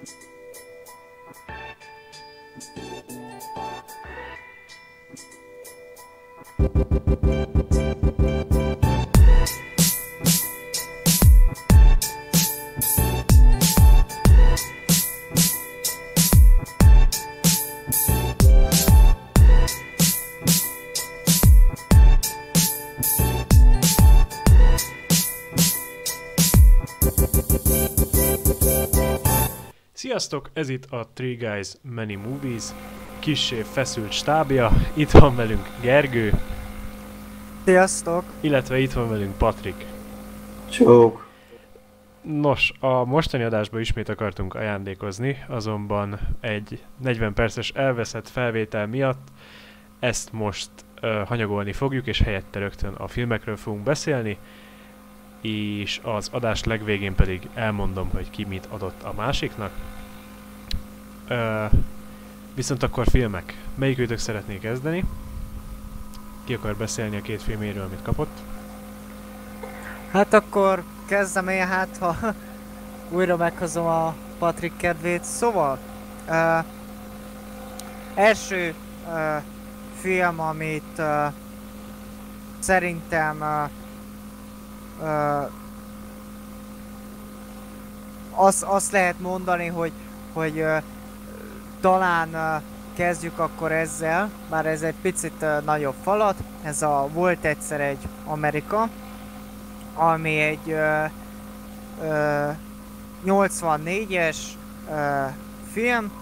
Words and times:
Thank 0.00 0.12
you. 7.74 7.97
Sziasztok, 30.28 30.50
ez 30.54 30.68
itt 30.68 30.84
a 30.90 31.08
Three 31.14 31.34
Guys 31.34 31.72
Many 31.82 32.18
Movies, 32.18 32.64
kissé 33.18 33.62
feszült 33.62 34.12
stábja, 34.12 34.70
itt 34.94 35.10
van 35.10 35.36
velünk 35.36 35.68
Gergő, 35.80 36.32
Sziasztok! 37.64 38.24
illetve 38.40 38.78
itt 38.78 38.92
van 38.92 39.08
velünk 39.08 39.36
Patrik. 39.36 39.84
Csók. 40.70 41.26
Nos, 42.22 42.72
a 42.80 43.04
mostani 43.04 43.42
adásban 43.42 43.80
ismét 43.80 44.08
akartunk 44.08 44.54
ajándékozni, 44.54 45.44
azonban 45.46 46.18
egy 46.40 46.82
40 46.96 47.34
perces 47.34 47.70
elveszett 47.70 48.28
felvétel 48.28 48.86
miatt 48.86 49.28
ezt 49.98 50.32
most 50.32 50.70
uh, 51.02 51.26
hanyagolni 51.26 51.72
fogjuk, 51.72 52.06
és 52.06 52.20
helyette 52.20 52.58
rögtön 52.58 52.92
a 52.94 53.06
filmekről 53.06 53.56
fogunk 53.56 53.82
beszélni, 53.82 54.38
és 55.40 56.00
az 56.02 56.28
adás 56.32 56.64
legvégén 56.64 57.14
pedig 57.14 57.48
elmondom, 57.54 58.10
hogy 58.12 58.30
ki 58.30 58.44
mit 58.44 58.66
adott 58.66 59.02
a 59.02 59.12
másiknak. 59.16 59.70
Viszont 62.54 62.82
akkor 62.82 63.06
filmek. 63.06 63.62
Melyik 63.74 63.98
őtök 63.98 64.18
szeretné 64.18 64.58
kezdeni? 64.58 65.04
Ki 66.44 66.54
akar 66.54 66.76
beszélni 66.76 67.16
a 67.16 67.22
két 67.22 67.42
filméről, 67.42 67.84
amit 67.84 68.02
kapott? 68.02 68.38
Hát 70.10 70.32
akkor 70.32 70.82
kezdem 71.06 71.48
én 71.48 71.66
hát, 71.66 71.96
ha 72.00 72.16
újra 73.16 73.36
meghozom 73.36 73.86
a 73.86 74.14
Patrik 74.38 74.76
kedvét. 74.76 75.24
Szóval, 75.24 75.78
uh, 76.28 76.64
első 78.14 78.74
uh, 79.06 79.42
film, 80.00 80.40
amit 80.40 80.98
uh, 80.98 81.32
szerintem 82.58 83.40
uh, 83.40 83.70
uh, 85.08 85.50
azt, 88.30 88.62
azt 88.62 88.92
lehet 88.92 89.20
mondani, 89.20 89.66
hogy, 89.66 89.92
hogy 90.32 90.60
uh, 90.60 90.82
talán 91.80 92.62
kezdjük 92.96 93.38
akkor 93.38 93.72
ezzel, 93.72 94.30
bár 94.50 94.66
ez 94.66 94.82
egy 94.82 94.94
picit 95.02 95.44
nagyobb 95.64 95.94
falat. 96.02 96.36
Ez 96.62 96.82
a 96.82 97.08
Volt 97.12 97.44
egyszer 97.44 97.80
egy 97.80 98.08
Amerika, 98.24 98.88
ami 99.94 100.38
egy 100.38 100.66
uh, 100.66 101.10
uh, 102.00 102.56
84-es 103.26 104.36
uh, 104.88 105.32
film, 105.72 106.12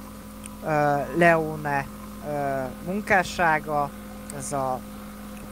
uh, 0.63 1.17
Leone 1.17 1.87
uh, 2.27 2.71
munkássága, 2.85 3.91
ez 4.37 4.53
a 4.53 4.81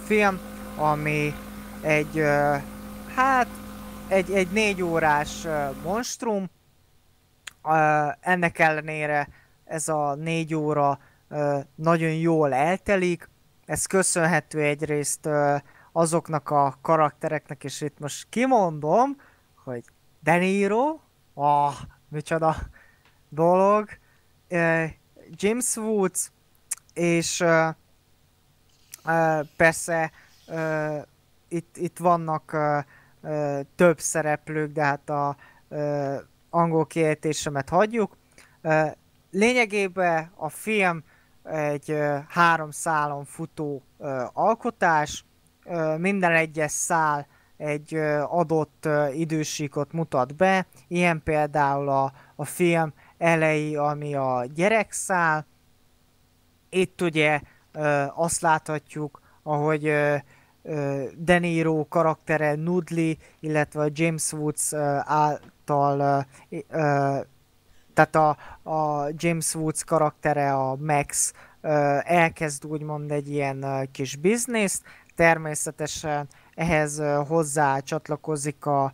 film, 0.04 0.38
ami 0.76 1.34
egy, 1.80 2.18
uh, 2.18 2.62
hát, 3.14 3.46
egy, 4.08 4.30
egy 4.30 4.48
négy 4.50 4.82
órás 4.82 5.44
uh, 5.44 5.74
monstrum, 5.82 6.50
uh, 7.62 8.12
ennek 8.20 8.58
ellenére 8.58 9.28
ez 9.64 9.88
a 9.88 10.14
négy 10.14 10.54
óra 10.54 10.98
nagyon 11.74 12.12
jól 12.12 12.54
eltelik, 12.54 13.28
ez 13.66 13.86
köszönhető 13.86 14.60
egyrészt 14.60 15.28
azoknak 15.92 16.50
a 16.50 16.78
karaktereknek, 16.82 17.64
és 17.64 17.80
itt 17.80 17.98
most 17.98 18.26
kimondom, 18.28 19.16
hogy 19.64 19.84
De 20.20 20.36
Niro, 20.36 20.98
ah, 21.34 21.74
micsoda 22.08 22.56
dolog, 23.28 23.88
James 25.30 25.76
Woods, 25.76 26.30
és 26.92 27.44
persze 29.56 30.10
itt, 31.48 31.76
itt 31.76 31.98
vannak 31.98 32.56
több 33.76 34.00
szereplők, 34.00 34.72
de 34.72 34.82
hát 34.82 35.10
a 35.10 35.36
angol 36.50 36.86
kiejtésemet 36.86 37.68
hagyjuk. 37.68 38.16
Lényegében 39.34 40.30
a 40.36 40.48
film 40.48 41.04
egy 41.42 41.98
három 42.28 42.70
szálon 42.70 43.24
futó 43.24 43.82
alkotás, 44.32 45.24
minden 45.96 46.32
egyes 46.32 46.70
szál 46.70 47.26
egy 47.56 47.94
adott 48.28 48.88
idősíkot 49.12 49.92
mutat 49.92 50.34
be, 50.36 50.66
ilyen 50.88 51.22
például 51.24 51.88
a, 51.88 52.12
a 52.36 52.44
film 52.44 52.92
elejé, 53.18 53.74
ami 53.74 54.14
a 54.14 54.44
gyerekszál. 54.54 55.46
Itt 56.70 57.00
ugye 57.00 57.40
azt 58.14 58.40
láthatjuk, 58.40 59.20
ahogy 59.42 59.88
uh, 59.88 60.16
De 61.16 61.38
Niro 61.38 61.86
karaktere 61.88 62.54
Nudli, 62.54 63.18
illetve 63.40 63.90
James 63.92 64.32
Woods 64.32 64.72
által 65.04 66.26
tehát 67.94 68.16
a, 68.16 68.36
a 68.70 69.08
James 69.16 69.54
Woods 69.54 69.84
karaktere, 69.84 70.52
a 70.52 70.76
Max 70.76 71.32
elkezd 72.02 72.64
úgymond 72.66 73.10
egy 73.10 73.30
ilyen 73.30 73.88
kis 73.92 74.16
bizniszt, 74.16 74.82
természetesen 75.16 76.28
ehhez 76.54 77.02
hozzá 77.28 77.78
csatlakozik 77.78 78.66
a 78.66 78.92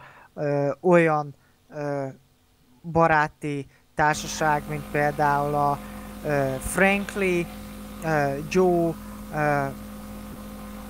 olyan 0.81 1.34
baráti 2.83 3.66
társaság, 3.94 4.62
mint 4.69 4.84
például 4.91 5.55
a 5.55 5.78
Frankly, 6.59 7.47
Joe, 8.50 8.94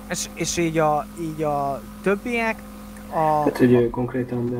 és, 0.09 0.29
és 0.33 0.57
így, 0.57 0.77
a, 0.77 1.05
így 1.19 1.43
a 1.43 1.81
többiek. 2.03 2.61
A, 3.13 3.19
Hát, 3.19 3.57
hogy 3.57 3.89
konkrétan 3.89 4.53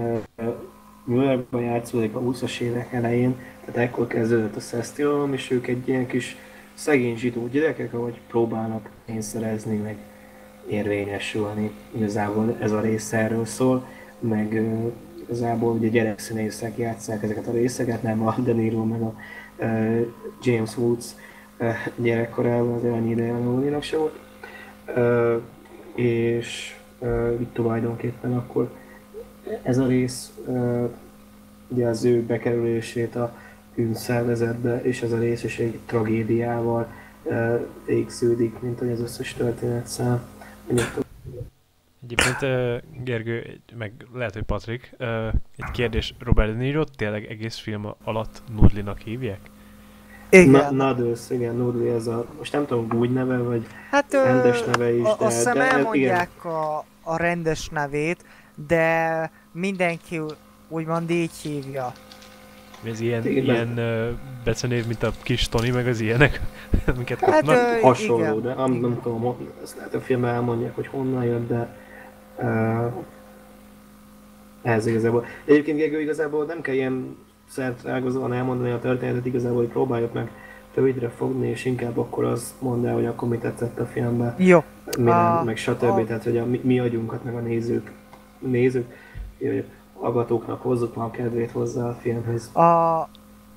New 1.12 1.22
Yorkban 1.22 1.62
játszódik 1.62 2.16
a 2.16 2.20
20-as 2.20 2.60
évek 2.60 2.94
elején, 2.94 3.36
tehát 3.66 3.90
ekkor 3.90 4.08
kezdődött 4.08 4.56
a 4.56 4.60
szesztilalom, 4.60 5.34
és 5.34 5.52
ők 5.52 5.68
egy 5.68 5.88
ilyen 5.88 6.08
kis 6.08 6.38
szegény 6.74 7.18
zsidó 7.18 7.48
gyerekek, 7.48 7.94
ahogy 7.94 8.20
próbálnak 8.28 8.90
pénzt 9.06 9.40
meg 9.66 9.96
érvényesülni. 10.68 11.72
Igazából 11.96 12.58
ez 12.60 12.72
a 12.72 12.82
rész 12.82 13.14
erről 13.14 13.46
szól, 13.46 13.88
meg 14.20 14.52
uh, 14.52 14.92
igazából 15.24 15.74
ugye 15.74 15.88
gyerekszínészek 15.88 16.78
játszák 16.78 17.24
ezeket 17.24 17.48
a 17.48 17.52
részeket, 17.52 18.04
nem 18.04 18.28
a 18.28 18.36
De 18.38 18.54
Niro 18.54 18.84
meg 18.84 19.02
a 19.02 19.16
uh, 19.58 20.06
James 20.42 20.78
Woods 20.78 21.06
uh, 21.60 21.70
gyerekkorában, 21.96 22.74
az 22.74 22.84
annyi 22.84 23.10
ideje 23.10 23.34
a 23.76 23.82
se 23.82 23.98
volt. 23.98 24.20
Uh, 24.96 25.42
és 25.96 26.76
uh, 27.00 27.38
itt 27.40 27.54
tulajdonképpen 27.54 28.38
akkor 28.38 28.70
ez 29.62 29.78
a 29.78 29.88
rész 29.88 30.32
ugye 31.68 31.88
az 31.88 32.04
ő 32.04 32.22
bekerülését 32.22 33.16
a 33.16 33.36
bűnszervezetbe, 33.76 34.82
és 34.82 35.02
ez 35.02 35.12
a 35.12 35.18
rész 35.18 35.44
is 35.44 35.60
egy 35.60 35.80
tragédiával 35.86 36.88
égsződik, 37.86 38.60
mint 38.60 38.80
hogy 38.80 38.92
az 38.92 39.02
összes 39.02 39.34
történetszám. 39.34 40.22
Egyébként 42.04 42.40
Gergő, 43.04 43.60
meg 43.78 43.92
lehet, 44.14 44.34
hogy 44.34 44.44
Patrik, 44.44 44.96
egy 45.58 45.72
kérdés, 45.72 46.14
Robert 46.20 46.52
De 46.52 46.58
Niro 46.58 46.84
tényleg 46.84 47.26
egész 47.26 47.58
film 47.58 47.88
alatt 48.04 48.42
Nudlinak 48.56 49.00
hívják? 49.00 49.40
igen. 50.32 50.50
Na, 50.50 50.72
Nuddles, 50.72 51.30
igen, 51.30 51.56
Nudli 51.56 51.90
ez 51.90 52.08
a, 52.08 52.26
most 52.38 52.54
nem 52.54 52.66
tudom, 52.66 53.00
úgy 53.00 53.14
neve, 53.14 53.38
vagy 53.38 53.68
hát, 53.90 54.14
rendes 54.14 54.64
neve 54.64 54.94
is, 54.94 55.06
a, 55.06 55.16
de... 55.20 55.26
Azt 55.26 55.36
hiszem 55.36 55.54
de, 55.54 55.72
elmondják 55.72 56.46
a, 56.46 56.86
a 57.02 57.18
rendes 57.18 57.70
nevét, 57.70 58.26
de 58.68 59.32
mindenki 59.52 60.22
úgymond 60.68 61.10
így 61.10 61.32
hívja. 61.44 61.92
Ez 62.84 63.00
ilyen, 63.00 63.26
Igen. 63.28 63.44
ilyen 63.44 63.68
uh, 63.78 64.18
becenév, 64.44 64.88
mint 64.88 65.04
a 65.04 65.12
kis 65.24 65.50
Tony, 65.50 65.74
meg 65.74 65.88
az 65.88 66.00
ilyenek, 66.00 66.42
amiket 66.96 67.20
Hát, 67.20 67.30
kapnak? 67.32 67.56
ö, 67.56 67.80
hasonló, 67.82 68.24
igen. 68.24 68.42
de 68.42 68.54
nem, 68.54 68.72
nem 68.72 69.00
tudom, 69.04 69.36
ezt 69.64 69.76
lehet 69.78 69.94
a 69.94 70.00
filmben 70.00 70.34
elmondják, 70.34 70.76
hogy 70.76 70.88
honnan 70.88 71.24
jött, 71.24 71.48
de 71.48 71.76
uh, 72.38 72.92
ez 74.62 74.86
igazából. 74.86 75.26
Egyébként 75.46 75.78
Gergő 75.78 76.02
igazából 76.02 76.46
nem 76.46 76.62
kell 76.62 76.76
ilyen 76.76 77.18
szertrágozóan 77.50 78.34
elmondani 78.34 78.72
a 78.72 78.80
történetet, 78.80 79.26
igazából 79.26 79.58
hogy 79.58 79.68
próbáljuk 79.68 80.14
meg 80.14 80.32
rövidre 80.74 81.10
fogni, 81.10 81.48
és 81.48 81.66
inkább 81.66 81.98
akkor 81.98 82.24
az 82.24 82.54
mondd 82.60 82.86
el, 82.86 82.94
hogy 82.94 83.06
akkor 83.06 83.28
mi 83.30 83.38
tetszett 83.38 83.80
a 83.80 83.86
filmben, 83.86 84.36
Jó. 84.38 84.64
mi 84.98 85.04
nem, 85.04 85.38
A- 85.38 85.44
meg 85.44 85.58
stb. 85.58 85.84
a- 85.84 86.04
Tehát, 86.06 86.24
hogy 86.24 86.38
a 86.38 86.46
mi, 86.46 86.60
mi 86.64 86.80
agyunkat, 86.80 87.24
meg 87.24 87.36
a 87.36 87.40
nézők, 87.40 87.92
nézők, 88.40 88.96
hogy 89.48 89.66
hallgatóknak 89.94 90.62
hozzuk 90.62 90.96
már 90.96 91.06
a 91.08 91.12
kedvét 91.12 91.52
hozzá 91.52 91.88
a 91.88 91.94
filmhez. 91.94 92.56
A, 92.56 93.00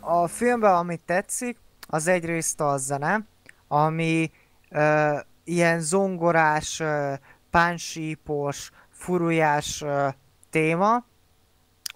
a 0.01 0.27
filmben, 0.27 0.75
amit 0.75 1.01
tetszik, 1.07 1.59
az 1.89 2.07
egyrészt 2.07 2.61
a 2.61 2.77
zene, 2.77 3.27
ami 3.69 4.31
ö, 4.71 5.17
ilyen 5.45 5.81
zongorás, 5.81 6.81
ö, 6.81 7.13
pánsípos, 7.51 8.71
furujás 8.91 9.83
ö, 9.83 10.09
téma, 10.51 11.05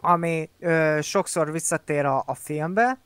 ami 0.01 0.51
ö, 0.59 0.99
sokszor 1.03 1.53
visszatér 1.53 2.05
a, 2.05 2.23
a 2.27 2.35
filmbe. 2.35 2.99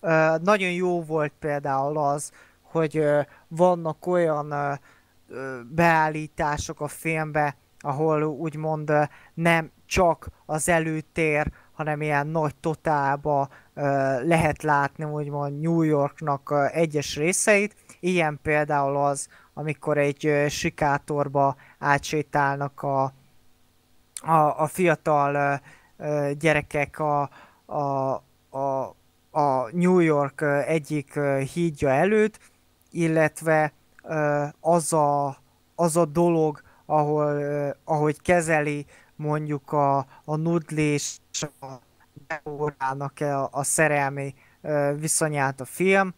Ö, 0.00 0.34
nagyon 0.42 0.70
jó 0.70 1.02
volt 1.02 1.32
például 1.38 1.98
az, 1.98 2.32
hogy 2.62 2.96
ö, 2.96 3.20
vannak 3.48 4.06
olyan 4.06 4.50
ö, 5.28 5.60
beállítások 5.70 6.80
a 6.80 6.88
filmbe, 6.88 7.56
ahol 7.78 8.22
úgymond 8.22 8.92
nem 9.34 9.70
csak 9.86 10.28
az 10.46 10.68
előtér, 10.68 11.52
hanem 11.72 12.02
ilyen 12.02 12.26
nagy 12.26 12.54
totálba 12.56 13.48
lehet 14.22 14.62
látni 14.62 15.04
úgymond 15.04 15.60
New 15.60 15.82
Yorknak 15.82 16.70
egyes 16.72 17.16
részeit. 17.16 17.74
Ilyen 18.00 18.38
például 18.42 18.96
az, 18.96 19.28
amikor 19.54 19.98
egy 19.98 20.44
sikátorba 20.48 21.56
átsétálnak 21.78 22.82
a, 22.82 23.02
a, 24.22 24.60
a 24.62 24.66
fiatal 24.66 25.60
gyerekek 26.38 26.98
a, 26.98 27.30
a, 27.66 28.12
a, 28.50 28.94
a 29.30 29.68
New 29.72 29.98
York 29.98 30.40
egyik 30.66 31.18
hídja 31.52 31.88
előtt, 31.88 32.38
illetve 32.90 33.72
az, 34.60 34.92
a, 34.92 35.36
az 35.74 35.96
a 35.96 36.04
dolog, 36.04 36.60
ahol, 36.86 37.42
ahogy 37.84 38.22
kezeli 38.22 38.86
mondjuk 39.16 39.72
a, 39.72 39.98
a 40.24 40.36
nudlés 40.36 41.18
a 41.60 41.66
Deórának 42.26 43.20
a, 43.20 43.48
a 43.52 43.62
szerelmi 43.62 44.34
viszonyát 44.96 45.60
a 45.60 45.64
film. 45.64 46.14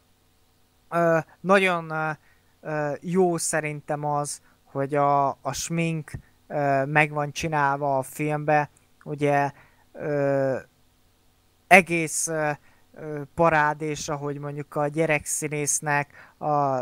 Nagyon 1.40 1.92
jó 3.00 3.36
szerintem 3.36 4.04
az, 4.04 4.40
hogy 4.64 4.94
a, 4.94 5.28
a 5.28 5.52
smink 5.52 6.10
meg 6.84 7.10
van 7.10 7.32
csinálva 7.32 7.98
a 7.98 8.02
filmbe, 8.02 8.70
ugye 9.04 9.52
egész 11.66 12.30
parádés, 13.34 14.08
ahogy 14.08 14.38
mondjuk 14.38 14.76
a 14.76 14.86
gyerekszínésznek 14.86 16.32
a, 16.38 16.80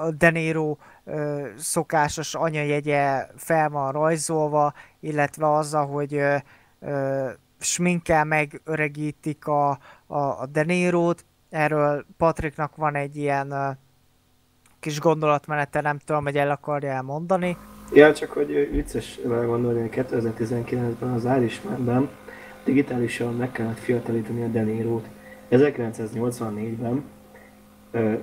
a 0.00 0.10
De 0.10 0.30
Niro 0.30 0.76
ö, 1.04 1.46
szokásos 1.58 2.34
anyajegye 2.34 3.26
fel 3.36 3.68
van 3.68 3.92
rajzolva, 3.92 4.72
illetve 5.00 5.52
az, 5.52 5.74
ö, 6.80 7.28
sminkel 7.58 8.24
megöregítik 8.24 9.46
a, 9.46 9.78
a, 10.06 10.46
a. 10.46 11.24
Erről 11.50 12.06
Patricknak 12.16 12.76
van 12.76 12.94
egy 12.94 13.16
ilyen 13.16 13.78
kis 14.80 15.00
gondolatmenete, 15.00 15.80
nem 15.80 15.98
tudom, 15.98 16.24
hogy 16.24 16.36
el 16.36 16.50
akarja 16.50 16.90
elmondani. 16.90 17.56
Ja, 17.92 18.14
csak 18.14 18.30
hogy 18.30 18.68
vicces 18.72 19.18
gondolni, 19.24 19.80
hogy 19.80 20.06
2019-ben 20.10 21.10
az 21.10 21.24
Irishmanben 21.24 22.08
digitálisan 22.64 23.34
meg 23.34 23.52
kellett 23.52 23.78
fiatalítani 23.78 24.42
a 24.42 24.46
De 24.46 24.62
Niro-t. 24.62 25.06
1984-ben 25.50 26.92
ö, 26.92 27.21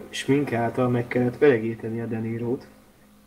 smink 0.10 0.54
által 0.54 0.89
meg 0.89 1.07
kellett 1.07 1.42
öregíteni 1.42 2.01
a 2.01 2.06
De 2.06 2.19
Niro-t, 2.19 2.68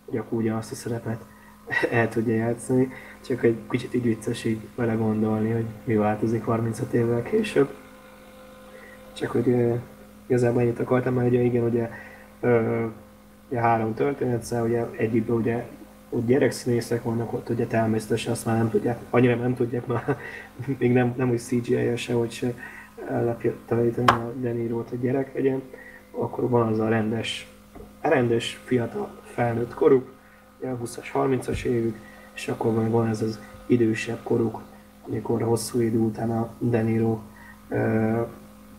hogy 0.04 0.18
akkor 0.18 0.38
ugyanazt 0.38 0.72
a 0.72 0.74
szerepet 0.74 1.24
el 1.90 2.08
tudja 2.08 2.34
játszani. 2.34 2.92
Csak 3.20 3.44
egy 3.44 3.56
kicsit 3.70 3.94
így 3.94 4.02
vicces 4.02 4.44
így 4.44 4.60
vele 4.74 4.94
gondolni, 4.94 5.50
hogy 5.50 5.64
mi 5.84 5.94
változik 5.94 6.44
35 6.44 6.92
évvel 6.92 7.22
később. 7.22 7.74
Csak 9.12 9.30
hogy 9.30 9.56
igazából 10.26 10.60
ennyit 10.60 10.80
akartam, 10.80 11.14
mert 11.14 11.28
ugye 11.28 11.40
igen, 11.40 11.64
ugye, 11.64 11.90
ö, 12.40 12.84
ugye 13.48 13.60
három 13.60 13.94
történet, 13.94 14.42
szóval 14.42 14.66
ugye 14.66 14.86
egyikben 14.96 15.36
ugye 15.36 15.64
ott 16.10 16.26
gyerekszínészek 16.26 17.02
vannak 17.02 17.32
ott, 17.32 17.48
ugye 17.48 17.66
természetesen 17.66 18.32
azt 18.32 18.46
már 18.46 18.56
nem 18.56 18.70
tudják, 18.70 18.98
annyira 19.10 19.34
nem 19.34 19.54
tudják 19.54 19.86
már, 19.86 20.18
még 20.78 20.92
nem, 20.92 21.14
nem 21.16 21.30
úgy 21.30 21.38
CGI-jel 21.38 21.96
se, 21.96 22.12
hogy 22.12 22.30
se 22.30 22.54
lepiatalítani 23.08 24.08
a 24.08 24.32
Deniro-t 24.40 24.90
a 24.92 24.96
gyerek 25.00 25.34
legyen, 25.34 25.62
akkor 26.12 26.48
van 26.48 26.72
az 26.72 26.78
a 26.78 26.88
rendes, 26.88 27.46
rendes 28.00 28.60
fiatal 28.64 29.20
felnőtt 29.22 29.74
koruk, 29.74 30.12
a 30.62 30.66
20-as, 30.66 31.06
30-as 31.14 31.62
évük, 31.62 31.96
és 32.34 32.48
akkor 32.48 32.74
van, 32.74 32.90
van 32.90 33.08
ez 33.08 33.22
az 33.22 33.40
idősebb 33.66 34.18
koruk, 34.22 34.62
amikor 35.06 35.42
hosszú 35.42 35.80
idő 35.80 35.98
után 35.98 36.30
a 36.30 36.50
Deniro 36.58 37.20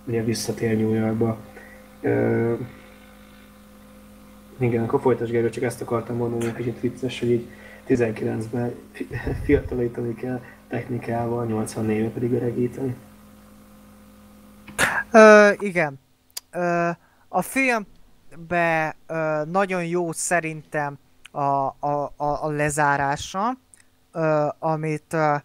ugye 0.06 0.24
visszatér 0.24 0.78
New 0.78 0.94
Yorkba. 0.94 1.38
Uh, 2.02 2.60
igen, 4.58 4.84
akkor 4.84 5.02
folytasd 5.02 5.32
Gergő, 5.32 5.50
csak 5.50 5.64
ezt 5.64 5.82
akartam 5.82 6.16
mondani, 6.16 6.44
hogy 6.44 6.56
kicsit 6.56 6.80
vicces, 6.80 7.20
hogy 7.20 7.30
így 7.30 7.48
19-ben 7.88 8.74
fiatalítani 9.46 10.14
kell 10.14 10.42
technikával, 10.68 11.48
84-ben 11.50 12.14
pedig 12.14 12.32
öregíteni. 12.32 12.96
Ö, 15.12 15.50
igen. 15.60 16.00
Ö, 16.52 16.90
a 17.34 17.42
filmbe 17.42 18.96
ö, 19.08 19.44
nagyon 19.46 19.86
jó 19.86 20.12
szerintem 20.12 20.98
a, 21.32 21.40
a, 21.40 22.14
a, 22.16 22.44
a 22.44 22.50
lezárása, 22.50 23.58
ö, 24.12 24.48
amit 24.60 25.14
ö, 25.14 25.36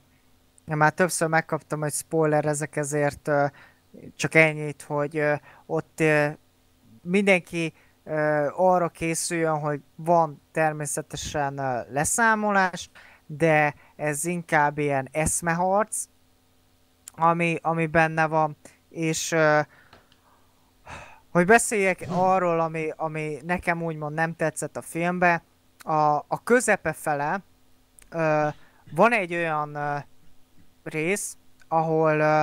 már 0.64 0.92
többször 0.92 1.28
megkaptam, 1.28 1.80
hogy 1.80 1.92
spoiler 1.92 2.44
ezek 2.44 2.76
ezért 2.76 3.28
ö, 3.28 3.46
csak 4.16 4.34
ennyit, 4.34 4.82
hogy 4.82 5.16
ö, 5.16 5.34
ott 5.66 6.00
ö, 6.00 6.28
mindenki 7.02 7.72
ö, 8.04 8.46
arra 8.56 8.88
készüljön, 8.88 9.58
hogy 9.58 9.80
van 9.94 10.42
természetesen 10.52 11.58
ö, 11.58 11.80
leszámolás, 11.90 12.90
de 13.26 13.74
ez 13.96 14.24
inkább 14.24 14.78
ilyen 14.78 15.08
eszmeharc, 15.12 16.04
ami, 17.16 17.58
ami 17.62 17.86
benne 17.86 18.26
van, 18.26 18.56
és 18.88 19.32
ö, 19.32 19.60
hogy 21.38 21.46
beszéljek 21.46 22.04
arról, 22.10 22.60
ami, 22.60 22.92
ami 22.96 23.38
nekem 23.44 23.82
úgymond 23.82 24.14
nem 24.14 24.36
tetszett 24.36 24.76
a 24.76 24.82
filmbe, 24.82 25.42
a, 25.78 26.14
a 26.14 26.42
közepe 26.44 26.92
fele 26.92 27.42
ö, 28.10 28.48
van 28.94 29.12
egy 29.12 29.34
olyan 29.34 29.74
ö, 29.74 29.96
rész, 30.82 31.36
ahol 31.68 32.18
ö, 32.18 32.40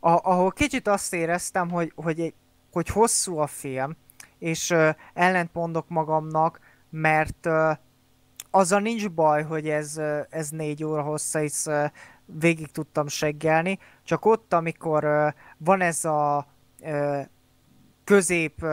a, 0.00 0.10
ahol 0.30 0.50
kicsit 0.50 0.88
azt 0.88 1.14
éreztem, 1.14 1.70
hogy, 1.70 1.92
hogy, 1.94 2.20
egy, 2.20 2.34
hogy 2.72 2.88
hosszú 2.88 3.38
a 3.38 3.46
film, 3.46 3.96
és 4.38 4.70
ö, 4.70 4.90
ellent 5.14 5.54
mondok 5.54 5.88
magamnak, 5.88 6.60
mert 6.90 7.46
ö, 7.46 7.72
azzal 8.50 8.80
nincs 8.80 9.10
baj, 9.10 9.42
hogy 9.42 9.68
ez, 9.68 9.96
ö, 9.96 10.20
ez 10.30 10.48
négy 10.48 10.84
óra 10.84 11.02
hossza, 11.02 11.42
és 11.42 11.66
ö, 11.66 11.84
végig 12.24 12.70
tudtam 12.70 13.08
seggelni, 13.08 13.78
csak 14.04 14.24
ott, 14.24 14.52
amikor 14.52 15.04
ö, 15.04 15.28
van 15.56 15.80
ez 15.80 16.04
a 16.04 16.50
közép, 18.04 18.64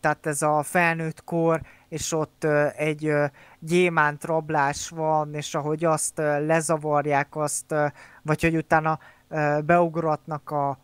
tehát 0.00 0.26
ez 0.26 0.42
a 0.42 0.62
felnőtt 0.62 1.24
kor, 1.24 1.60
és 1.88 2.12
ott 2.12 2.44
egy 2.76 3.12
gyémánt 3.58 4.24
rablás 4.24 4.88
van, 4.88 5.34
és 5.34 5.54
ahogy 5.54 5.84
azt 5.84 6.16
lezavarják, 6.46 7.36
azt, 7.36 7.74
vagy 8.22 8.42
hogy 8.42 8.56
utána 8.56 8.98
beugratnak 9.64 10.50
a 10.50 10.78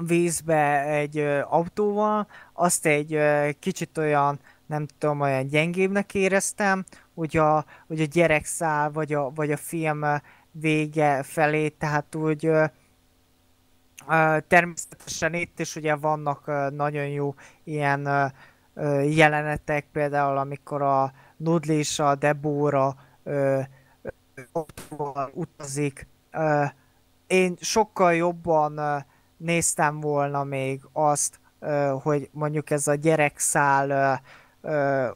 vízbe 0.00 0.82
egy 0.82 1.18
autóval, 1.48 2.26
azt 2.52 2.86
egy 2.86 3.18
kicsit 3.58 3.98
olyan, 3.98 4.40
nem 4.66 4.86
tudom, 4.98 5.20
olyan 5.20 5.46
gyengébbnek 5.46 6.14
éreztem, 6.14 6.84
hogy 7.14 7.36
a, 7.36 7.64
hogy 7.86 8.00
a 8.00 8.04
gyerekszál, 8.04 8.90
vagy 8.90 9.12
a, 9.12 9.30
vagy 9.30 9.52
a 9.52 9.56
film 9.56 10.04
vége 10.50 11.22
felé, 11.22 11.68
tehát 11.68 12.14
úgy 12.14 12.50
természetesen 14.48 15.34
itt 15.34 15.58
is 15.58 15.76
ugye 15.76 15.94
vannak 15.94 16.70
nagyon 16.70 17.06
jó 17.06 17.34
ilyen 17.64 18.32
jelenetek, 19.04 19.86
például 19.92 20.36
amikor 20.36 20.82
a 20.82 21.12
Nudli 21.36 21.74
és 21.74 21.98
a 21.98 22.14
Debóra 22.14 22.96
utazik. 25.32 26.06
Én 27.26 27.56
sokkal 27.60 28.14
jobban 28.14 29.04
néztem 29.36 30.00
volna 30.00 30.44
még 30.44 30.80
azt, 30.92 31.40
hogy 32.02 32.28
mondjuk 32.32 32.70
ez 32.70 32.88
a 32.88 32.94
gyerekszál 32.94 34.20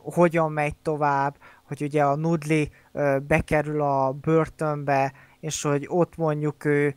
hogyan 0.02 0.52
megy 0.52 0.76
tovább, 0.76 1.37
hogy 1.62 1.83
ugye 1.83 2.05
a 2.05 2.16
Nudli 2.16 2.71
bekerül 3.26 3.83
a 3.83 4.12
börtönbe, 4.12 5.12
és 5.40 5.62
hogy 5.62 5.87
ott 5.88 6.16
mondjuk 6.16 6.64
ő 6.64 6.95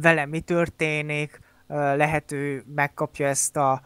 vele 0.00 0.26
mi 0.26 0.40
történik, 0.40 1.40
lehet 1.68 2.32
ő 2.32 2.64
megkapja 2.74 3.26
ezt 3.26 3.56
a 3.56 3.80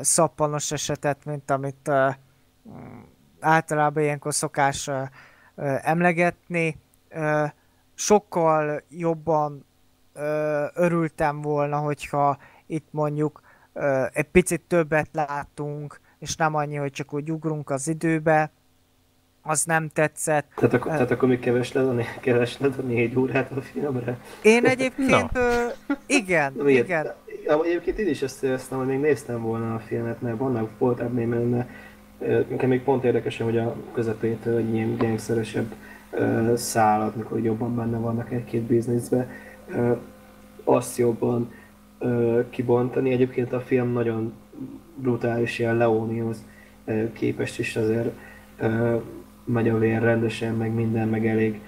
szappanos 0.00 0.72
esetet, 0.72 1.24
mint 1.24 1.50
amit 1.50 1.90
mm, 1.90 3.00
általában 3.40 4.02
ilyenkor 4.02 4.34
szokás 4.34 4.90
emlegetni. 5.82 6.78
Sokkal 7.94 8.82
jobban 8.88 9.66
örültem 10.74 11.40
volna, 11.40 11.78
hogyha 11.78 12.38
itt 12.66 12.88
mondjuk 12.90 13.40
egy 14.12 14.28
picit 14.30 14.60
többet 14.60 15.08
látunk, 15.12 16.00
és 16.18 16.36
nem 16.36 16.54
annyi, 16.54 16.76
hogy 16.76 16.92
csak 16.92 17.12
úgy 17.12 17.30
ugrunk 17.30 17.70
az 17.70 17.88
időbe, 17.88 18.50
az 19.46 19.64
nem 19.64 19.88
tetszett. 19.88 20.46
Tehát 20.56 20.74
akkor, 20.74 20.92
tehát 20.92 21.10
akkor 21.10 21.28
még 21.28 21.40
kevesled 21.40 21.86
a, 21.86 21.92
né- 21.92 22.20
kevesled 22.20 22.74
a 22.78 22.82
négy 22.82 23.18
órát 23.18 23.50
a 23.50 23.60
filmre? 23.60 24.18
Én 24.42 24.64
egyébként, 24.64 25.32
no. 25.32 25.40
ö, 25.40 25.66
igen, 26.06 26.52
Na, 26.56 26.62
miért? 26.62 26.84
igen. 26.84 27.12
Egyébként 27.64 27.98
én 27.98 28.08
is 28.08 28.22
ezt 28.22 28.42
éreztem, 28.42 28.78
hogy 28.78 28.86
még 28.86 29.00
néztem 29.00 29.42
volna 29.42 29.74
a 29.74 29.78
filmet, 29.78 30.20
mert 30.20 30.38
vannak 30.38 30.70
volt 30.78 31.00
ebben 31.00 31.30
benne. 31.30 31.68
Nekem 32.48 32.68
még 32.68 32.82
pont 32.82 33.04
érdekes, 33.04 33.38
hogy 33.38 33.58
a 33.58 33.76
közepétől 33.92 34.56
egy 34.56 34.74
ilyen 34.74 34.96
gangsteresebb 34.96 35.74
szállat, 36.54 37.16
mikor 37.16 37.40
jobban 37.40 37.76
benne 37.76 37.98
vannak 37.98 38.32
egy-két 38.32 38.62
bizniszbe, 38.62 39.28
azt 40.64 40.96
jobban 40.96 41.52
kibontani. 42.50 43.12
Egyébként 43.12 43.52
a 43.52 43.60
film 43.60 43.92
nagyon 43.92 44.32
brutális, 44.94 45.58
ilyen 45.58 45.76
Leonihoz 45.76 46.44
képest 47.12 47.58
is 47.58 47.76
azért 47.76 48.12
megy 49.44 49.68
a 49.68 49.78
vér 49.78 50.02
rendesen, 50.02 50.54
meg 50.54 50.72
minden, 50.72 51.08
meg 51.08 51.26
elég, 51.26 51.60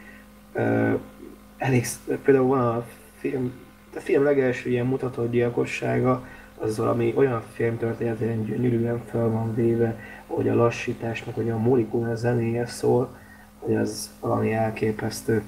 elég 1.57 1.87
például 2.23 2.47
van 2.47 2.61
a 2.61 2.87
film, 3.19 3.53
a 3.97 4.01
film 4.01 4.25
legelső 4.25 4.71
ilyen 4.71 4.87
mutatott 4.87 5.31
gyilkossága, 5.31 6.27
az 6.59 6.77
valami 6.79 7.13
olyan 7.17 7.43
filmtörténetén 7.53 8.45
gyönyörűen 8.45 9.03
fel 9.11 9.29
van 9.29 9.55
véve, 9.55 9.99
hogy 10.27 10.49
a 10.49 10.55
lassításnak, 10.55 11.35
hogy 11.35 11.51
a 11.51 11.59
molikula 11.59 12.15
zenéje 12.15 12.67
szól, 12.67 13.17
hogy 13.59 13.75
az 13.77 14.11
valami 14.21 14.53
elképesztő. 14.53 15.43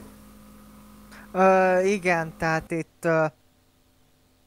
Uh, 1.33 1.91
igen, 1.91 2.33
tehát 2.39 2.71
itt 2.71 3.05
uh, 3.05 3.25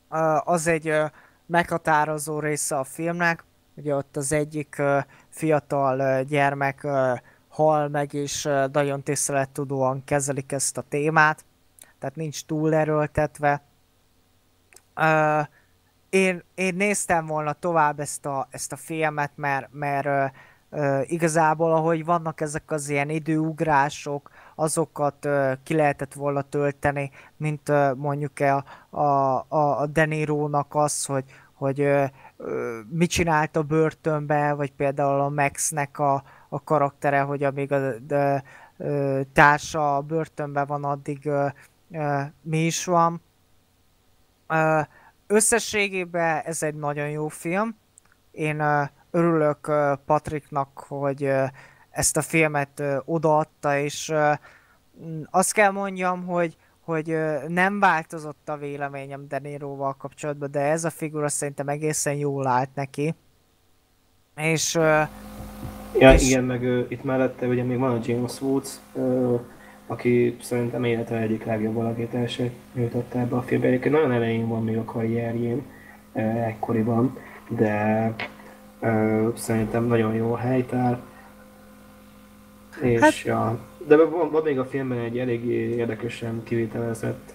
uh, 0.09 0.50
az 0.50 0.67
egy 0.67 0.89
uh, 0.89 1.09
meghatározó 1.45 2.39
része 2.39 2.77
a 2.77 2.83
filmnek, 2.83 3.43
ugye 3.75 3.95
ott 3.95 4.17
az 4.17 4.31
egyik 4.31 4.75
uh, 4.79 4.97
fiatal 5.29 6.00
uh, 6.00 6.27
gyermek 6.27 6.79
uh, 6.83 7.19
hal 7.51 7.88
meg, 7.88 8.13
és 8.13 8.50
nagyon 8.72 9.03
tisztelettudóan 9.03 10.03
kezelik 10.03 10.51
ezt 10.51 10.77
a 10.77 10.84
témát, 10.89 11.46
tehát 12.00 12.15
nincs 12.15 12.46
túl 12.46 12.74
erőltetve. 12.74 13.62
Én, 16.10 16.43
én 16.55 16.75
néztem 16.75 17.25
volna 17.25 17.53
tovább 17.53 18.00
ezt 18.00 18.25
a, 18.25 18.48
ezt 18.50 18.72
a 18.72 18.75
filmet, 18.75 19.31
mert, 19.36 19.67
mert 19.72 20.34
igazából 21.03 21.72
ahogy 21.72 22.05
vannak 22.05 22.41
ezek 22.41 22.72
az 22.72 22.89
ilyen 22.89 23.10
időugrások, 23.10 24.29
azokat 24.55 25.27
ki 25.63 25.74
lehetett 25.75 26.13
volna 26.13 26.41
tölteni, 26.41 27.12
mint 27.38 27.72
mondjuk 27.96 28.39
a, 28.39 28.63
a, 28.98 29.46
a, 29.48 29.86
Denirónak 29.86 30.75
az, 30.75 31.05
hogy, 31.05 31.24
hogy 31.53 31.89
mit 32.89 33.10
csinált 33.10 33.55
a 33.55 33.63
börtönbe, 33.63 34.53
vagy 34.53 34.72
például 34.72 35.20
a 35.20 35.29
Maxnek 35.29 36.00
a, 36.00 36.24
a 36.53 36.63
karaktere, 36.63 37.22
hogy 37.22 37.43
amíg 37.43 37.72
a, 37.72 37.93
a, 38.10 38.15
a 38.15 38.41
társa 39.34 39.96
a 39.96 40.01
börtönben 40.01 40.65
van, 40.67 40.84
addig 40.84 41.22
uh, 41.25 41.51
uh, 41.88 42.22
mi 42.41 42.65
is 42.65 42.86
van. 42.86 43.22
Uh, 44.50 44.86
összességében 45.27 46.41
ez 46.46 46.63
egy 46.63 46.75
nagyon 46.75 47.10
jó 47.10 47.27
film. 47.27 47.75
Én 48.31 48.62
uh, 48.62 48.88
örülök 49.12 49.67
uh, 49.67 49.93
Patricknak, 50.05 50.79
hogy 50.88 51.24
uh, 51.24 51.48
ezt 51.89 52.17
a 52.17 52.22
filmet 52.22 52.79
uh, 52.79 52.98
odaadta, 53.05 53.77
és 53.77 54.10
uh, 54.10 54.34
azt 55.29 55.53
kell 55.53 55.72
mondjam, 55.72 56.25
hogy 56.25 56.58
hogy 56.81 57.17
nem 57.48 57.79
változott 57.79 58.50
a 58.50 58.58
véleményem 58.58 59.27
Deniroval 59.27 59.93
kapcsolatban, 59.93 60.51
de 60.51 60.60
ez 60.60 60.84
a 60.84 60.89
figura 60.89 61.29
szerintem 61.29 61.67
egészen 61.67 62.13
jól 62.13 62.48
állt 62.48 62.75
neki. 62.75 63.15
És... 64.36 64.79
Uh, 65.93 66.01
ja, 66.01 66.13
és... 66.13 66.29
igen, 66.29 66.43
meg 66.43 66.62
uh, 66.62 66.86
itt 66.88 67.03
mellette 67.03 67.48
ugye 67.48 67.63
még 67.63 67.77
van 67.77 67.91
a 67.91 68.00
James 68.05 68.41
Woods, 68.41 68.79
uh, 68.93 69.39
aki 69.88 70.38
szerintem 70.41 70.83
élete 70.83 71.17
egyik 71.17 71.45
legjobb 71.45 71.77
alakítását 71.77 72.51
nyújtotta 72.74 73.19
ebbe 73.19 73.36
a 73.36 73.41
filmbe. 73.41 73.67
Egyébként 73.67 73.93
nagyon 73.93 74.12
elején 74.12 74.48
van 74.48 74.63
még 74.63 74.77
a 74.77 74.83
karrierjén, 74.83 75.62
ekkoriban, 76.48 77.17
de 77.48 78.13
uh, 78.81 79.36
szerintem 79.36 79.86
nagyon 79.86 80.13
jó 80.13 80.33
helytár. 80.33 81.00
És 82.81 83.00
hát... 83.00 83.21
ja, 83.21 83.60
de 83.88 83.95
van, 83.95 84.31
van 84.31 84.43
még 84.43 84.60
a 84.60 84.65
filmben 84.65 85.00
egy 85.00 85.19
eléggé 85.19 85.75
érdekesen 85.75 86.41
kivitelezett 86.43 87.33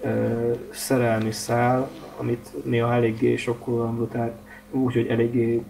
uh, 0.00 0.56
szerelmi 0.70 1.32
szál, 1.32 1.90
amit 2.16 2.64
néha 2.64 2.94
eléggé 2.94 3.36
sokkolóan 3.36 3.96
brutált, 3.96 4.34
úgyhogy 4.70 5.06
eléggé 5.06 5.62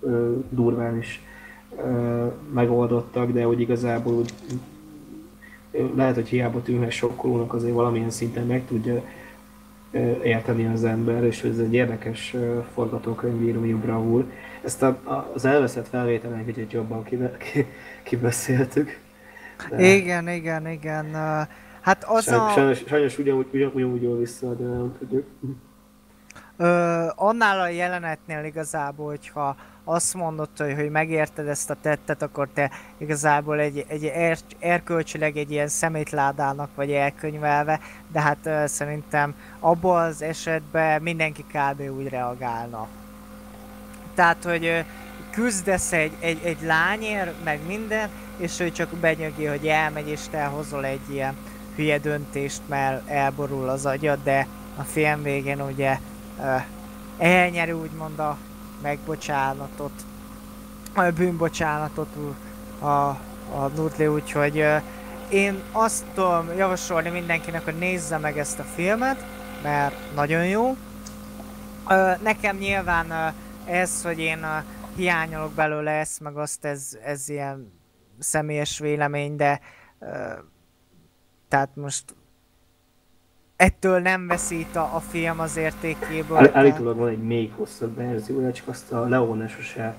uh, 0.00 0.44
durván 0.50 0.98
is 0.98 1.20
uh, 1.24 1.30
megoldottak, 2.52 3.30
de 3.30 3.48
úgy 3.48 3.60
igazából 3.60 4.14
úgy 4.14 4.32
lehet, 5.94 6.14
hogy 6.14 6.28
hiába 6.28 6.62
tűnhet 6.62 6.90
sokkolónak, 6.90 7.54
azért 7.54 7.74
valamilyen 7.74 8.10
szinten 8.10 8.46
meg 8.46 8.66
tudja 8.66 9.02
érteni 10.22 10.66
az 10.66 10.84
ember, 10.84 11.24
és 11.24 11.42
ez 11.42 11.58
egy 11.58 11.74
érdekes 11.74 12.36
forgatókönyvírói 12.74 13.74
bravúr. 13.74 14.24
Ezt 14.64 14.82
a, 14.82 14.98
az 15.34 15.44
elveszett 15.44 15.88
felvételen 15.88 16.38
egy 16.38 16.44
kicsit 16.44 16.72
jobban 16.72 17.04
kibe, 17.04 17.36
ki, 17.52 17.66
kibeszéltük. 18.02 18.98
De... 19.70 19.82
Igen, 19.82 20.28
igen, 20.28 20.68
igen. 20.68 21.14
Hát 21.80 22.04
az 22.04 22.24
sajnos, 22.24 22.50
a... 22.50 22.54
Sajnos, 22.54 22.82
sajnos 22.86 23.18
ugyanúgy, 23.18 23.46
ugyanúgy, 23.52 23.74
ugyanúgy 23.74 24.02
jól 24.02 24.18
vissza, 24.18 24.54
de 24.54 24.64
nem 24.64 24.94
tudjuk. 24.98 25.26
Ö, 26.56 27.06
annál 27.14 27.60
a 27.60 27.68
jelenetnél 27.68 28.44
igazából, 28.44 29.06
hogyha 29.06 29.56
azt 29.84 30.14
mondod, 30.14 30.48
hogy, 30.56 30.74
hogy 30.74 30.90
megérted 30.90 31.48
ezt 31.48 31.70
a 31.70 31.76
tettet, 31.80 32.22
akkor 32.22 32.48
te 32.54 32.70
igazából 32.98 33.58
egy, 33.58 33.84
egy 33.88 34.04
er, 34.04 34.38
erkölcsileg 34.58 35.36
egy 35.36 35.50
ilyen 35.50 35.68
szemétládának 35.68 36.68
vagy 36.74 36.92
elkönyvelve, 36.92 37.80
de 38.12 38.20
hát 38.20 38.38
uh, 38.44 38.66
szerintem 38.66 39.34
abban 39.60 40.04
az 40.04 40.22
esetben 40.22 41.02
mindenki 41.02 41.44
kb. 41.52 41.80
úgy 41.96 42.08
reagálna. 42.08 42.88
Tehát, 44.14 44.44
hogy 44.44 44.66
uh, 44.66 44.78
küzdesz 45.30 45.92
egy, 45.92 46.12
egy, 46.20 46.40
egy 46.44 46.62
lányért, 46.62 47.44
meg 47.44 47.60
minden, 47.66 48.08
és 48.36 48.60
ő 48.60 48.70
csak 48.70 48.88
benyögi, 48.94 49.44
hogy 49.44 49.66
elmegy, 49.66 50.08
és 50.08 50.20
te 50.30 50.44
hozol 50.44 50.84
egy 50.84 51.10
ilyen 51.10 51.36
hülye 51.76 51.98
döntést, 51.98 52.60
mert 52.66 53.08
elborul 53.08 53.68
az 53.68 53.86
agyad, 53.86 54.18
de 54.22 54.46
a 54.76 54.82
film 54.82 55.22
végén 55.22 55.60
ugye 55.60 55.98
uh, 56.38 56.62
elnyeri 57.18 57.72
úgymond 57.72 58.18
a 58.18 58.36
megbocsánatot, 58.82 59.92
a 60.94 61.10
bűnbocsánatot 61.10 62.08
a, 62.78 62.86
a 63.54 63.70
Nudli, 63.74 64.06
úgyhogy 64.06 64.64
én 65.28 65.62
azt 65.72 66.04
tudom 66.14 66.56
javasolni 66.56 67.08
mindenkinek, 67.08 67.64
hogy 67.64 67.78
nézze 67.78 68.18
meg 68.18 68.38
ezt 68.38 68.58
a 68.58 68.62
filmet, 68.62 69.24
mert 69.62 70.14
nagyon 70.14 70.46
jó. 70.46 70.76
Nekem 72.22 72.56
nyilván 72.56 73.34
ez, 73.64 74.02
hogy 74.02 74.18
én 74.18 74.46
hiányolok 74.96 75.52
belőle 75.52 75.90
ezt, 75.90 76.20
meg 76.20 76.36
azt, 76.36 76.64
ez, 76.64 76.98
ez 77.04 77.28
ilyen 77.28 77.72
személyes 78.18 78.78
vélemény, 78.78 79.36
de 79.36 79.60
tehát 81.48 81.76
most 81.76 82.14
ettől 83.56 83.98
nem 83.98 84.26
veszít 84.26 84.76
a, 84.76 84.94
a 84.94 85.00
film 85.00 85.40
az 85.40 85.56
értékéből. 85.56 86.36
Áll, 86.36 86.50
állítólag 86.52 86.96
van 86.96 87.08
egy 87.08 87.22
még 87.22 87.52
hosszabb 87.56 87.96
verziója, 87.96 88.52
csak 88.52 88.68
azt 88.68 88.92
a 88.92 89.08
Leone 89.08 89.48
sose 89.48 89.94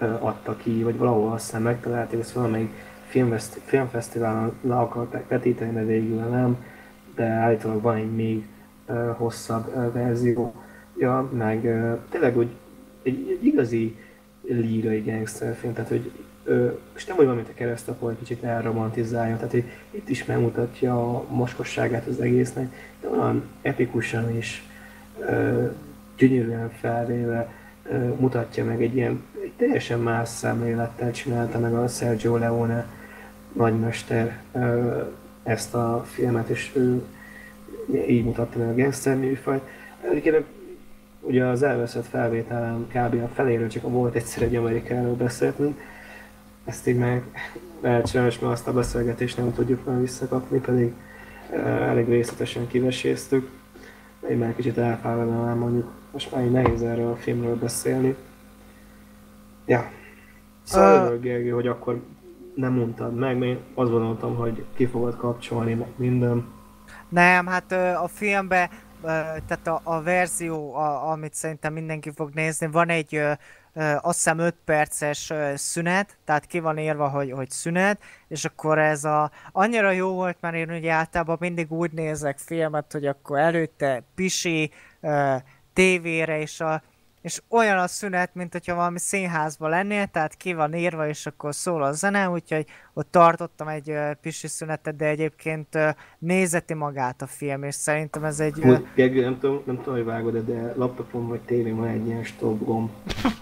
adta 0.00 0.56
ki, 0.56 0.82
vagy 0.82 0.96
valahol 0.96 1.32
aztán 1.32 1.62
megtalálták, 1.62 2.20
ezt 2.20 2.32
valamelyik 2.32 2.72
filmfeszt, 3.06 3.60
filmfesztiválon 3.64 4.52
le 4.60 4.76
akarták 4.76 5.28
vetíteni, 5.28 5.72
de 5.72 5.84
végül 5.84 6.18
nem, 6.18 6.64
de 7.14 7.24
állítólag 7.24 7.82
van 7.82 7.96
egy 7.96 8.14
még 8.14 8.46
hosszabb 9.16 9.76
uh, 9.76 9.92
verzió. 9.92 10.54
Ja, 10.98 11.30
meg 11.32 11.60
tényleg 12.10 12.36
úgy 12.36 12.48
egy, 13.02 13.38
egy 13.38 13.44
igazi 13.44 13.96
lírai 14.42 15.00
gangsterfilm, 15.00 15.72
tehát 15.72 15.88
hogy 15.88 16.12
és 16.96 17.06
nem 17.06 17.18
olyan, 17.18 17.34
mint 17.34 17.48
a 17.48 17.54
keresztapó, 17.54 18.08
egy 18.08 18.18
kicsit 18.18 18.42
elromantizálja, 18.42 19.36
tehát 19.36 19.50
hogy 19.50 19.64
itt 19.90 20.08
is 20.08 20.24
megmutatja 20.24 21.16
a 21.16 21.24
moskosságát 21.28 22.06
az 22.06 22.20
egésznek, 22.20 22.74
de 23.00 23.08
olyan 23.08 23.42
epikusan 23.62 24.36
is 24.36 24.64
gyönyörűen 26.16 26.70
felvéve 26.70 27.52
mutatja 28.18 28.64
meg 28.64 28.82
egy 28.82 28.94
ilyen 28.94 29.22
egy 29.42 29.52
teljesen 29.56 30.00
más 30.00 30.28
szemlélettel 30.28 31.10
csinálta 31.12 31.58
meg 31.58 31.74
a 31.74 31.88
Sergio 31.88 32.36
Leone 32.36 32.86
nagymester 33.52 34.40
ezt 35.42 35.74
a 35.74 36.04
filmet, 36.06 36.48
és 36.48 36.70
ő 36.74 37.02
így 38.08 38.24
mutatta 38.24 38.58
meg 38.58 38.68
a 38.68 38.74
gangster 38.74 39.16
műfajt. 39.16 39.62
Egyébként 40.10 40.44
ugye 41.20 41.44
az 41.44 41.62
elveszett 41.62 42.06
felvételen 42.06 42.86
kb. 42.88 43.22
a 43.22 43.28
feléről 43.34 43.68
csak 43.68 43.82
volt 43.82 44.14
egyszer 44.14 44.42
egy 44.42 44.56
amerikáról 44.56 45.14
beszéltünk, 45.14 45.80
ezt 46.64 46.86
így 46.86 46.98
meg 46.98 47.22
lehet 47.80 48.06
sajnos, 48.06 48.38
mert 48.38 48.52
azt 48.52 48.68
a 48.68 48.72
beszélgetést 48.72 49.36
nem 49.36 49.54
tudjuk 49.54 49.84
már 49.84 50.00
visszakapni, 50.00 50.58
pedig 50.58 50.94
elég 51.64 52.08
részletesen 52.08 52.66
kiveséztük. 52.66 53.50
én 54.30 54.38
már 54.38 54.54
kicsit 54.54 54.78
elfáradnám 54.78 55.58
mondjuk. 55.58 55.90
Most 56.12 56.32
már 56.34 56.44
így 56.44 56.50
nehéz 56.50 56.82
erről 56.82 57.10
a 57.10 57.16
filmről 57.16 57.56
beszélni. 57.56 58.16
Ja. 59.66 59.90
Szóval 60.62 61.14
uh, 61.14 61.20
Gergő, 61.20 61.50
hogy 61.50 61.66
akkor 61.66 62.02
nem 62.54 62.72
mondtad 62.72 63.14
meg, 63.14 63.38
mert 63.38 63.50
én 63.50 63.58
azt 63.74 63.90
gondoltam, 63.90 64.36
hogy 64.36 64.64
ki 64.76 64.86
fogod 64.86 65.16
kapcsolni 65.16 65.74
meg 65.74 65.88
minden. 65.96 66.48
Nem, 67.08 67.46
hát 67.46 67.72
a 68.02 68.08
filmbe, 68.08 68.70
tehát 69.46 69.66
a, 69.66 69.80
a 69.82 70.02
verzió, 70.02 70.74
a, 70.74 71.10
amit 71.10 71.34
szerintem 71.34 71.72
mindenki 71.72 72.10
fog 72.14 72.30
nézni, 72.34 72.66
van 72.66 72.88
egy 72.88 73.20
azt 74.00 74.16
hiszem 74.16 74.38
5 74.38 74.54
perces 74.64 75.32
szünet, 75.54 76.16
tehát 76.24 76.46
ki 76.46 76.60
van 76.60 76.78
írva, 76.78 77.08
hogy, 77.08 77.30
hogy 77.32 77.50
szünet, 77.50 78.00
és 78.28 78.44
akkor 78.44 78.78
ez 78.78 79.04
a, 79.04 79.30
annyira 79.52 79.90
jó 79.90 80.12
volt, 80.12 80.36
mert 80.40 80.54
én 80.54 80.70
ugye 80.70 80.92
általában 80.92 81.36
mindig 81.40 81.72
úgy 81.72 81.92
nézek 81.92 82.38
filmet, 82.38 82.92
hogy 82.92 83.06
akkor 83.06 83.38
előtte 83.38 84.02
pisi, 84.14 84.70
tévére, 85.72 86.40
és 86.40 86.60
a, 86.60 86.82
és 87.22 87.40
olyan 87.48 87.78
a 87.78 87.86
szünet, 87.86 88.34
mint 88.34 88.52
hogyha 88.52 88.74
valami 88.74 88.98
színházban 88.98 89.70
lennél, 89.70 90.06
tehát 90.06 90.34
ki 90.34 90.54
van 90.54 90.74
írva, 90.74 91.08
és 91.08 91.26
akkor 91.26 91.54
szól 91.54 91.82
a 91.82 91.92
zene, 91.92 92.28
úgyhogy 92.28 92.66
ott 92.94 93.10
tartottam 93.10 93.68
egy 93.68 93.90
uh, 93.90 94.10
pisi 94.12 94.48
szünetet, 94.48 94.96
de 94.96 95.06
egyébként 95.06 95.74
uh, 95.74 95.88
nézeti 96.18 96.74
magát 96.74 97.22
a 97.22 97.26
film, 97.26 97.62
és 97.62 97.74
szerintem 97.74 98.24
ez 98.24 98.40
egy... 98.40 98.58
Uh... 98.58 98.78
Gergő, 98.94 99.20
nem 99.20 99.38
tudom, 99.38 99.62
nem 99.66 99.76
tudom, 99.76 99.94
hogy 99.94 100.04
vágod 100.04 100.36
de 100.36 100.72
laptopom 100.76 101.28
vagy 101.28 101.40
tévén 101.40 101.76
van 101.76 101.88
egy 101.88 102.06
ilyen 102.06 102.24
stop 102.24 102.64
gomb. 102.64 102.90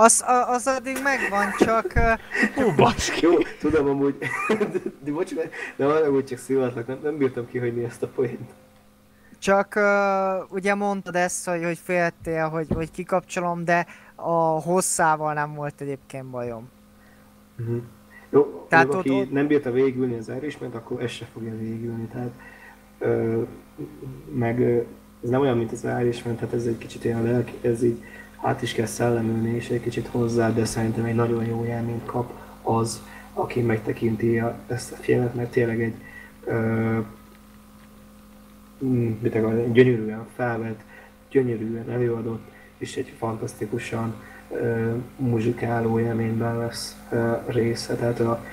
Az, 0.00 0.24
az 0.46 0.66
addig 0.66 0.98
megvan, 1.02 1.52
csak... 1.58 1.92
Hú, 2.54 2.74
baszki. 2.76 3.26
Jó, 3.26 3.32
tudom 3.60 3.88
amúgy, 3.88 4.18
de 5.04 5.10
bocsánat, 5.10 5.50
de 5.76 5.86
valahogy 5.86 6.24
csak 6.24 6.38
szívatlak, 6.38 6.86
nem, 6.86 6.98
nem 7.02 7.16
bírtam 7.16 7.48
kihagyni 7.48 7.84
ezt 7.84 8.02
a 8.02 8.06
poént. 8.06 8.50
Csak 9.38 9.74
uh, 9.76 10.52
ugye 10.52 10.74
mondtad 10.74 11.14
ezt, 11.14 11.48
hogy, 11.48 11.64
hogy 11.64 11.78
féltél, 11.78 12.48
hogy, 12.48 12.66
hogy 12.74 12.90
kikapcsolom, 12.90 13.64
de 13.64 13.86
a 14.14 14.60
hosszával 14.60 15.32
nem 15.32 15.54
volt 15.54 15.80
egyébként 15.80 16.24
bajom. 16.24 16.68
Uh-huh. 17.58 17.82
Jó, 18.30 18.66
tehát 18.68 18.94
aki 18.94 19.10
ott... 19.10 19.32
nem 19.32 19.46
bírta 19.46 19.70
végülni 19.70 20.16
az 20.16 20.28
Irishman, 20.28 20.70
akkor 20.72 21.02
ez 21.02 21.10
se 21.10 21.26
fogja 21.32 21.56
végülni. 21.58 22.04
Tehát, 22.04 22.30
ö, 22.98 23.42
meg 24.34 24.60
ö, 24.60 24.76
ez 25.22 25.30
nem 25.30 25.40
olyan, 25.40 25.56
mint 25.56 25.72
az 25.72 25.86
Irishman, 26.00 26.34
tehát 26.34 26.54
ez 26.54 26.66
egy 26.66 26.78
kicsit 26.78 27.04
olyan 27.04 27.22
lelki, 27.22 27.52
ez 27.60 27.82
így 27.82 28.02
át 28.42 28.62
is 28.62 28.72
kell 28.72 28.86
szellemülni, 28.86 29.54
és 29.54 29.68
egy 29.68 29.80
kicsit 29.80 30.06
hozzá, 30.06 30.50
de 30.50 30.64
szerintem 30.64 31.04
egy 31.04 31.14
nagyon 31.14 31.44
jó 31.44 31.64
élményt 31.64 32.04
kap 32.04 32.32
az, 32.62 33.02
aki 33.32 33.60
megtekinti 33.60 34.38
a, 34.38 34.58
ezt 34.66 34.92
a 34.92 34.96
filmet, 34.96 35.34
mert 35.34 35.50
tényleg 35.50 35.82
egy 35.82 35.94
ö, 36.44 36.98
gyönyörűen 39.72 40.26
felvett, 40.36 40.80
gyönyörűen 41.30 41.90
előadott, 41.90 42.50
és 42.78 42.96
egy 42.96 43.12
fantasztikusan 43.18 44.14
uh, 44.48 44.94
muzsikáló 45.16 46.00
élményben 46.00 46.58
lesz 46.58 46.96
uh, 47.12 47.38
része. 47.46 47.94
Tehát 47.94 48.20
a, 48.20 48.44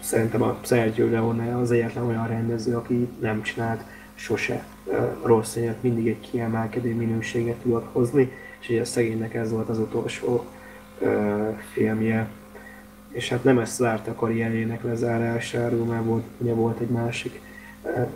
szerintem 0.00 0.42
a 0.42 0.58
Sergio 0.62 1.10
Leone 1.10 1.56
az 1.56 1.70
egyetlen 1.70 2.06
olyan 2.06 2.26
rendező, 2.26 2.76
aki 2.76 3.08
nem 3.20 3.42
csinált 3.42 3.84
sose 4.14 4.64
uh, 4.84 4.96
rossz 5.24 5.56
élet, 5.56 5.82
mindig 5.82 6.08
egy 6.08 6.30
kiemelkedő 6.30 6.94
minőséget 6.94 7.56
tudott 7.56 7.88
hozni, 7.92 8.32
és 8.60 8.68
ugye 8.68 8.80
a 8.80 8.84
szegénynek 8.84 9.34
ez 9.34 9.50
volt 9.50 9.68
az 9.68 9.78
utolsó 9.78 10.46
uh, 11.00 11.58
filmje. 11.72 12.28
És 13.10 13.28
hát 13.28 13.44
nem 13.44 13.58
ezt 13.58 13.76
zárt 13.76 14.08
a 14.08 14.14
karrierjének 14.14 14.82
lezárásáról, 14.82 15.84
mert 15.84 16.04
volt, 16.04 16.24
ugye 16.38 16.52
volt 16.52 16.80
egy 16.80 16.88
másik 16.88 17.40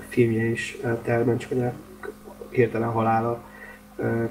filmje 0.09 0.45
is 0.45 0.77
terben, 1.03 1.39
csak 1.39 1.53
a 1.53 1.73
hirtelen 2.51 2.91
halála 2.91 3.43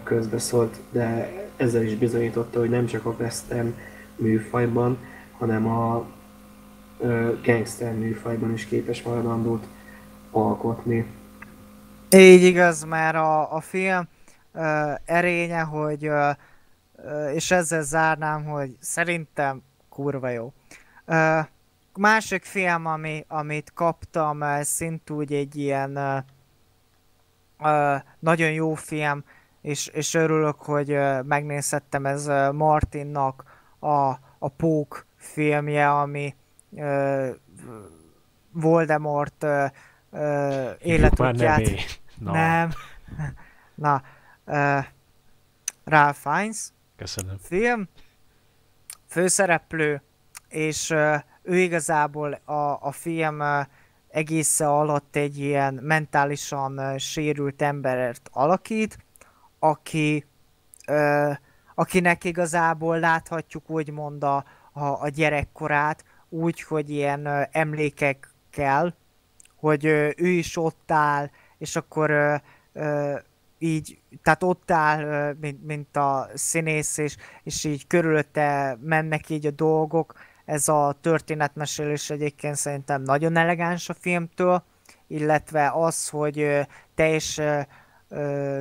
közbeszólt, 0.04 0.80
de 0.92 1.32
ezzel 1.58 1.84
is 1.84 1.96
bizonyította, 1.96 2.60
hogy 2.60 2.70
nem 2.70 2.86
csak 2.86 3.06
a 3.06 3.16
western 3.20 3.76
műfajban, 4.16 4.98
hanem 5.38 5.68
a 5.68 6.06
gangster 7.44 7.94
műfajban 7.94 8.54
is 8.54 8.66
képes 8.66 9.02
maradandót 9.02 9.68
alkotni. 10.32 11.06
Így 12.10 12.44
igaz, 12.44 12.84
már 12.84 13.16
a, 13.16 13.56
a 13.56 13.60
film 13.60 14.08
uh, 14.54 14.64
erénye, 15.06 15.60
hogy 15.60 16.08
uh, 16.08 16.36
és 17.34 17.52
ezzel 17.52 17.84
zárnám, 17.84 18.46
hogy 18.46 18.78
szerintem 18.80 19.62
kurva 19.90 20.30
jó. 20.30 20.54
Uh, 21.08 21.40
másik 21.98 22.44
film, 22.44 22.86
ami, 22.86 23.26
amit 23.28 23.74
kaptam, 23.74 24.44
szintúgy 24.62 25.34
egy 25.34 25.56
ilyen 25.56 25.98
uh, 25.98 26.18
uh, 27.60 28.02
nagyon 28.20 28.52
jó 28.52 28.74
film, 28.74 29.24
és, 29.62 29.88
és 29.88 30.14
örülök, 30.14 30.62
hogy 30.62 30.92
uh, 30.92 31.24
megnézhettem 31.24 32.06
ez 32.06 32.26
Martinnak 32.52 33.44
a, 33.80 34.10
a 34.40 34.48
Pók 34.58 35.06
filmje, 35.16 35.92
ami 35.92 36.36
uh, 36.70 37.30
Voldemort 38.52 39.44
uh, 39.44 39.66
uh, 40.10 40.70
életútját... 40.80 41.62
Nem, 41.66 41.72
no. 42.18 42.32
nem. 42.32 42.72
Na, 43.76 44.02
uh, 44.46 44.86
Ralph 45.84 46.18
Fiennes 46.18 46.72
Köszönöm. 46.96 47.38
film, 47.42 47.88
főszereplő, 49.08 50.02
és 50.48 50.90
uh, 50.90 51.22
ő 51.44 51.58
igazából 51.58 52.34
a, 52.46 52.78
a 52.82 52.92
film 52.92 53.42
egésze 54.10 54.68
alatt 54.68 55.16
egy 55.16 55.40
ilyen 55.40 55.74
mentálisan 55.74 56.98
sérült 56.98 57.62
embert 57.62 58.30
alakít, 58.32 58.98
aki, 59.60 60.26
ö, 60.88 61.32
akinek 61.76 62.24
igazából 62.24 63.00
láthatjuk 63.00 63.70
úgymond 63.70 64.24
a, 64.24 64.46
a, 64.72 64.86
a 64.86 65.08
gyerekkorát, 65.08 66.04
úgy, 66.30 66.62
hogy 66.62 66.90
ilyen 66.90 67.26
ö, 67.26 67.42
emlékek 67.52 68.30
kell, 68.50 68.94
hogy 69.56 69.86
ö, 69.86 70.10
ő 70.16 70.28
is 70.28 70.58
ott 70.58 70.92
áll, 70.92 71.30
és 71.58 71.76
akkor 71.76 72.10
ö, 72.10 72.36
ö, 72.74 73.18
így, 73.58 74.00
tehát 74.24 74.44
ott 74.44 74.72
áll, 74.72 75.34
mint, 75.40 75.66
mint 75.66 75.98
a 75.98 76.28
színész, 76.34 76.98
és, 76.98 77.18
és 77.44 77.64
így 77.64 77.88
körülötte 77.88 78.78
mennek 78.82 79.30
így 79.30 79.46
a 79.46 79.52
dolgok, 79.52 80.14
ez 80.46 80.68
a 80.68 80.96
történetmesélés 81.02 82.10
egyébként 82.10 82.56
szerintem 82.56 83.02
nagyon 83.02 83.36
elegáns 83.36 83.90
a 83.90 83.94
filmtől, 83.94 84.64
illetve 85.08 85.72
az, 85.74 86.10
hogy 86.10 86.68
teljes, 86.96 87.42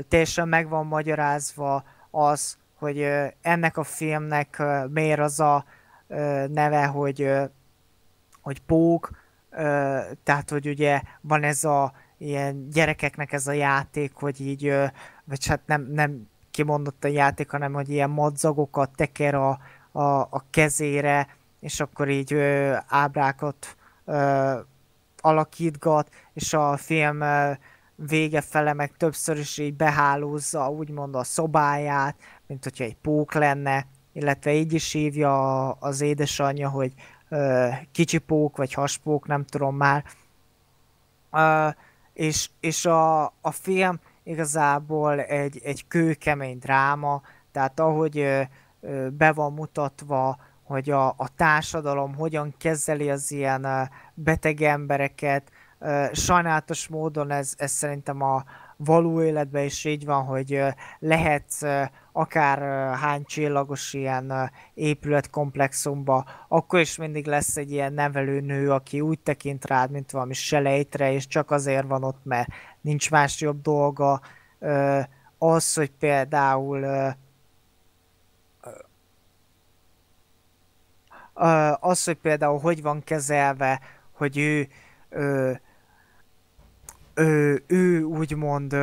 teljesen 0.09 0.49
meg 0.49 0.68
van 0.68 0.87
magyarázva 0.87 1.85
az, 2.11 2.57
hogy 2.79 3.09
ennek 3.40 3.77
a 3.77 3.85
filmnek 3.85 4.62
miért 4.88 5.21
az 5.21 5.40
a 5.40 5.64
neve, 6.49 6.87
hogy, 6.87 7.31
hogy 8.42 8.61
Pók, 8.61 9.11
tehát 10.23 10.51
hogy 10.51 10.68
ugye 10.68 11.01
van 11.21 11.42
ez 11.42 11.64
a 11.64 11.92
ilyen 12.18 12.68
gyerekeknek 12.71 13.33
ez 13.33 13.47
a 13.47 13.53
játék, 13.53 14.12
hogy 14.14 14.40
így, 14.40 14.75
vagy 15.25 15.47
hát 15.47 15.61
nem, 15.66 15.83
nem 15.83 16.29
kimondott 16.51 17.05
a 17.05 17.09
játék, 17.09 17.51
hanem 17.51 17.73
hogy 17.73 17.90
ilyen 17.90 18.11
madzagokat 18.11 18.90
teker 18.97 19.35
a, 19.35 19.59
a, 19.92 20.21
a 20.21 20.45
kezére, 20.51 21.29
és 21.62 21.81
akkor 21.81 22.09
így 22.09 22.33
ö, 22.33 22.77
ábrákat 22.88 23.77
ö, 24.05 24.59
alakítgat, 25.20 26.09
és 26.35 26.53
a 26.53 26.77
film 26.77 27.20
ö, 27.20 27.53
vége 27.94 28.40
fele 28.40 28.72
meg 28.72 28.96
többször 28.96 29.38
is 29.38 29.59
így 29.59 29.75
behálózza 29.75 30.70
úgymond 30.70 31.14
a 31.14 31.25
szobáját, 31.25 32.16
mint 32.46 32.64
hogyha 32.64 32.85
egy 32.85 32.96
pók 32.96 33.35
lenne, 33.35 33.87
illetve 34.12 34.53
így 34.53 34.72
is 34.72 34.92
hívja 34.92 35.70
az 35.70 36.01
édesanyja, 36.01 36.68
hogy 36.68 36.92
ö, 37.29 37.68
kicsi 37.92 38.18
pók, 38.18 38.57
vagy 38.57 38.72
haspók, 38.72 39.27
nem 39.27 39.44
tudom 39.44 39.77
már. 39.77 40.05
Ö, 41.33 41.68
és 42.12 42.51
és 42.61 42.87
a, 42.87 43.25
a 43.25 43.51
film 43.51 44.01
igazából 44.22 45.20
egy, 45.20 45.61
egy 45.64 45.87
kőkemény 45.88 46.59
dráma, 46.59 47.22
tehát 47.53 47.81
ahogy 47.81 48.18
ö, 48.18 48.40
ö, 48.81 49.09
be 49.11 49.33
van 49.33 49.53
mutatva 49.53 50.38
hogy 50.62 50.90
a, 50.90 51.09
a 51.09 51.29
társadalom 51.37 52.14
hogyan 52.14 52.55
kezeli 52.59 53.11
az 53.11 53.31
ilyen 53.31 53.90
beteg 54.14 54.62
embereket. 54.62 55.51
Sajnálatos 56.12 56.88
módon 56.88 57.31
ez, 57.31 57.55
ez 57.57 57.70
szerintem 57.70 58.22
a 58.22 58.44
való 58.77 59.22
életben 59.22 59.64
is 59.64 59.85
így 59.85 60.05
van, 60.05 60.25
hogy 60.25 60.62
lehet 60.98 61.44
akár 62.12 62.59
hány 62.96 63.25
csillagos 63.25 63.92
ilyen 63.92 64.51
épületkomplexumba, 64.75 66.25
akkor 66.48 66.81
is 66.81 66.96
mindig 66.96 67.27
lesz 67.27 67.57
egy 67.57 67.70
ilyen 67.70 67.92
nevelőnő, 67.92 68.70
aki 68.70 69.01
úgy 69.01 69.18
tekint 69.18 69.66
rád, 69.66 69.90
mint 69.90 70.11
valami 70.11 70.35
selejtre, 70.35 71.12
és 71.12 71.27
csak 71.27 71.51
azért 71.51 71.87
van 71.87 72.05
ott, 72.05 72.20
mert 72.25 72.48
nincs 72.81 73.11
más 73.11 73.40
jobb 73.40 73.62
dolga. 73.62 74.20
Az, 75.38 75.75
hogy 75.75 75.90
például 75.90 77.14
az, 81.81 82.05
hogy 82.05 82.16
például 82.16 82.59
hogy 82.59 82.83
van 82.83 83.05
kezelve, 83.05 83.81
hogy 84.12 84.38
ő, 84.38 84.68
ő, 85.09 85.61
ő, 87.14 87.64
ő 87.66 88.03
úgymond 88.03 88.77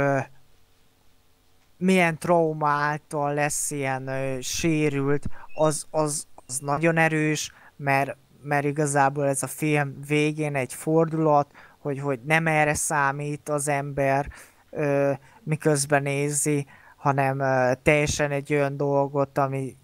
milyen 1.79 2.17
trauma 2.17 2.69
által 2.69 3.33
lesz 3.33 3.71
ilyen 3.71 4.07
ö, 4.07 4.41
sérült, 4.41 5.25
az, 5.53 5.85
az, 5.91 6.27
az 6.45 6.59
nagyon 6.59 6.97
erős, 6.97 7.53
mert, 7.75 8.17
mert 8.41 8.65
igazából 8.65 9.27
ez 9.27 9.43
a 9.43 9.47
film 9.47 9.99
végén 10.07 10.55
egy 10.55 10.73
fordulat, 10.73 11.51
hogy, 11.79 11.99
hogy 11.99 12.19
nem 12.23 12.47
erre 12.47 12.73
számít 12.73 13.49
az 13.49 13.67
ember, 13.67 14.27
ö, 14.69 15.11
miközben 15.43 16.01
nézi, 16.01 16.67
hanem 16.95 17.39
ö, 17.39 17.71
teljesen 17.83 18.31
egy 18.31 18.53
olyan 18.53 18.77
dolgot, 18.77 19.37
ami, 19.37 19.77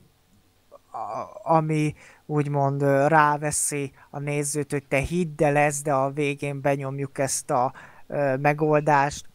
a, 0.91 1.51
ami 1.53 1.95
úgymond 2.25 2.81
ráveszi 3.07 3.91
a 4.09 4.19
nézőt, 4.19 4.71
hogy 4.71 4.83
te 4.87 4.97
hidd 4.97 5.43
el 5.43 5.57
ezt, 5.57 5.83
de 5.83 5.93
a 5.93 6.11
végén 6.11 6.61
benyomjuk 6.61 7.17
ezt 7.17 7.51
a 7.51 7.73
ö, 8.07 8.35
megoldást. 8.37 9.25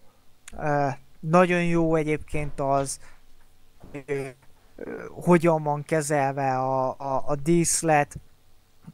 Ö, 0.59 0.89
nagyon 1.21 1.65
jó 1.65 1.95
egyébként 1.95 2.61
az, 2.61 2.99
ö, 4.07 4.29
hogyan 5.11 5.63
van 5.63 5.83
kezelve 5.83 6.59
a, 6.59 6.89
a, 6.89 7.23
a 7.27 7.35
díszlet. 7.35 8.17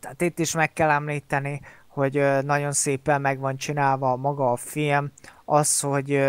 Tehát 0.00 0.22
itt 0.22 0.38
is 0.38 0.54
meg 0.54 0.72
kell 0.72 0.90
említeni, 0.90 1.60
hogy 1.86 2.42
nagyon 2.44 2.72
szépen 2.72 3.20
meg 3.20 3.38
van 3.38 3.56
csinálva 3.56 4.16
maga 4.16 4.52
a 4.52 4.56
film. 4.56 5.12
Az, 5.44 5.80
hogy 5.80 6.22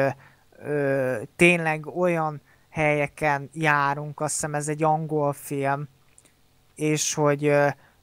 tényleg 1.36 1.88
olyan 1.97 2.41
helyeken 2.69 3.49
járunk, 3.53 4.19
azt 4.19 4.34
hiszem 4.34 4.56
ez 4.56 4.67
egy 4.67 4.84
angol 4.84 5.34
film, 5.34 5.88
és 6.78 7.13
hogy 7.13 7.54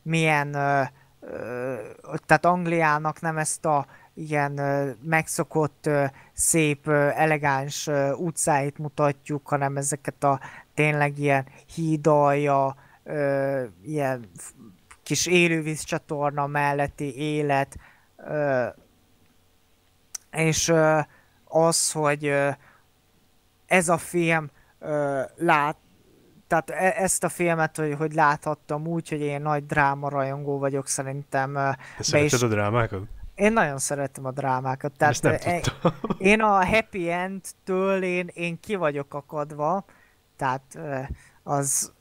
milyen, 0.02 0.50
tehát 2.26 2.44
Angliának 2.44 3.20
nem 3.20 3.38
ezt 3.38 3.64
a 3.64 3.86
ilyen 4.14 4.52
megszokott, 5.02 5.90
szép, 6.32 6.88
elegáns 6.88 7.90
utcáit 8.16 8.78
mutatjuk, 8.78 9.48
hanem 9.48 9.76
ezeket 9.76 10.24
a 10.24 10.40
tényleg 10.74 11.18
ilyen 11.18 11.46
hídalja, 11.74 12.76
ilyen 13.84 14.30
kis 15.02 15.26
élővízcsatorna 15.26 16.46
melletti 16.46 17.16
élet, 17.16 17.76
és 20.30 20.72
az, 21.44 21.92
hogy 21.92 22.32
ez 23.66 23.88
a 23.88 23.98
film 23.98 24.50
lát, 25.36 25.76
tehát 26.46 26.70
e- 26.70 26.94
ezt 27.02 27.24
a 27.24 27.28
filmet, 27.28 27.76
hogy, 27.76 27.94
hogy 27.98 28.12
láthattam 28.12 28.86
úgy, 28.86 29.08
hogy 29.08 29.20
én 29.20 29.40
nagy 29.42 29.66
dráma 29.66 30.08
rajongó 30.08 30.58
vagyok, 30.58 30.86
szerintem 30.86 31.52
Te 31.52 31.76
szereted 32.02 32.32
is, 32.32 32.42
a 32.42 32.48
drámákat? 32.48 33.00
én 33.34 33.52
nagyon 33.52 33.78
szeretem 33.78 34.24
a 34.26 34.30
drámákat. 34.30 34.92
Ezt 35.02 35.22
nem 35.22 35.32
ö, 35.32 35.36
e- 35.44 35.60
tudtam. 35.60 35.92
én 36.18 36.40
a 36.40 36.66
happy 36.66 37.10
end-től 37.10 38.02
én, 38.02 38.30
én 38.34 38.60
ki 38.60 38.74
vagyok 38.74 39.14
akadva, 39.14 39.84
tehát 40.36 40.78
az 41.42 41.92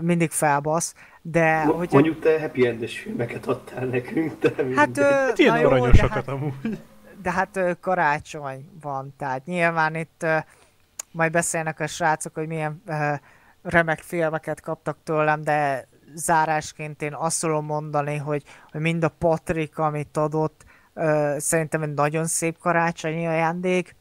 mindig 0.00 0.30
felbasz, 0.30 0.94
de 1.22 1.64
Mo- 1.64 1.76
hogy 1.76 1.92
Mondjuk 1.92 2.20
te 2.20 2.40
happy 2.40 2.66
endes 2.66 2.98
filmeket 3.00 3.46
adtál 3.46 3.84
nekünk, 3.84 4.38
de 4.40 4.48
hát, 4.56 4.86
mindegy. 4.86 4.98
ö, 4.98 5.02
Hát 5.04 5.38
ilyen 5.38 5.54
na 5.54 5.60
jó, 5.60 5.68
de 5.68 5.74
aranyosakat 5.74 6.12
hát, 6.12 6.28
amúgy. 6.28 6.78
de 7.22 7.32
hát 7.32 7.58
karácsony 7.80 8.68
van, 8.80 9.14
tehát 9.18 9.44
nyilván 9.46 9.94
itt 9.94 10.26
majd 11.10 11.32
beszélnek 11.32 11.80
a 11.80 11.86
srácok, 11.86 12.34
hogy 12.34 12.46
milyen 12.46 12.82
ö, 12.86 13.12
remek 13.62 13.98
filmeket 13.98 14.60
kaptak 14.60 14.96
tőlem, 15.04 15.42
de 15.42 15.88
zárásként 16.14 17.02
én 17.02 17.14
azt 17.14 17.40
tudom 17.40 17.64
mondani, 17.64 18.16
hogy, 18.16 18.42
hogy 18.70 18.80
mind 18.80 19.04
a 19.04 19.08
Patrik, 19.08 19.78
amit 19.78 20.16
adott, 20.16 20.64
szerintem 21.36 21.82
egy 21.82 21.94
nagyon 21.94 22.26
szép 22.26 22.58
karácsonyi 22.58 23.26
ajándék. 23.26 23.96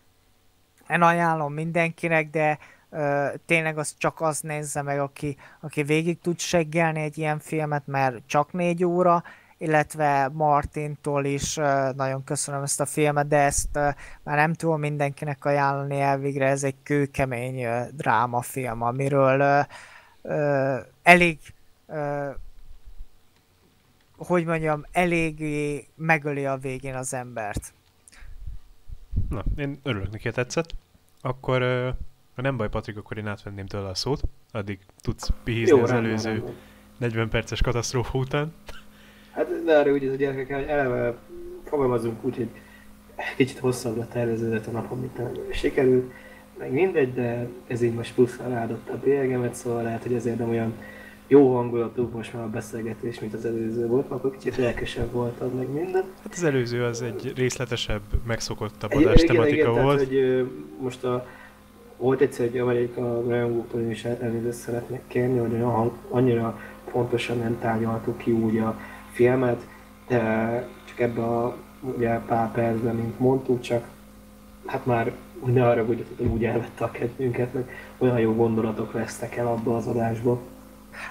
Én 0.90 1.02
ajánlom 1.02 1.54
mindenkinek, 1.54 2.30
de 2.30 2.58
ö, 2.90 3.28
tényleg 3.46 3.78
az 3.78 3.96
csak 3.98 4.22
az 4.22 4.40
nézze 4.40 4.82
meg, 4.82 5.00
aki, 5.00 5.38
aki 5.60 5.84
végig 5.84 6.20
tud 6.20 6.40
seggelni 6.40 7.02
egy 7.02 7.18
ilyen 7.18 7.40
filmet, 7.40 7.88
mert 7.88 8.22
csak 8.26 8.54
négy 8.54 8.84
óra, 8.84 9.24
illetve 9.62 10.30
Martintól 10.34 11.26
is 11.26 11.56
nagyon 11.96 12.24
köszönöm 12.24 12.64
ezt 12.64 12.80
a 12.80 12.86
filmet, 12.86 13.28
de 13.28 13.38
ezt 13.38 13.74
már 14.24 14.36
nem 14.36 14.54
tudom 14.54 14.80
mindenkinek 14.80 15.46
ajánlani 15.46 16.00
elvégre, 16.00 16.48
ez 16.48 16.64
egy 16.64 16.76
kőkemény 16.84 17.68
drámafilm, 17.92 18.82
amiről 18.82 19.66
elég 21.04 21.40
hogy 24.18 24.46
mondjam, 24.46 24.86
eléggé 24.92 25.88
megöli 25.96 26.46
a 26.46 26.58
végén 26.58 26.96
az 26.96 27.14
embert. 27.14 27.74
Na, 29.30 29.44
én 29.58 29.80
örülök 29.84 30.12
neki, 30.12 30.32
tetszett. 30.32 30.76
Akkor, 31.22 31.62
ha 32.36 32.42
nem 32.42 32.58
baj, 32.58 32.70
Patrik, 32.70 32.98
akkor 32.98 33.18
én 33.18 33.28
átvenném 33.28 33.66
tőle 33.66 33.88
a 33.88 33.96
szót. 33.96 34.22
Addig 34.52 34.80
tudsz 35.02 35.30
pihizni 35.44 35.78
Jó, 35.78 35.84
az 35.84 35.92
előző 35.92 36.30
rendben. 36.30 36.56
40 36.98 37.30
perces 37.30 37.62
katasztrófa 37.62 38.18
után. 38.18 38.54
Hát 39.40 39.64
de 39.66 39.78
arra 39.78 39.92
úgy, 39.92 40.06
ez 40.06 40.14
a 40.14 40.16
gyerekek, 40.16 40.56
hogy 40.56 40.66
eleve 40.68 41.18
fogalmazunk 41.64 42.24
úgy, 42.24 42.36
hogy 42.36 42.50
kicsit 43.38 43.60
hosszabbra 43.60 44.08
terveződött 44.08 44.66
a 44.66 44.72
napom, 44.72 45.00
mint 45.00 45.18
nem 45.18 45.32
sikerült. 45.52 46.12
Meg 46.58 46.72
mindegy, 46.72 47.14
de 47.14 47.48
ez 47.68 47.82
így 47.82 47.94
most 47.94 48.14
pluszra 48.14 48.48
ráadott 48.48 48.90
a 48.90 49.00
bélyegemet, 49.04 49.56
szóval 49.56 49.84
lehet, 49.84 50.04
hogy 50.04 50.14
ezért 50.14 50.38
nem 50.38 50.50
olyan 50.50 50.74
jó 51.28 51.56
hangulatú 51.56 52.10
most 52.14 52.34
már 52.34 52.44
a 52.44 52.50
beszélgetés, 52.50 53.20
mint 53.20 53.34
az 53.34 53.46
előző 53.46 53.88
volt, 53.88 54.12
akkor 54.12 54.32
kicsit 54.32 54.58
lelkesebb 54.58 55.12
volt 55.12 55.40
az 55.40 55.50
meg 55.56 55.70
minden. 55.70 56.04
Hát 56.24 56.34
az 56.34 56.44
előző 56.44 56.84
az 56.84 57.02
egy 57.02 57.34
részletesebb, 57.36 58.02
megszokottabb 58.28 58.92
adás 58.92 59.22
igen, 59.22 59.36
tematika 59.36 59.56
igen, 59.56 59.84
volt. 59.84 60.08
Tehát, 60.08 60.08
hogy 60.08 60.52
most 60.80 61.04
a, 61.04 61.28
volt 61.98 62.22
egyszer 62.22 62.46
egy 62.46 62.58
amerika 62.58 63.24
rajongóktól 63.28 63.82
én 63.82 63.90
is 63.90 64.04
elnézést 64.04 64.58
szeretnék 64.58 65.02
kérni, 65.08 65.38
hogy 65.38 65.52
olyan 65.52 65.72
hang- 65.72 65.98
annyira 66.10 66.60
pontosan 66.92 67.38
nem 67.38 67.60
tárgyaltuk 67.60 68.18
ki 68.18 68.32
úgy 68.32 68.58
a 68.58 68.80
filmet, 69.20 69.68
de 70.08 70.68
csak 70.86 71.00
ebbe 71.00 71.22
a 71.22 71.58
ugye, 71.82 72.18
pár 72.18 72.52
percben, 72.52 72.96
mint 72.96 73.20
mondtuk, 73.20 73.62
csak 73.62 73.88
hát 74.66 74.86
már 74.86 75.12
úgy 75.40 75.54
ne 75.54 75.68
arra, 75.68 75.86
hogy 75.86 76.06
úgy 76.18 76.46
elvette 76.46 76.84
a 76.84 76.92
kedvünket, 76.92 77.54
meg 77.54 77.94
olyan 77.98 78.20
jó 78.20 78.36
gondolatok 78.36 78.94
lesznek 78.94 79.36
el 79.36 79.48
abba 79.48 79.76
az 79.76 79.88
adásba. 79.88 80.42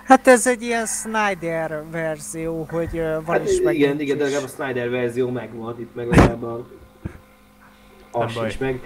Hát 0.04 0.26
ez 0.26 0.46
egy 0.46 0.62
ilyen 0.62 0.86
Snyder 0.86 1.82
verzió, 1.90 2.66
hogy 2.70 3.00
van 3.00 3.24
Hát 3.24 3.48
is 3.48 3.60
meg 3.60 3.74
igen, 3.74 4.00
igen, 4.00 4.18
de 4.18 4.24
legalább 4.24 4.44
a 4.44 4.48
Snyder 4.48 4.90
verzió 4.90 5.30
megvan, 5.30 5.80
itt 5.80 5.94
meg 5.94 6.08
legalább 6.08 6.42
a... 6.42 6.66
Az 8.10 8.32
sincs 8.32 8.58
meg. 8.58 8.80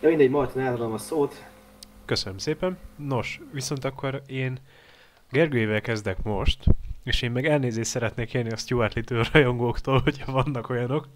De 0.00 0.08
mindegy, 0.08 0.30
Martin, 0.30 0.60
eladom 0.60 0.92
a 0.92 0.98
szót. 0.98 1.44
Köszönöm 2.04 2.38
szépen. 2.38 2.78
Nos, 2.96 3.40
viszont 3.52 3.84
akkor 3.84 4.22
én 4.26 4.58
Gergőjével 5.30 5.80
kezdek 5.80 6.22
most, 6.22 6.64
és 7.08 7.22
én 7.22 7.30
meg 7.30 7.46
elnézést 7.46 7.90
szeretnék 7.90 8.28
kérni 8.28 8.50
a 8.50 8.56
Stuart 8.56 8.94
Little 8.94 9.24
rajongóktól, 9.32 10.00
hogyha 10.04 10.32
vannak 10.32 10.70
olyanok. 10.70 11.08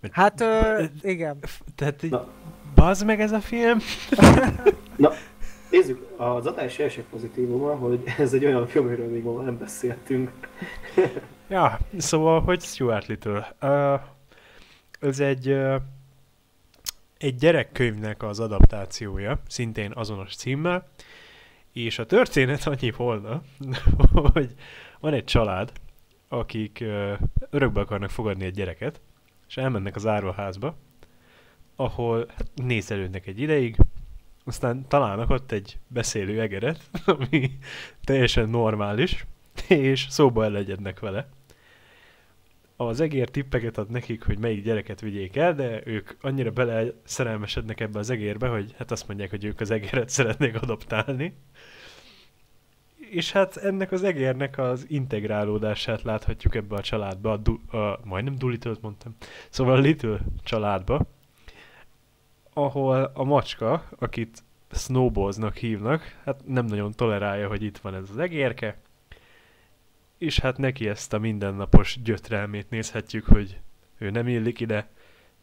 Mert 0.00 0.14
Hát 0.14 0.40
ö, 0.40 0.84
igen. 1.02 1.38
Tehát 1.74 2.02
így, 2.02 2.16
bazd 2.74 3.04
meg 3.04 3.20
ez 3.20 3.32
a 3.32 3.40
film. 3.40 3.78
Na, 4.96 5.12
nézzük, 5.70 6.06
az 6.16 6.46
adás 6.46 6.78
első 6.78 7.04
pozitívuma, 7.10 7.74
hogy 7.74 8.02
ez 8.18 8.32
egy 8.32 8.44
olyan 8.44 8.66
film, 8.66 8.86
amiről 8.86 9.10
még 9.10 9.22
ma 9.22 9.42
nem 9.42 9.58
beszéltünk. 9.58 10.30
Ja, 11.50 11.78
szóval, 11.96 12.40
hogy 12.40 12.60
Stuart 12.60 13.06
Little. 13.06 13.56
Uh, 13.62 14.00
ez 15.00 15.20
egy, 15.20 15.48
uh, 15.48 15.74
egy 17.18 17.34
gyerekkönyvnek 17.34 18.22
az 18.22 18.40
adaptációja, 18.40 19.40
szintén 19.46 19.92
azonos 19.94 20.36
címmel, 20.36 20.88
és 21.72 21.98
a 21.98 22.06
történet 22.06 22.66
annyi 22.66 22.90
volna, 22.96 23.42
hogy 24.32 24.54
van 25.00 25.12
egy 25.12 25.24
család, 25.24 25.72
akik 26.28 26.78
uh, 26.82 27.12
örökbe 27.50 27.80
akarnak 27.80 28.10
fogadni 28.10 28.44
egy 28.44 28.54
gyereket, 28.54 29.00
és 29.48 29.56
elmennek 29.56 29.96
az 29.96 30.06
árvaházba, 30.06 30.76
ahol 31.76 32.26
hát, 32.28 32.50
nézelődnek 32.54 33.26
egy 33.26 33.40
ideig, 33.40 33.76
aztán 34.44 34.88
találnak 34.88 35.30
ott 35.30 35.52
egy 35.52 35.78
beszélő 35.88 36.40
egeret, 36.40 36.90
ami 37.06 37.50
teljesen 38.04 38.48
normális, 38.48 39.26
és 39.68 40.06
szóba 40.08 40.44
elegyednek 40.44 41.00
vele. 41.00 41.28
Az 42.76 43.00
egér 43.00 43.28
tippeket 43.28 43.78
ad 43.78 43.90
nekik, 43.90 44.24
hogy 44.24 44.38
melyik 44.38 44.64
gyereket 44.64 45.00
vigyék 45.00 45.36
el, 45.36 45.54
de 45.54 45.80
ők 45.84 46.10
annyira 46.20 46.50
bele 46.50 46.84
szerelmesednek 47.04 47.80
ebbe 47.80 47.98
az 47.98 48.10
egérbe, 48.10 48.48
hogy 48.48 48.74
hát 48.78 48.90
azt 48.90 49.08
mondják, 49.08 49.30
hogy 49.30 49.44
ők 49.44 49.60
az 49.60 49.70
egéret 49.70 50.08
szeretnék 50.08 50.62
adoptálni. 50.62 51.34
És 53.10 53.32
hát 53.32 53.56
ennek 53.56 53.92
az 53.92 54.02
egérnek 54.02 54.58
az 54.58 54.86
integrálódását 54.88 56.02
láthatjuk 56.02 56.54
ebbe 56.54 56.76
a 56.76 56.80
családba, 56.80 57.32
a, 57.32 57.36
du- 57.36 57.72
a 57.72 58.00
majdnem 58.04 58.34
Doolittle-t 58.34 58.82
mondtam, 58.82 59.14
szóval 59.50 59.76
a 59.76 59.80
Little 59.80 60.18
családba, 60.44 61.06
ahol 62.52 63.10
a 63.14 63.24
macska, 63.24 63.88
akit 63.98 64.42
Snowballsnak 64.70 65.56
hívnak, 65.56 66.20
hát 66.24 66.40
nem 66.46 66.64
nagyon 66.64 66.92
tolerálja, 66.92 67.48
hogy 67.48 67.62
itt 67.62 67.78
van 67.78 67.94
ez 67.94 68.10
az 68.10 68.18
egérke, 68.18 68.80
és 70.18 70.38
hát 70.38 70.56
neki 70.56 70.88
ezt 70.88 71.12
a 71.12 71.18
mindennapos 71.18 72.02
gyötrelmét 72.02 72.70
nézhetjük, 72.70 73.24
hogy 73.24 73.60
ő 73.98 74.10
nem 74.10 74.28
illik 74.28 74.60
ide, 74.60 74.88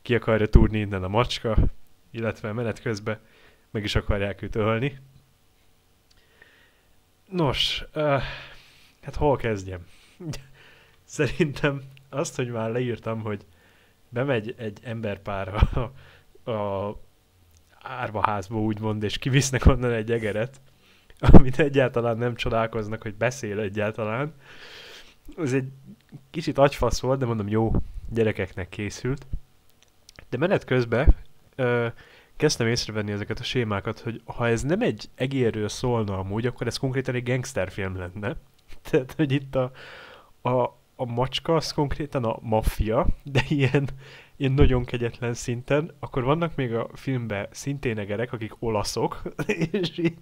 ki 0.01 0.15
akarja 0.15 0.47
túrni 0.47 0.79
innen 0.79 1.03
a 1.03 1.07
macska, 1.07 1.57
illetve 2.11 2.51
menet 2.51 2.81
közben 2.81 3.19
meg 3.71 3.83
is 3.83 3.95
akarják 3.95 4.41
őt 4.41 4.55
ölni. 4.55 4.97
Nos, 7.35 7.85
uh, 7.95 8.21
hát 9.01 9.15
hol 9.15 9.37
kezdjem? 9.37 9.85
Szerintem 11.03 11.81
azt, 12.09 12.35
hogy 12.35 12.51
már 12.51 12.71
leírtam, 12.71 13.21
hogy 13.21 13.45
bemegy 14.09 14.55
egy 14.57 14.79
emberpár 14.83 15.53
a, 16.43 16.51
a 16.51 16.99
árvaházba 17.81 18.59
úgymond, 18.59 19.03
és 19.03 19.17
kivisznek 19.17 19.65
onnan 19.65 19.91
egy 19.91 20.11
egeret, 20.11 20.61
amit 21.19 21.59
egyáltalán 21.59 22.17
nem 22.17 22.35
csodálkoznak, 22.35 23.01
hogy 23.01 23.15
beszél 23.15 23.59
egyáltalán. 23.59 24.33
Ez 25.37 25.53
egy 25.53 25.67
kicsit 26.29 26.57
agyfasz 26.57 26.99
volt, 26.99 27.19
de 27.19 27.25
mondom, 27.25 27.47
jó, 27.47 27.71
gyerekeknek 28.09 28.69
készült. 28.69 29.27
De 30.29 30.37
menet 30.37 30.63
közben 30.63 31.15
ö, 31.55 31.87
kezdtem 32.37 32.67
észrevenni 32.67 33.11
ezeket 33.11 33.39
a 33.39 33.43
sémákat, 33.43 33.99
hogy 33.99 34.21
ha 34.25 34.47
ez 34.47 34.61
nem 34.61 34.81
egy 34.81 35.09
egérről 35.15 35.69
szólna 35.69 36.17
amúgy, 36.17 36.45
akkor 36.45 36.67
ez 36.67 36.77
konkrétan 36.77 37.15
egy 37.15 37.23
gangsterfilm 37.23 37.97
lenne. 37.97 38.35
Tehát, 38.89 39.13
hogy 39.13 39.31
itt 39.31 39.55
a, 39.55 39.71
a, 40.41 40.63
a 40.95 41.05
macska 41.05 41.55
az 41.55 41.71
konkrétan 41.71 42.23
a 42.23 42.37
maffia, 42.41 43.07
de 43.23 43.43
ilyen, 43.49 43.89
ilyen 44.35 44.51
nagyon 44.51 44.85
kegyetlen 44.85 45.33
szinten. 45.33 45.95
Akkor 45.99 46.23
vannak 46.23 46.55
még 46.55 46.73
a 46.73 46.89
filmben 46.93 47.47
szintén 47.51 47.97
egerek, 47.97 48.33
akik 48.33 48.53
olaszok, 48.59 49.21
és 49.71 49.97
így, 49.97 50.17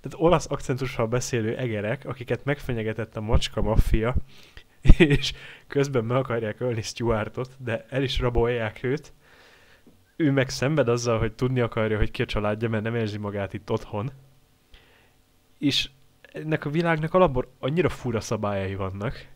tehát 0.00 0.14
olasz 0.16 0.50
akcentussal 0.50 1.06
beszélő 1.06 1.56
egerek, 1.56 2.04
akiket 2.04 2.44
megfenyegetett 2.44 3.16
a 3.16 3.20
macska 3.20 3.62
maffia, 3.62 4.14
és 4.98 5.32
közben 5.66 6.04
meg 6.04 6.16
akarják 6.16 6.60
ölni 6.60 6.82
Stuartot, 6.82 7.56
de 7.58 7.86
el 7.88 8.02
is 8.02 8.18
rabolják 8.18 8.82
őt. 8.82 9.12
Ő 10.16 10.30
meg 10.30 10.48
szenved 10.48 10.88
azzal, 10.88 11.18
hogy 11.18 11.32
tudni 11.32 11.60
akarja, 11.60 11.96
hogy 11.96 12.10
ki 12.10 12.22
a 12.22 12.26
családja, 12.26 12.68
mert 12.68 12.82
nem 12.82 12.94
érzi 12.94 13.18
magát 13.18 13.52
itt 13.52 13.70
otthon. 13.70 14.10
És 15.58 15.90
ennek 16.32 16.64
a 16.64 16.70
világnak 16.70 17.14
alapból 17.14 17.48
annyira 17.58 17.88
fura 17.88 18.20
szabályai 18.20 18.74
vannak. 18.74 19.26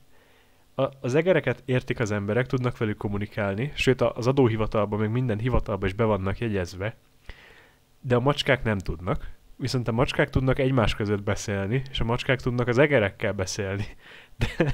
A, 0.74 0.88
az 1.00 1.14
egereket 1.14 1.62
értik 1.64 2.00
az 2.00 2.10
emberek, 2.10 2.46
tudnak 2.46 2.78
velük 2.78 2.96
kommunikálni, 2.96 3.72
sőt 3.74 4.00
az 4.00 4.26
adóhivatalban, 4.26 4.98
meg 4.98 5.10
minden 5.10 5.38
hivatalban 5.38 5.88
is 5.88 5.94
be 5.94 6.04
vannak 6.04 6.38
jegyezve, 6.38 6.96
de 8.00 8.14
a 8.14 8.20
macskák 8.20 8.64
nem 8.64 8.78
tudnak. 8.78 9.30
Viszont 9.56 9.88
a 9.88 9.92
macskák 9.92 10.30
tudnak 10.30 10.58
egymás 10.58 10.94
között 10.94 11.22
beszélni, 11.22 11.82
és 11.90 12.00
a 12.00 12.04
macskák 12.04 12.40
tudnak 12.40 12.68
az 12.68 12.78
egerekkel 12.78 13.32
beszélni. 13.32 13.86
De 14.38 14.72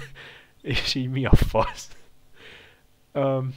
és 0.63 0.95
így 0.95 1.11
mi 1.11 1.25
a 1.27 1.35
fasz? 1.35 1.97
Um, 3.13 3.55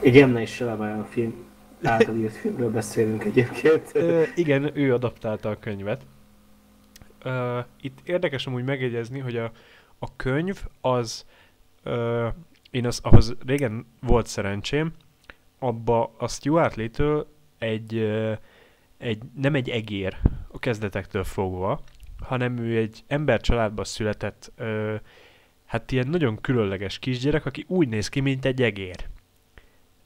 igen, 0.00 0.30
ne 0.30 0.40
is 0.40 0.60
a 0.60 1.06
film 1.10 1.47
által 1.82 2.16
írt 2.16 2.36
filmről 2.36 2.70
beszélünk 2.70 3.24
egyébként. 3.24 3.92
Igen, 4.34 4.76
ő 4.76 4.94
adaptálta 4.94 5.50
a 5.50 5.58
könyvet. 5.58 6.06
Itt 7.80 7.98
érdekes 8.04 8.46
amúgy 8.46 8.64
megjegyezni, 8.64 9.18
hogy 9.18 9.36
a, 9.36 9.52
a 9.98 10.16
könyv 10.16 10.62
az, 10.80 11.24
én 12.70 12.86
az, 12.86 13.00
ahhoz 13.02 13.34
régen 13.46 13.86
volt 14.00 14.26
szerencsém, 14.26 14.92
abba 15.58 16.14
a 16.18 16.28
Stuart 16.28 16.74
Little 16.74 17.24
egy, 17.58 17.98
egy, 18.98 19.22
nem 19.34 19.54
egy 19.54 19.68
egér 19.68 20.16
a 20.52 20.58
kezdetektől 20.58 21.24
fogva, 21.24 21.80
hanem 22.20 22.58
ő 22.58 22.76
egy 22.76 23.04
ember 23.06 23.40
családba 23.40 23.84
született 23.84 24.52
uh, 24.58 24.94
hát 25.66 25.92
ilyen 25.92 26.08
nagyon 26.08 26.40
különleges 26.40 26.98
kisgyerek, 26.98 27.46
aki 27.46 27.64
úgy 27.68 27.88
néz 27.88 28.08
ki, 28.08 28.20
mint 28.20 28.44
egy 28.44 28.62
egér. 28.62 29.06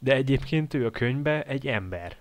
De 0.02 0.14
egyébként 0.14 0.74
ő 0.74 0.86
a 0.86 0.90
könyvbe 0.90 1.42
egy 1.42 1.66
ember, 1.66 2.16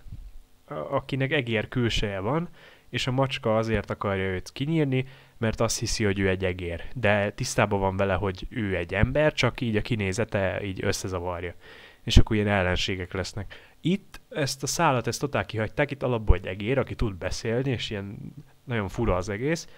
akinek 0.90 1.32
egér 1.32 1.68
külseje 1.68 2.18
van, 2.18 2.48
és 2.88 3.06
a 3.06 3.12
macska 3.12 3.56
azért 3.56 3.90
akarja 3.90 4.24
őt 4.24 4.52
kinyírni, 4.52 5.04
mert 5.38 5.60
azt 5.60 5.78
hiszi, 5.78 6.04
hogy 6.04 6.18
ő 6.18 6.28
egy 6.28 6.44
egér. 6.44 6.84
De 6.94 7.30
tisztában 7.30 7.80
van 7.80 7.96
vele, 7.96 8.14
hogy 8.14 8.46
ő 8.48 8.76
egy 8.76 8.94
ember, 8.94 9.32
csak 9.32 9.60
így 9.60 9.76
a 9.76 9.82
kinézete 9.82 10.64
így 10.64 10.84
összezavarja. 10.84 11.54
És 12.02 12.16
akkor 12.16 12.36
ilyen 12.36 12.48
ellenségek 12.48 13.12
lesznek. 13.12 13.74
Itt 13.80 14.20
ezt 14.28 14.62
a 14.62 14.66
szállat, 14.66 15.06
ezt 15.06 15.20
totál 15.20 15.46
kihagyták, 15.46 15.90
itt 15.90 16.02
alapból 16.02 16.36
egy 16.36 16.46
egér, 16.46 16.78
aki 16.78 16.94
tud 16.94 17.14
beszélni, 17.14 17.70
és 17.70 17.90
ilyen 17.90 18.34
nagyon 18.64 18.88
fura 18.88 19.16
az 19.16 19.28
egész. 19.28 19.68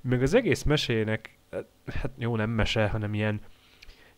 Meg 0.00 0.22
az 0.22 0.34
egész 0.34 0.62
mesének 0.62 1.38
hát 1.86 2.10
jó, 2.18 2.36
nem 2.36 2.50
mese, 2.50 2.88
hanem 2.88 3.14
ilyen, 3.14 3.40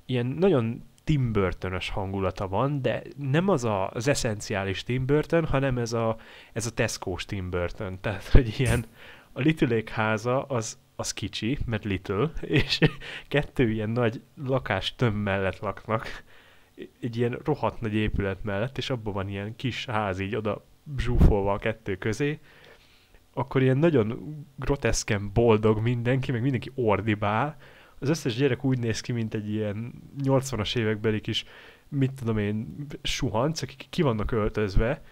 ilyen 0.07 0.27
nagyon 0.27 0.85
Tim 1.09 1.33
burton 1.33 1.79
hangulata 1.93 2.49
van, 2.49 2.83
de 2.83 3.03
nem 3.17 3.49
az 3.49 3.65
a, 3.65 3.91
az 3.91 4.09
eszenciális 4.09 4.83
Tim 4.83 5.07
Burton, 5.07 5.45
hanem 5.45 5.79
ez 5.79 5.93
a, 5.93 6.17
ez 6.53 6.67
a 6.67 6.71
Tesco-s 6.71 7.25
Tim 7.25 7.51
Burton. 7.51 8.01
Tehát, 8.01 8.29
hogy 8.29 8.55
ilyen 8.59 8.85
a 9.33 9.41
Little 9.41 9.83
háza 9.91 10.43
az, 10.43 10.79
az 10.97 11.13
kicsi, 11.13 11.59
mert 11.67 11.85
Little, 11.85 12.31
és 12.61 12.79
kettő 13.29 13.71
ilyen 13.71 13.91
nagy 13.91 14.23
lakás 14.45 14.95
töm 14.95 15.15
mellett 15.15 15.59
laknak, 15.59 16.25
egy 17.01 17.17
ilyen 17.17 17.39
rohadt 17.45 17.81
nagy 17.81 17.95
épület 17.95 18.45
mellett, 18.45 18.79
és 18.79 18.91
abban 18.91 19.13
van 19.13 19.29
ilyen 19.29 19.57
kis 19.57 19.87
ház 19.87 20.19
így 20.19 20.37
oda 20.37 20.65
zsúfolva 20.99 21.53
a 21.53 21.59
kettő 21.59 21.97
közé, 21.97 22.39
akkor 23.33 23.63
ilyen 23.63 23.79
nagyon 23.79 24.37
groteszken 24.57 25.31
boldog 25.33 25.81
mindenki, 25.81 26.33
meg 26.33 26.43
mindenki 26.43 26.71
ordibál. 26.75 27.57
Az 27.99 28.09
összes 28.09 28.35
gyerek 28.35 28.65
úgy 28.65 28.79
néz 28.79 29.01
ki, 29.01 29.13
mint 29.13 29.35
egy 29.35 29.51
ilyen 29.53 29.93
80-as 30.23 30.77
évekbeli 30.77 31.21
kis, 31.21 31.45
mit 31.89 32.13
tudom 32.13 32.39
én, 32.39 32.87
suhanc, 33.03 33.63
akik 33.63 33.87
ki 33.91 34.03
vannak 34.03 34.31
öltözve. 34.31 35.03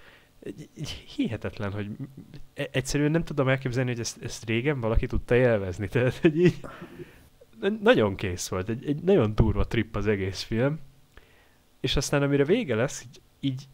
Hihetetlen, 1.17 1.73
hogy 1.73 1.91
e- 2.55 2.69
egyszerűen 2.73 3.11
nem 3.11 3.25
tudom 3.25 3.49
elképzelni, 3.49 3.91
hogy 3.91 4.01
ezt, 4.01 4.23
ezt 4.23 4.45
régen 4.45 4.81
valaki 4.81 5.07
tudta 5.07 5.35
élvezni. 5.35 5.89
Tehát, 5.89 6.17
hogy 6.17 6.41
így 6.41 6.61
nagyon 7.83 8.15
kész 8.15 8.49
volt, 8.49 8.69
egy, 8.69 8.87
egy 8.87 9.03
nagyon 9.03 9.35
durva 9.35 9.67
trip 9.67 9.97
az 9.97 10.07
egész 10.07 10.43
film. 10.43 10.79
És 11.81 11.97
aztán 11.97 12.23
amire 12.23 12.45
vége 12.45 12.75
lesz, 12.75 13.03
így, 13.03 13.21
így 13.41 13.65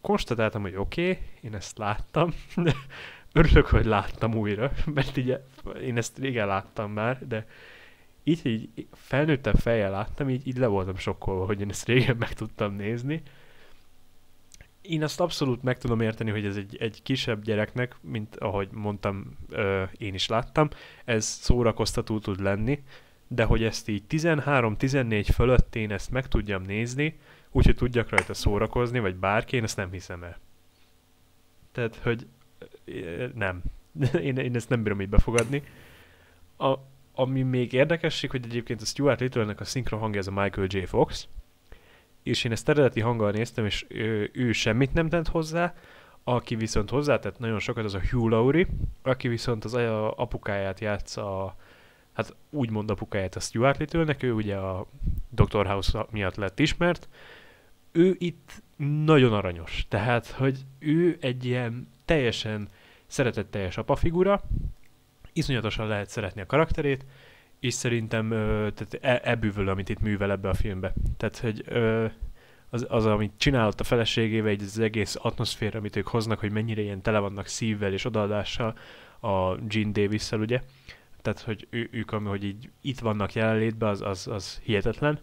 konstatáltam, 0.00 0.62
hogy 0.62 0.76
oké, 0.76 1.10
okay, 1.10 1.22
én 1.40 1.54
ezt 1.54 1.78
láttam, 1.78 2.34
örülök, 3.32 3.66
hogy 3.66 3.84
láttam 3.84 4.34
újra, 4.34 4.72
mert 4.94 5.16
így 5.16 5.38
én 5.82 5.96
ezt 5.96 6.18
régen 6.18 6.46
láttam 6.46 6.92
már, 6.92 7.26
de 7.26 7.46
így, 8.24 8.46
így 8.46 8.86
felnőttem 8.92 9.54
fejjel 9.54 9.90
láttam, 9.90 10.28
így, 10.28 10.46
így 10.46 10.58
le 10.58 10.66
voltam 10.66 10.96
sokkolva, 10.96 11.44
hogy 11.44 11.60
én 11.60 11.68
ezt 11.68 11.86
régen 11.86 12.16
meg 12.16 12.32
tudtam 12.32 12.74
nézni. 12.74 13.22
Én 14.80 15.02
azt 15.02 15.20
abszolút 15.20 15.62
meg 15.62 15.78
tudom 15.78 16.00
érteni, 16.00 16.30
hogy 16.30 16.44
ez 16.44 16.56
egy, 16.56 16.76
egy 16.76 17.02
kisebb 17.02 17.42
gyereknek, 17.42 17.96
mint 18.00 18.36
ahogy 18.36 18.68
mondtam, 18.72 19.36
ö, 19.48 19.82
én 19.98 20.14
is 20.14 20.28
láttam, 20.28 20.68
ez 21.04 21.24
szórakoztató 21.24 22.18
tud 22.18 22.40
lenni, 22.40 22.82
de 23.28 23.44
hogy 23.44 23.64
ezt 23.64 23.88
így 23.88 24.02
13-14 24.08 25.28
fölött 25.34 25.74
én 25.74 25.90
ezt 25.90 26.10
meg 26.10 26.28
tudjam 26.28 26.62
nézni, 26.62 27.18
úgyhogy 27.50 27.76
tudjak 27.76 28.08
rajta 28.08 28.34
szórakozni, 28.34 28.98
vagy 28.98 29.14
bárki, 29.16 29.56
én 29.56 29.62
ezt 29.62 29.76
nem 29.76 29.90
hiszem 29.90 30.22
el. 30.22 30.38
Tehát, 31.72 31.96
hogy 31.96 32.26
nem. 33.34 33.62
Én, 34.20 34.36
én 34.36 34.54
ezt 34.54 34.68
nem 34.68 34.82
bírom 34.82 35.00
így 35.00 35.08
befogadni. 35.08 35.62
A, 36.56 36.78
ami 37.14 37.42
még 37.42 37.72
érdekesség, 37.72 38.30
hogy 38.30 38.44
egyébként 38.44 38.80
a 38.80 38.84
Stuart 38.84 39.20
Little-nek 39.20 39.60
a 39.60 39.64
szinkron 39.64 40.00
hangja 40.00 40.20
ez 40.20 40.26
a 40.26 40.30
Michael 40.30 40.66
J. 40.70 40.78
Fox, 40.78 41.28
és 42.22 42.44
én 42.44 42.52
ezt 42.52 42.68
eredeti 42.68 43.00
hanggal 43.00 43.30
néztem, 43.30 43.64
és 43.64 43.84
ő, 43.88 44.30
ő 44.32 44.52
semmit 44.52 44.92
nem 44.92 45.08
tett 45.08 45.28
hozzá, 45.28 45.74
aki 46.24 46.54
viszont 46.54 46.90
hozzátett 46.90 47.38
nagyon 47.38 47.58
sokat, 47.58 47.84
az 47.84 47.94
a 47.94 48.00
Hugh 48.10 48.30
Laurie, 48.30 48.66
aki 49.02 49.28
viszont 49.28 49.64
az 49.64 49.74
apukáját 50.16 50.80
játsza, 50.80 51.56
hát 52.12 52.34
úgymond 52.50 52.90
apukáját 52.90 53.36
a 53.36 53.40
Stuart 53.40 53.78
Little-nek, 53.78 54.22
ő 54.22 54.32
ugye 54.32 54.56
a 54.56 54.86
Dr. 55.30 55.66
House 55.66 56.06
miatt 56.10 56.36
lett 56.36 56.58
ismert, 56.58 57.08
ő 57.92 58.16
itt 58.18 58.62
nagyon 59.04 59.32
aranyos, 59.32 59.86
tehát, 59.88 60.26
hogy 60.26 60.58
ő 60.78 61.16
egy 61.20 61.44
ilyen 61.44 61.88
teljesen 62.04 62.68
szeretetteljes 63.06 63.76
apafigura, 63.76 64.42
iszonyatosan 65.32 65.86
lehet 65.86 66.08
szeretni 66.08 66.40
a 66.40 66.46
karakterét, 66.46 67.04
és 67.60 67.74
szerintem 67.74 68.28
tehát 68.74 68.98
e, 69.00 69.20
ebbűvöl, 69.24 69.68
amit 69.68 69.88
itt 69.88 70.00
művel 70.00 70.30
ebbe 70.30 70.48
a 70.48 70.54
filmbe. 70.54 70.92
Tehát, 71.16 71.38
hogy 71.38 71.64
az, 72.70 72.86
az, 72.88 73.06
amit 73.06 73.32
csinálott 73.36 73.80
a 73.80 73.84
feleségével, 73.84 74.50
egy 74.50 74.62
az 74.62 74.78
egész 74.78 75.16
atmoszféra, 75.20 75.78
amit 75.78 75.96
ők 75.96 76.06
hoznak, 76.06 76.38
hogy 76.38 76.52
mennyire 76.52 76.80
ilyen 76.80 77.02
tele 77.02 77.18
vannak 77.18 77.46
szívvel 77.46 77.92
és 77.92 78.04
odaadással 78.04 78.76
a 79.20 79.54
Gene 79.54 79.90
davis 79.90 80.30
ugye. 80.30 80.60
Tehát, 81.22 81.40
hogy 81.40 81.66
ő, 81.70 81.88
ők, 81.90 82.12
ami, 82.12 82.28
hogy 82.28 82.44
így 82.44 82.70
itt 82.80 82.98
vannak 82.98 83.32
jelenlétben, 83.32 83.88
az, 83.88 84.00
az, 84.02 84.26
az 84.26 84.60
hihetetlen. 84.62 85.20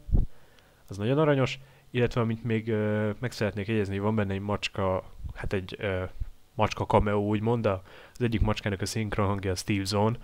Az 0.88 0.98
nagyon 0.98 1.17
aranyos. 1.17 1.60
Illetve, 1.91 2.22
amit 2.22 2.43
még 2.43 2.67
ö, 2.67 3.10
meg 3.19 3.32
szeretnék 3.32 3.67
jegyezni, 3.67 4.00
van 4.00 4.15
benne 4.15 4.34
egy 4.34 4.39
macska, 4.39 5.04
hát 5.34 5.54
egy 5.54 5.76
ö, 5.80 6.04
macska 6.60 6.86
cameo 6.86 7.19
úgymond, 7.19 7.65
az 7.65 7.82
egyik 8.22 8.41
macskának 8.41 8.82
a 8.82 8.86
szinkron 8.86 9.28
hangja 9.28 9.52
a 9.52 9.56
Steve 9.56 9.84
Zone, 9.84 10.17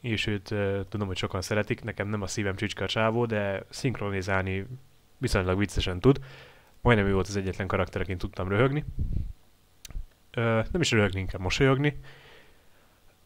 és 0.00 0.26
őt 0.26 0.50
uh, 0.50 0.80
tudom, 0.88 1.06
hogy 1.06 1.16
sokan 1.16 1.42
szeretik, 1.42 1.84
nekem 1.84 2.08
nem 2.08 2.22
a 2.22 2.26
szívem 2.26 2.56
csicska 2.56 2.84
a 2.84 2.88
csávó, 2.88 3.26
de 3.26 3.62
szinkronizálni 3.68 4.66
viszonylag 5.18 5.58
viccesen 5.58 6.00
tud. 6.00 6.18
Majdnem 6.80 7.06
ő 7.06 7.12
volt 7.12 7.28
az 7.28 7.36
egyetlen 7.36 7.66
karakter, 7.66 8.00
akin 8.00 8.18
tudtam 8.18 8.48
röhögni. 8.48 8.84
Ö, 10.30 10.60
nem 10.72 10.80
is 10.80 10.90
röhögni, 10.90 11.20
inkább 11.20 11.40
mosolyogni. 11.40 12.00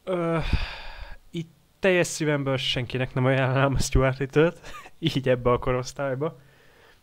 Ö, 0.05 0.38
itt 1.31 1.50
teljes 1.78 2.07
szívemből 2.07 2.57
senkinek 2.57 3.14
nem 3.14 3.24
ajánlám 3.24 3.74
a 3.74 3.78
Stuart 3.78 4.18
Little-t, 4.18 4.61
így 4.98 5.28
ebbe 5.28 5.50
a 5.50 5.59
korosztályba. 5.59 6.40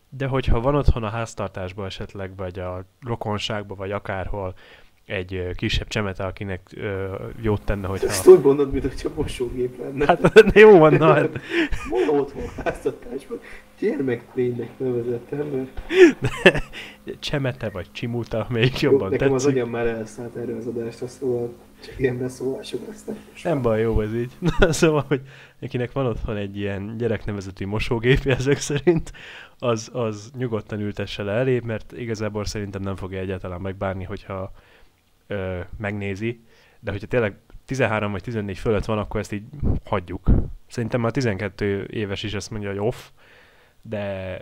De 0.08 0.26
hogyha 0.26 0.60
van 0.60 0.74
otthon 0.74 1.02
a 1.02 1.08
háztartásban 1.10 1.86
esetleg, 1.86 2.36
vagy 2.36 2.58
a 2.58 2.84
rokonságban, 3.00 3.76
vagy 3.76 3.92
akárhol 3.92 4.54
egy 5.10 5.48
kisebb 5.54 5.88
csemete, 5.88 6.24
akinek 6.24 6.60
ö, 6.76 7.14
jót 7.40 7.62
tenne, 7.64 7.86
hogyha... 7.86 8.06
Ezt 8.08 8.26
úgy 8.26 8.40
mondod, 8.40 8.72
mint 8.72 8.84
hogyha 8.84 9.08
mosógép 9.14 9.78
lenne. 9.78 10.06
Hát 10.06 10.42
jó 10.54 10.78
van, 10.78 10.94
na, 10.94 11.14
hát, 11.14 11.28
Van 11.90 12.18
otthon 12.18 12.42
háztartásban. 12.64 13.40
Gyermeklénynek 13.78 14.68
nevezettem, 14.76 15.46
mert 15.46 16.62
csemete 17.20 17.68
vagy 17.68 17.86
csimuta, 17.92 18.46
még 18.48 18.72
jó, 18.80 18.90
jobban 18.90 19.10
nekem 19.10 19.32
az 19.32 19.42
tetszik. 19.42 19.56
agyam 19.56 19.70
már 19.70 19.86
elszállt 19.86 20.36
erre 20.36 20.56
az 20.56 20.66
adásra, 20.66 21.06
szóval 21.06 21.54
csak 21.84 21.98
ilyen 21.98 22.18
beszólások 22.18 22.86
lesznek. 22.86 23.16
Nem 23.42 23.62
baj, 23.62 23.80
jó 23.80 24.00
ez 24.00 24.14
így. 24.14 24.32
Na, 24.58 24.72
szóval, 24.72 25.04
hogy 25.08 25.20
akinek 25.60 25.92
van 25.92 26.06
otthon 26.06 26.36
egy 26.36 26.56
ilyen 26.56 26.96
gyereknevezetű 26.96 27.66
mosógépje 27.66 28.36
ezek 28.36 28.58
szerint, 28.58 29.12
az, 29.58 29.90
az 29.92 30.30
nyugodtan 30.36 30.80
ültesse 30.80 31.22
le 31.22 31.32
elé, 31.32 31.60
mert 31.64 31.92
igazából 31.92 32.44
szerintem 32.44 32.82
nem 32.82 32.96
fogja 32.96 33.18
egyáltalán 33.18 33.60
megbánni, 33.60 34.04
hogyha 34.04 34.52
ö, 35.30 35.60
megnézi, 35.78 36.44
de 36.80 36.90
hogyha 36.90 37.06
tényleg 37.06 37.34
13 37.64 38.12
vagy 38.12 38.22
14 38.22 38.58
fölött 38.58 38.84
van, 38.84 38.98
akkor 38.98 39.20
ezt 39.20 39.32
így 39.32 39.44
hagyjuk. 39.84 40.30
Szerintem 40.66 41.00
már 41.00 41.10
12 41.10 41.84
éves 41.90 42.22
is 42.22 42.34
azt 42.34 42.50
mondja, 42.50 42.68
hogy 42.68 42.78
off, 42.78 43.08
de 43.82 44.38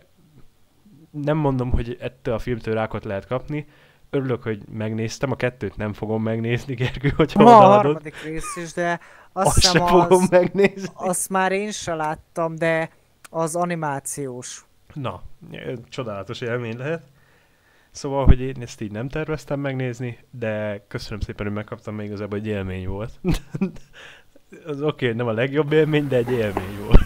nem 1.11 1.37
mondom, 1.37 1.71
hogy 1.71 1.97
ettől 2.01 2.35
a 2.35 2.39
filmtől 2.39 2.75
rákot 2.75 3.05
lehet 3.05 3.27
kapni. 3.27 3.67
Örülök, 4.11 4.43
hogy 4.43 4.63
megnéztem, 4.73 5.31
a 5.31 5.37
kettőt 5.37 5.77
nem 5.77 5.93
fogom 5.93 6.23
megnézni, 6.23 6.75
Gergő, 6.75 7.09
hogyha 7.17 7.43
Ma 7.43 7.57
a 7.59 7.67
harmadik 7.67 8.23
rész 8.23 8.57
is, 8.57 8.73
de 8.73 9.01
azt 9.33 9.47
Azt 9.47 9.55
hiszem 9.55 9.87
fogom 9.87 10.23
az, 10.23 10.29
megnézni. 10.29 10.89
azt 10.95 11.29
már 11.29 11.53
én 11.53 11.71
se 11.71 11.95
láttam, 11.95 12.55
de 12.55 12.91
az 13.31 13.57
animációs. 13.57 14.65
Na, 14.95 15.23
csodálatos 15.89 16.41
élmény 16.41 16.77
lehet. 16.77 17.03
Szóval, 17.91 18.25
hogy 18.25 18.41
én 18.41 18.57
ezt 18.61 18.81
így 18.81 18.93
nem 18.93 19.09
terveztem 19.09 19.61
megnézni, 19.61 20.19
de 20.31 20.85
köszönöm 20.89 21.21
szépen, 21.21 21.47
hogy 21.47 21.55
megkaptam, 21.55 21.95
még 21.95 22.07
igazából 22.07 22.39
egy 22.39 22.47
élmény 22.47 22.89
volt. 22.89 23.11
Az 24.67 24.83
oké, 24.83 25.05
okay, 25.05 25.17
nem 25.17 25.27
a 25.27 25.33
legjobb 25.33 25.73
élmény, 25.73 26.09
de 26.09 26.17
egy 26.17 26.31
élmény 26.31 26.79
volt. 26.87 27.01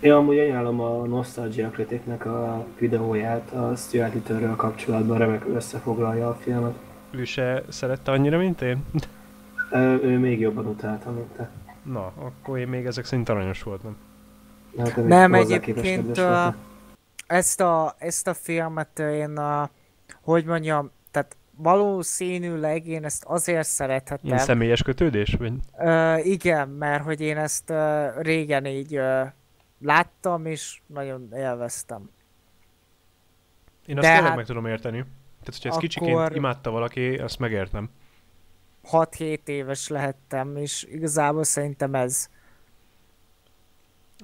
Én 0.00 0.12
amúgy 0.12 0.38
ajánlom 0.38 0.80
a 0.80 1.06
Nostalgia 1.06 1.68
Criticnek 1.70 2.26
a 2.26 2.66
videóját 2.78 3.50
a 3.50 3.74
Stuart 3.76 4.14
Little-ről 4.14 4.56
kapcsolatban, 4.56 5.18
remekül 5.18 5.54
összefoglalja 5.54 6.28
a 6.28 6.34
filmet. 6.34 6.74
Ő 7.10 7.24
se 7.24 7.62
szerette 7.68 8.10
annyira, 8.10 8.38
mint 8.38 8.60
én? 8.60 8.84
Ö, 9.70 9.94
Ő 10.02 10.18
még 10.18 10.40
jobban 10.40 10.66
utálta, 10.66 11.10
mint 11.10 11.26
te. 11.36 11.50
Na, 11.82 12.12
akkor 12.18 12.58
én 12.58 12.68
még 12.68 12.86
ezek 12.86 13.04
szerint 13.04 13.28
aranyos 13.28 13.62
voltam. 13.62 13.96
Hát, 14.78 15.06
Nem, 15.06 15.34
egyébként, 15.34 16.04
voltál. 16.04 16.56
Ezt 17.32 17.60
a, 17.60 17.94
ezt 17.98 18.26
a 18.26 18.34
filmet 18.34 18.98
én, 18.98 19.36
a, 19.36 19.70
hogy 20.22 20.44
mondjam, 20.44 20.90
tehát 21.10 21.36
valószínűleg 21.56 22.86
én 22.86 23.04
ezt 23.04 23.24
azért 23.24 23.68
szerethettem. 23.68 24.26
Ilyen 24.26 24.38
személyes 24.38 24.82
kötődés? 24.82 25.34
Vagy? 25.38 25.52
Ö, 25.78 26.16
igen, 26.16 26.68
mert 26.68 27.04
hogy 27.04 27.20
én 27.20 27.36
ezt 27.38 27.70
ö, 27.70 28.08
régen 28.20 28.66
így 28.66 28.94
ö, 28.94 29.22
láttam, 29.80 30.46
és 30.46 30.80
nagyon 30.86 31.28
élveztem. 31.34 32.10
Én 33.86 33.98
azt 33.98 34.06
De 34.06 34.12
tényleg 34.12 34.22
hát- 34.28 34.36
meg 34.36 34.46
tudom 34.46 34.66
érteni. 34.66 34.96
Tehát, 34.98 35.44
hogyha 35.44 35.68
ezt 35.68 35.76
Akkor- 35.76 35.80
kicsiként 35.80 36.34
imádta 36.34 36.70
valaki, 36.70 37.14
azt 37.14 37.38
megértem. 37.38 37.90
6-7 38.90 39.38
éves 39.48 39.88
lehettem, 39.88 40.56
és 40.56 40.82
igazából 40.90 41.44
szerintem 41.44 41.94
ez. 41.94 42.28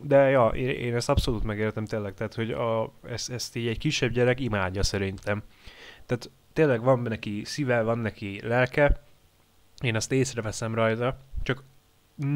De 0.02 0.16
ja, 0.16 0.46
én, 0.46 0.68
én 0.68 0.94
ezt 0.94 1.08
abszolút 1.08 1.44
megértem 1.44 1.84
tényleg, 1.84 2.14
tehát 2.14 2.34
hogy 2.34 2.50
a, 2.50 2.92
ezt, 3.08 3.30
ezt 3.30 3.56
így 3.56 3.66
egy 3.66 3.78
kisebb 3.78 4.12
gyerek 4.12 4.40
imádja 4.40 4.82
szerintem. 4.82 5.42
Tehát 6.06 6.30
tényleg 6.52 6.82
van 6.82 7.00
neki 7.00 7.42
szíve, 7.44 7.82
van 7.82 7.98
neki 7.98 8.40
lelke, 8.42 9.02
én 9.82 9.96
azt 9.96 10.12
észreveszem 10.12 10.74
rajta, 10.74 11.18
csak 11.42 11.62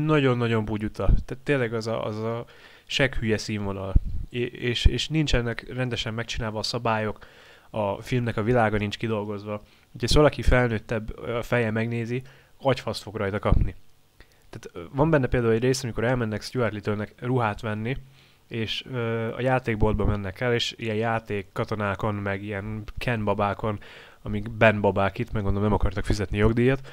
nagyon-nagyon 0.05 0.65
bugyuta. 0.65 1.05
Tehát 1.05 1.45
tényleg 1.45 1.75
az 1.75 1.87
a, 1.87 2.05
az 2.05 2.19
a 2.19 2.45
seghülye 2.87 3.39
színvonal. 3.39 3.95
És, 4.31 4.85
és 4.85 5.09
nincsenek 5.09 5.75
rendesen 5.75 6.15
megcsinálva 6.15 6.59
a 6.59 6.63
szabályok, 6.63 7.27
a 7.71 8.03
filmnek 8.03 8.37
a 8.37 8.43
világa 8.43 8.77
nincs 8.77 8.99
kidolgozva. 8.99 9.53
Úgyhogy 9.87 10.05
ezt 10.05 10.15
valaki 10.15 10.43
felnőttebb 10.43 11.19
feje 11.43 11.71
megnézi, 11.71 12.23
agyfaszt 12.57 13.03
fog 13.03 13.17
rajta 13.17 13.39
kapni. 13.39 13.75
Tehát 14.53 14.89
van 14.95 15.11
benne 15.11 15.27
például 15.27 15.53
egy 15.53 15.63
rész, 15.63 15.83
amikor 15.83 16.05
elmennek 16.05 16.43
Stuart 16.43 16.73
Little-nek 16.73 17.15
ruhát 17.19 17.61
venni, 17.61 17.97
és 18.49 18.85
ö, 18.93 19.35
a 19.35 19.41
játékboltba 19.41 20.05
mennek 20.05 20.41
el, 20.41 20.55
és 20.55 20.75
ilyen 20.79 20.97
játék 20.97 21.47
katonákon, 21.53 22.15
meg 22.15 22.43
ilyen 22.43 22.83
Ken 22.99 23.25
babákon, 23.25 23.79
amik 24.23 24.51
Ben 24.51 24.81
babák 24.81 25.19
itt, 25.19 25.33
meg 25.33 25.43
gondolom 25.43 25.69
nem 25.69 25.77
akartak 25.77 26.05
fizetni 26.05 26.39
jogdíjat, 26.39 26.89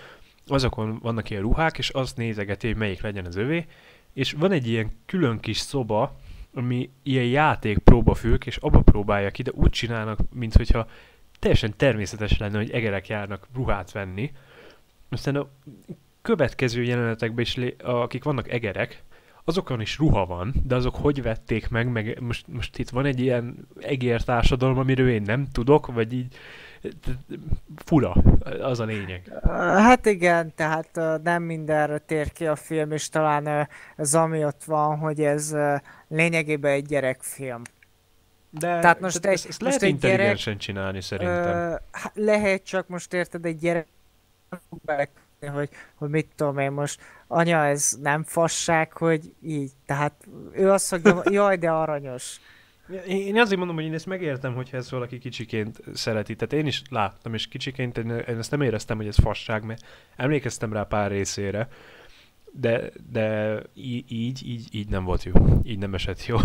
azokon 0.48 1.00
vannak 1.02 1.30
ilyen 1.30 1.42
ruhák, 1.42 1.78
és 1.78 1.90
azt 1.90 2.18
nézegeti, 2.18 2.68
hogy 2.68 2.76
melyik 2.76 3.02
legyen 3.02 3.26
az 3.26 3.36
övé, 3.36 3.66
és 4.14 4.32
van 4.32 4.52
egy 4.52 4.68
ilyen 4.68 4.92
külön 5.06 5.40
kis 5.40 5.58
szoba, 5.58 6.20
ami 6.54 6.90
ilyen 7.04 7.26
játék 7.26 7.78
próbafülk, 7.78 8.46
és 8.46 8.58
abba 8.58 8.82
próbálja 8.82 9.32
ki, 9.32 9.42
de 9.42 9.52
úgy 9.54 9.70
csinálnak, 9.70 10.20
mint 10.34 10.56
hogyha 10.56 10.88
teljesen 11.40 11.74
természetes 11.78 12.38
lenne, 12.38 12.58
hogy 12.58 12.72
egerek 12.72 13.08
járnak 13.08 13.48
ruhát 13.54 13.92
venni. 13.92 14.32
Aztán 15.10 15.36
a 15.36 15.50
következő 16.30 16.84
jelenetekben 16.84 17.44
is, 17.44 17.60
akik 17.84 18.24
vannak 18.24 18.50
egerek, 18.52 19.04
azokon 19.44 19.82
is 19.82 19.98
ruha 19.98 20.26
van, 20.26 20.54
de 20.64 20.76
azok 20.76 20.96
hogy 20.96 21.22
vették 21.22 21.70
meg, 21.70 21.88
meg 21.92 22.18
most, 22.22 22.48
most 22.48 22.78
itt 22.78 22.90
van 22.90 23.06
egy 23.06 23.20
ilyen 23.20 23.68
egér 23.80 24.22
társadalom, 24.22 24.78
amiről 24.78 25.10
én 25.10 25.22
nem 25.22 25.48
tudok, 25.52 25.94
vagy 25.94 26.14
így 26.14 26.36
fura, 27.76 28.12
az 28.62 28.80
a 28.80 28.84
lényeg. 28.84 29.32
Hát 29.78 30.06
igen, 30.06 30.54
tehát 30.56 31.00
nem 31.24 31.44
mindenre 31.44 31.98
tér 31.98 32.32
ki 32.32 32.48
a 32.48 32.56
film, 32.56 32.92
és 32.92 33.10
talán 33.10 33.68
ez 33.96 34.14
amiatt 34.14 34.64
van, 34.64 34.98
hogy 34.98 35.22
ez 35.22 35.56
lényegében 36.08 36.72
egy 36.72 36.86
gyerekfilm. 36.86 37.62
De 38.50 38.80
Tehát 38.80 39.00
most 39.00 39.26
egy- 39.26 39.34
ezt, 39.34 39.48
ezt 39.48 39.62
most 39.62 39.82
lehet 39.82 40.00
gyerek- 40.00 40.04
intelligensen 40.04 40.58
csinálni 40.58 41.02
szerintem. 41.02 41.80
Hát 41.92 42.12
lehet, 42.16 42.64
csak 42.64 42.88
most 42.88 43.14
érted, 43.14 43.46
egy 43.46 43.58
gyerek 43.60 43.88
hogy, 45.48 45.70
hogy 45.96 46.10
mit 46.10 46.28
tudom 46.36 46.58
én 46.58 46.72
most, 46.72 47.02
anya, 47.28 47.66
ez 47.66 47.98
nem 48.02 48.24
fasság, 48.24 48.94
hogy 48.94 49.34
így. 49.42 49.72
Tehát 49.86 50.28
ő 50.52 50.72
azt 50.72 50.92
mondja, 50.92 51.24
jaj, 51.42 51.58
de 51.58 51.70
aranyos. 51.70 52.40
Én 53.08 53.40
azért 53.40 53.58
mondom, 53.58 53.76
hogy 53.76 53.86
én 53.86 53.94
ezt 53.94 54.06
megértem, 54.06 54.54
hogyha 54.54 54.78
ezt 54.78 54.90
valaki 54.90 55.18
kicsiként 55.18 55.80
szereti. 55.94 56.36
Tehát 56.36 56.54
én 56.54 56.66
is 56.66 56.82
láttam, 56.90 57.34
és 57.34 57.48
kicsiként 57.48 57.98
én, 57.98 58.10
én 58.10 58.38
ezt 58.38 58.52
nem 58.52 58.62
éreztem, 58.62 58.98
hogy 58.98 59.08
ez 59.08 59.18
fasság, 59.18 59.64
mert 59.64 59.86
emlékeztem 60.16 60.74
rá 60.74 60.84
pár 60.84 61.12
részére, 61.12 61.68
de, 62.52 62.92
de 63.12 63.60
így, 63.74 64.12
így, 64.48 64.68
így 64.72 64.88
nem 64.90 65.04
volt 65.04 65.24
jó. 65.24 65.34
Így 65.64 65.78
nem 65.78 65.94
esett 65.94 66.26
jó. 66.26 66.38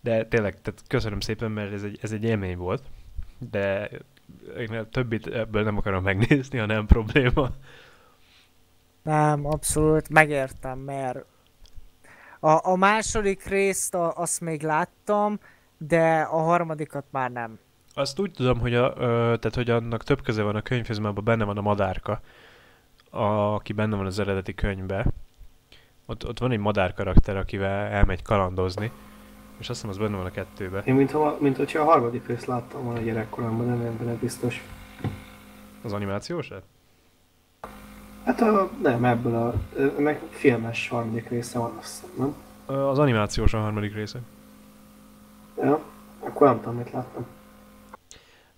De 0.00 0.24
tényleg, 0.24 0.60
tehát 0.60 0.82
köszönöm 0.86 1.20
szépen, 1.20 1.50
mert 1.50 1.72
ez 1.72 1.82
egy, 1.82 1.98
ez 2.02 2.12
egy 2.12 2.24
élmény 2.24 2.56
volt, 2.56 2.82
de 3.50 3.90
én 4.58 4.72
a 4.72 4.88
többit 4.88 5.26
ebből 5.26 5.62
nem 5.62 5.76
akarom 5.76 6.02
megnézni, 6.02 6.58
ha 6.58 6.66
nem 6.66 6.86
probléma. 6.86 7.50
Nem, 9.02 9.46
abszolút 9.46 10.08
megértem, 10.08 10.78
mert 10.78 11.24
a, 12.40 12.70
a 12.70 12.76
második 12.76 13.44
részt 13.44 13.94
a, 13.94 14.12
azt 14.16 14.40
még 14.40 14.62
láttam, 14.62 15.38
de 15.78 16.20
a 16.20 16.40
harmadikat 16.40 17.04
már 17.10 17.30
nem. 17.30 17.58
Azt 17.94 18.18
úgy 18.18 18.30
tudom, 18.30 18.58
hogy, 18.58 18.74
a, 18.74 18.94
ö, 18.96 19.36
tehát, 19.38 19.54
hogy 19.54 19.70
annak 19.70 20.04
több 20.04 20.22
köze 20.22 20.42
van 20.42 20.56
a 20.56 20.62
könyvhöz, 20.62 20.98
mert 20.98 21.10
abban 21.10 21.24
benne 21.24 21.44
van 21.44 21.56
a 21.56 21.60
madárka, 21.60 22.20
a, 23.10 23.22
aki 23.54 23.72
benne 23.72 23.96
van 23.96 24.06
az 24.06 24.18
eredeti 24.18 24.54
könyvbe. 24.54 25.06
Ott, 26.06 26.26
ott 26.26 26.38
van 26.38 26.50
egy 26.50 26.58
madár 26.58 26.94
karakter, 26.94 27.36
akivel 27.36 27.86
elmegy 27.86 28.22
kalandozni, 28.22 28.90
és 29.58 29.68
azt 29.68 29.68
hiszem, 29.68 29.90
az 29.90 29.98
benne 29.98 30.16
van 30.16 30.26
a 30.26 30.30
kettőbe. 30.30 30.82
Én 30.84 30.94
mintha, 30.94 31.36
mint 31.40 31.56
hogyha 31.56 31.80
a 31.80 31.84
harmadik 31.84 32.26
részt 32.26 32.46
láttam 32.46 32.84
volna 32.84 33.00
gyerekkoromban, 33.00 33.66
de 33.66 33.74
nem 33.74 33.96
benne 33.98 34.14
biztos. 34.14 34.64
Az 35.82 35.92
animációs? 35.92 36.50
Hát 38.24 38.40
a, 38.40 38.70
nem, 38.82 39.04
ebből 39.04 39.34
a, 39.34 39.54
meg 40.00 40.20
filmes 40.30 40.88
harmadik 40.88 41.28
része 41.28 41.58
van, 41.58 41.76
azt 41.80 42.04
nem? 42.16 42.34
Az 42.76 42.98
animációs 42.98 43.54
a 43.54 43.60
harmadik 43.60 43.94
része. 43.94 44.18
Ja, 45.56 45.82
akkor 46.20 46.46
nem 46.46 46.60
tudom, 46.60 46.76
mit 46.76 46.90
láttam. 46.90 47.26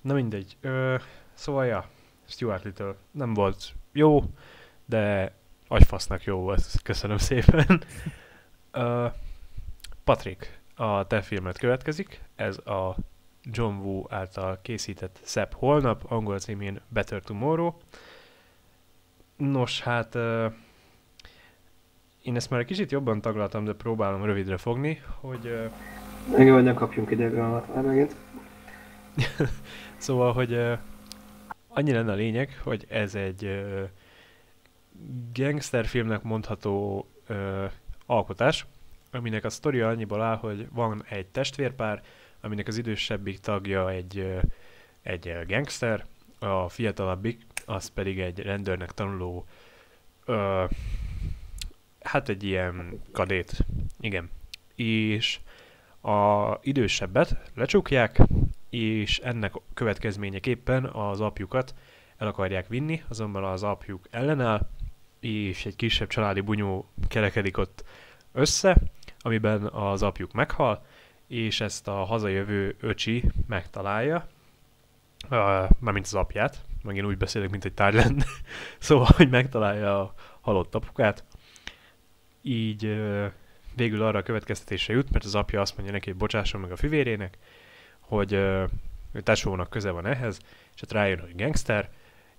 Na 0.00 0.14
mindegy. 0.14 0.56
Ö, 0.60 0.96
szóval, 1.34 1.66
ja, 1.66 1.84
Stuart 2.24 2.64
Little 2.64 2.94
nem 3.10 3.34
volt 3.34 3.72
jó, 3.92 4.22
de 4.84 5.32
agyfasznak 5.68 6.24
jó 6.24 6.38
volt. 6.38 6.64
Köszönöm 6.82 7.18
szépen. 7.18 7.82
Ö, 8.70 9.06
Patrik, 10.04 10.58
a 10.76 11.06
te 11.06 11.22
filmet 11.22 11.58
következik. 11.58 12.20
Ez 12.36 12.58
a 12.58 12.96
John 13.42 13.74
Woo 13.74 14.04
által 14.08 14.58
készített 14.62 15.18
Szebb 15.22 15.52
Holnap, 15.52 16.04
angol 16.08 16.38
címén 16.38 16.80
Better 16.88 17.22
Tomorrow. 17.22 17.72
Nos, 19.36 19.80
hát 19.80 20.14
én 22.22 22.36
ezt 22.36 22.50
már 22.50 22.60
egy 22.60 22.66
kicsit 22.66 22.90
jobban 22.90 23.20
taglaltam, 23.20 23.64
de 23.64 23.72
próbálom 23.72 24.24
rövidre 24.24 24.56
fogni, 24.56 25.02
hogy... 25.20 25.70
Igen, 26.38 26.54
hogy 26.54 26.62
ne 26.62 26.74
kapjunk 26.74 27.10
idegre 27.10 27.44
alatt 27.44 27.74
már 27.74 27.84
megint. 27.84 28.16
szóval, 29.96 30.32
hogy 30.32 30.78
annyi 31.68 31.92
lenne 31.92 32.12
a 32.12 32.14
lényeg, 32.14 32.60
hogy 32.62 32.86
ez 32.88 33.14
egy 33.14 33.64
gangsterfilmnek 35.32 36.22
mondható 36.22 37.06
alkotás, 38.06 38.66
aminek 39.12 39.44
a 39.44 39.50
sztoria 39.50 39.88
annyiból 39.88 40.22
áll, 40.22 40.36
hogy 40.36 40.68
van 40.72 41.04
egy 41.08 41.26
testvérpár, 41.26 42.02
aminek 42.40 42.68
az 42.68 42.76
idősebbik 42.76 43.38
tagja 43.38 43.90
egy, 43.90 44.40
egy 45.02 45.36
gangster, 45.46 46.04
a 46.38 46.68
fiatalabbik, 46.68 47.40
az 47.66 47.88
pedig 47.88 48.20
egy 48.20 48.38
rendőrnek 48.38 48.92
tanuló, 48.92 49.46
ö, 50.24 50.64
hát 52.00 52.28
egy 52.28 52.44
ilyen 52.44 53.00
kadét, 53.12 53.64
igen. 54.00 54.30
És 54.74 55.40
a 56.00 56.58
idősebbet 56.62 57.36
lecsukják, 57.54 58.20
és 58.70 59.18
ennek 59.18 59.52
következményeképpen 59.74 60.84
az 60.84 61.20
apjukat 61.20 61.74
el 62.16 62.26
akarják 62.26 62.68
vinni, 62.68 63.02
azonban 63.08 63.44
az 63.44 63.62
apjuk 63.62 64.06
ellenáll, 64.10 64.68
és 65.20 65.66
egy 65.66 65.76
kisebb 65.76 66.08
családi 66.08 66.40
bunyó 66.40 66.88
kerekedik 67.08 67.58
ott 67.58 67.84
össze, 68.32 68.76
amiben 69.18 69.66
az 69.66 70.02
apjuk 70.02 70.32
meghal, 70.32 70.84
és 71.26 71.60
ezt 71.60 71.88
a 71.88 72.04
hazajövő 72.04 72.76
öcsi 72.80 73.24
megtalálja, 73.46 74.26
mármint 75.78 76.04
az 76.04 76.14
apját, 76.14 76.64
meg 76.84 76.96
én 76.96 77.04
úgy 77.04 77.16
beszélek, 77.16 77.50
mint 77.50 77.64
egy 77.64 77.72
tárgy 77.72 77.94
lenne, 77.94 78.24
szóval, 78.78 79.08
hogy 79.16 79.30
megtalálja 79.30 80.00
a 80.00 80.14
halott 80.40 80.74
apukát, 80.74 81.24
így 82.42 83.02
végül 83.76 84.02
arra 84.02 84.18
a 84.18 84.22
következtetésre 84.22 84.94
jut, 84.94 85.10
mert 85.10 85.24
az 85.24 85.34
apja 85.34 85.60
azt 85.60 85.74
mondja 85.76 85.94
neki, 85.94 86.10
hogy 86.10 86.18
bocsásson 86.18 86.60
meg 86.60 86.72
a 86.72 86.76
fivérének, 86.76 87.38
hogy 88.00 88.40
tesónak 89.22 89.70
köze 89.70 89.90
van 89.90 90.06
ehhez, 90.06 90.38
és 90.74 90.80
hát 90.80 90.92
rájön, 90.92 91.20
hogy 91.20 91.36
gangster, 91.36 91.90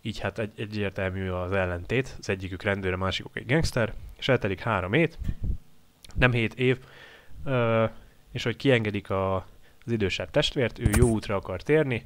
így 0.02 0.20
hát 0.20 0.40
egy, 0.40 0.52
egyértelmű 0.58 1.30
az 1.30 1.52
ellentét, 1.52 2.16
az 2.20 2.30
egyikük 2.30 2.64
rendőr, 2.64 2.94
a 2.94 2.98
másikuk 2.98 3.38
egy 3.38 3.46
gangster, 3.46 3.94
és 4.18 4.28
eltelik 4.28 4.60
három 4.60 4.94
ét, 4.94 5.18
nem 6.16 6.32
hét 6.32 6.54
év, 6.54 6.80
és 8.32 8.44
hogy 8.44 8.56
kiengedik 8.56 9.10
a, 9.10 9.36
az 9.86 9.92
idősebb 9.92 10.32
testvért, 10.32 10.80
ő 10.80 10.90
jó 10.98 11.10
útra 11.10 11.36
akar 11.36 11.62
térni, 11.62 12.06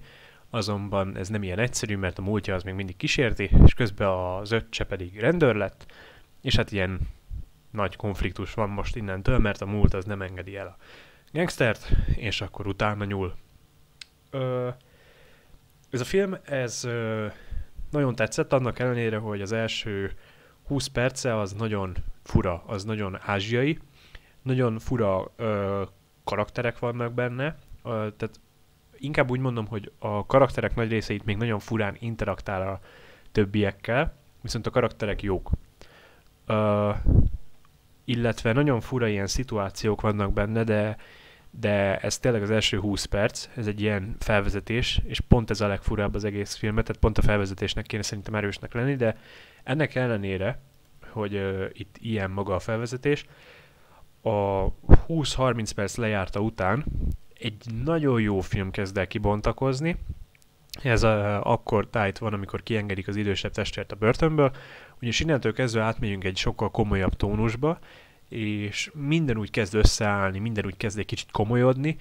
azonban 0.49 1.17
ez 1.17 1.27
nem 1.27 1.43
ilyen 1.43 1.59
egyszerű, 1.59 1.97
mert 1.97 2.17
a 2.17 2.21
múltja 2.21 2.55
az 2.55 2.63
még 2.63 2.73
mindig 2.73 2.95
kísérti, 2.95 3.49
és 3.65 3.73
közben 3.73 4.07
az 4.07 4.51
öccse 4.51 4.83
pedig 4.83 5.19
rendőr 5.19 5.55
lett, 5.55 5.91
és 6.41 6.55
hát 6.55 6.71
ilyen 6.71 6.99
nagy 7.71 7.95
konfliktus 7.95 8.53
van 8.53 8.69
most 8.69 8.95
innentől, 8.95 9.37
mert 9.37 9.61
a 9.61 9.65
múlt 9.65 9.93
az 9.93 10.05
nem 10.05 10.21
engedi 10.21 10.55
el 10.55 10.67
a 10.67 10.77
gangstert, 11.31 11.91
és 12.15 12.41
akkor 12.41 12.67
utána 12.67 13.05
nyúl. 13.05 13.35
Ö, 14.31 14.69
ez 15.89 16.01
a 16.01 16.05
film, 16.05 16.37
ez 16.43 16.83
ö, 16.83 17.27
nagyon 17.91 18.15
tetszett, 18.15 18.53
annak 18.53 18.79
ellenére, 18.79 19.17
hogy 19.17 19.41
az 19.41 19.51
első 19.51 20.13
20 20.67 20.87
perce 20.87 21.39
az 21.39 21.53
nagyon 21.53 21.95
fura, 22.23 22.63
az 22.67 22.83
nagyon 22.83 23.17
ázsiai, 23.21 23.79
nagyon 24.41 24.79
fura 24.79 25.31
ö, 25.35 25.83
karakterek 26.23 26.79
vannak 26.79 27.13
benne, 27.13 27.57
ö, 27.83 28.07
tehát 28.17 28.39
inkább 28.99 29.29
úgy 29.29 29.39
mondom, 29.39 29.67
hogy 29.67 29.91
a 29.99 30.25
karakterek 30.25 30.75
nagy 30.75 30.89
részeit 30.89 31.25
még 31.25 31.37
nagyon 31.37 31.59
furán 31.59 31.95
interaktál 31.99 32.67
a 32.67 32.79
többiekkel, 33.31 34.13
viszont 34.41 34.67
a 34.67 34.69
karakterek 34.69 35.21
jók. 35.21 35.49
Ö, 36.45 36.91
illetve 38.05 38.53
nagyon 38.53 38.81
fura 38.81 39.07
ilyen 39.07 39.27
szituációk 39.27 40.01
vannak 40.01 40.33
benne, 40.33 40.63
de 40.63 40.97
de 41.51 41.97
ez 41.97 42.17
tényleg 42.19 42.41
az 42.41 42.51
első 42.51 42.79
20 42.79 43.05
perc, 43.05 43.47
ez 43.55 43.67
egy 43.67 43.81
ilyen 43.81 44.15
felvezetés, 44.19 45.01
és 45.05 45.19
pont 45.19 45.49
ez 45.49 45.61
a 45.61 45.67
legfurább 45.67 46.15
az 46.15 46.23
egész 46.23 46.55
filmet, 46.55 46.85
tehát 46.85 47.01
pont 47.01 47.17
a 47.17 47.21
felvezetésnek 47.21 47.85
kéne 47.85 48.03
szerintem 48.03 48.35
erősnek 48.35 48.73
lenni, 48.73 48.95
de 48.95 49.17
ennek 49.63 49.95
ellenére, 49.95 50.59
hogy 51.09 51.35
uh, 51.35 51.65
itt 51.73 51.95
ilyen 51.99 52.31
maga 52.31 52.55
a 52.55 52.59
felvezetés, 52.59 53.25
a 54.21 54.67
20-30 55.07 55.69
perc 55.75 55.95
lejárta 55.95 56.39
után 56.39 56.85
egy 57.39 57.63
nagyon 57.83 58.21
jó 58.21 58.39
film 58.39 58.71
kezd 58.71 58.97
el 58.97 59.07
kibontakozni. 59.07 59.95
Ez 60.83 61.03
a, 61.03 61.45
akkor 61.51 61.87
tájt 61.89 62.17
van, 62.17 62.33
amikor 62.33 62.63
kiengedik 62.63 63.07
az 63.07 63.15
idősebb 63.15 63.51
testvért 63.51 63.91
a 63.91 63.95
börtönből, 63.95 64.51
ugyanis 64.95 65.19
innentől 65.19 65.53
kezdve 65.53 65.81
átmegyünk 65.81 66.23
egy 66.23 66.37
sokkal 66.37 66.71
komolyabb 66.71 67.15
tónusba, 67.15 67.79
és 68.29 68.91
minden 68.93 69.37
úgy 69.37 69.51
kezd 69.51 69.75
összeállni, 69.75 70.39
minden 70.39 70.65
úgy 70.65 70.77
kezd 70.77 70.99
egy 70.99 71.05
kicsit 71.05 71.31
komolyodni, 71.31 71.97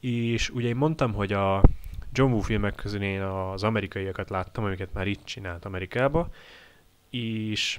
és 0.00 0.50
ugye 0.50 0.68
én 0.68 0.76
mondtam, 0.76 1.12
hogy 1.12 1.32
a 1.32 1.62
John 2.12 2.32
Woo 2.32 2.40
filmek 2.40 2.74
közül 2.74 3.02
én 3.02 3.22
az 3.22 3.62
amerikaiakat 3.62 4.30
láttam, 4.30 4.64
amiket 4.64 4.92
már 4.92 5.06
itt 5.06 5.24
csinált 5.24 5.64
Amerikába, 5.64 6.28
és 7.10 7.78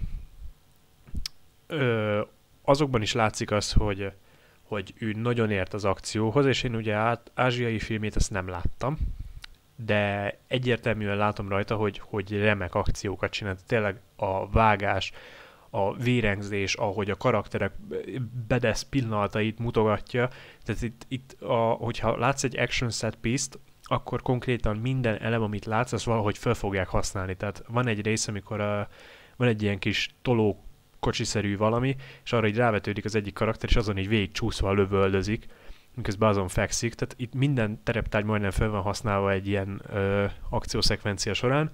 ö, 1.68 2.22
azokban 2.62 3.02
is 3.02 3.14
látszik 3.14 3.52
az, 3.52 3.72
hogy, 3.72 4.12
hogy 4.76 4.94
ő 4.98 5.12
nagyon 5.12 5.52
ért 5.52 5.74
az 5.74 5.86
akcióhoz, 5.86 6.46
és 6.46 6.64
én 6.64 6.76
ugye 6.76 6.94
át, 6.94 7.32
ázsiai 7.34 7.80
filmét 7.80 8.16
ezt 8.16 8.32
nem 8.32 8.48
láttam, 8.48 8.98
de 9.76 10.34
egyértelműen 10.48 11.18
látom 11.18 11.50
rajta, 11.50 11.76
hogy, 11.76 12.02
hogy 12.04 12.40
remek 12.40 12.76
akciókat 12.76 13.32
csinált. 13.32 13.66
Tényleg 13.66 14.00
a 14.16 14.50
vágás, 14.50 15.12
a 15.70 15.94
vérengzés, 15.94 16.74
ahogy 16.74 17.10
a 17.10 17.16
karakterek 17.16 17.74
bedesz 18.48 18.84
pillanatait 18.84 19.60
mutogatja. 19.60 20.30
Tehát 20.64 20.82
itt, 20.82 21.06
itt 21.08 21.42
a, 21.42 21.56
hogyha 21.56 22.18
látsz 22.18 22.44
egy 22.44 22.60
action 22.60 22.90
set 22.90 23.16
piece-t, 23.16 23.60
akkor 23.84 24.22
konkrétan 24.22 24.78
minden 24.78 25.22
elem, 25.22 25.42
amit 25.42 25.66
látsz, 25.66 25.92
azt 25.92 26.06
valahogy 26.06 26.38
fel 26.38 26.54
fogják 26.54 26.88
használni. 26.88 27.36
Tehát 27.36 27.64
van 27.68 27.88
egy 27.88 28.02
rész, 28.02 28.28
amikor 28.28 28.62
a, 28.62 28.88
van 29.36 29.48
egy 29.48 29.62
ilyen 29.62 29.80
kis 29.80 30.10
toló 30.22 30.64
kocsiszerű 31.06 31.58
valami, 31.58 31.96
és 32.24 32.34
arra 32.34 32.48
így 32.48 32.56
rávetődik 32.56 33.06
az 33.06 33.16
egyik 33.16 33.34
karakter, 33.34 33.70
és 33.70 33.76
azon 33.76 33.98
így 33.98 34.08
végig 34.08 34.32
csúszva 34.32 34.74
lövöldözik, 34.74 35.46
miközben 35.96 36.30
azon 36.30 36.48
fekszik. 36.48 36.94
Tehát 36.94 37.16
itt 37.18 37.34
minden 37.34 37.80
tereptárgy 37.84 38.26
majdnem 38.26 38.52
fel 38.52 38.70
van 38.70 38.82
használva 38.82 39.32
egy 39.32 39.48
ilyen 39.48 39.82
ö, 39.94 40.26
akciószekvencia 40.50 41.34
során, 41.34 41.72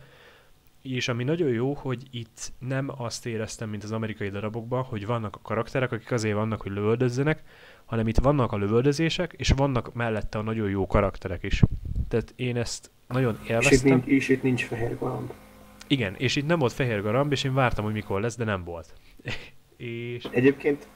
és 0.82 1.08
ami 1.08 1.24
nagyon 1.24 1.50
jó, 1.50 1.74
hogy 1.74 2.04
itt 2.12 2.52
nem 2.60 2.92
azt 2.98 3.26
éreztem, 3.26 3.70
mint 3.70 3.84
az 3.84 3.92
amerikai 3.92 4.30
darabokban, 4.30 4.84
hogy 4.84 5.06
vannak 5.06 5.36
a 5.36 5.42
karakterek, 5.42 5.92
akik 5.92 6.12
azért 6.12 6.36
vannak, 6.36 6.62
hogy 6.62 6.72
lövöldözzenek, 6.72 7.44
hanem 7.86 8.08
itt 8.08 8.18
vannak 8.18 8.52
a 8.52 8.58
lövöldözések, 8.58 9.34
és 9.38 9.50
vannak 9.50 9.94
mellette 9.94 10.38
a 10.38 10.42
nagyon 10.42 10.70
jó 10.70 10.88
karakterek 10.88 11.44
is. 11.44 11.62
Tehát 12.08 12.34
én 12.36 12.58
ezt 12.58 12.92
nagyon 13.08 13.40
élveztem. 13.48 13.72
És 13.72 13.84
itt 13.84 13.84
nincs, 13.84 14.06
és 14.06 14.30
itt 14.30 14.44
nincs 14.44 14.66
fehér 14.66 14.98
galamb. 14.98 15.32
Igen, 15.92 16.16
és 16.18 16.36
itt 16.36 16.48
nem 16.48 16.60
volt 16.60 16.74
fehér 16.74 17.02
garamb, 17.02 17.32
és 17.32 17.44
én 17.44 17.54
vártam, 17.54 17.84
hogy 17.84 17.94
mikor 17.94 18.22
lesz, 18.22 18.38
de 18.38 18.44
nem 18.44 18.64
volt. 18.64 18.94
és... 19.78 20.28
Egyébként 20.32 20.88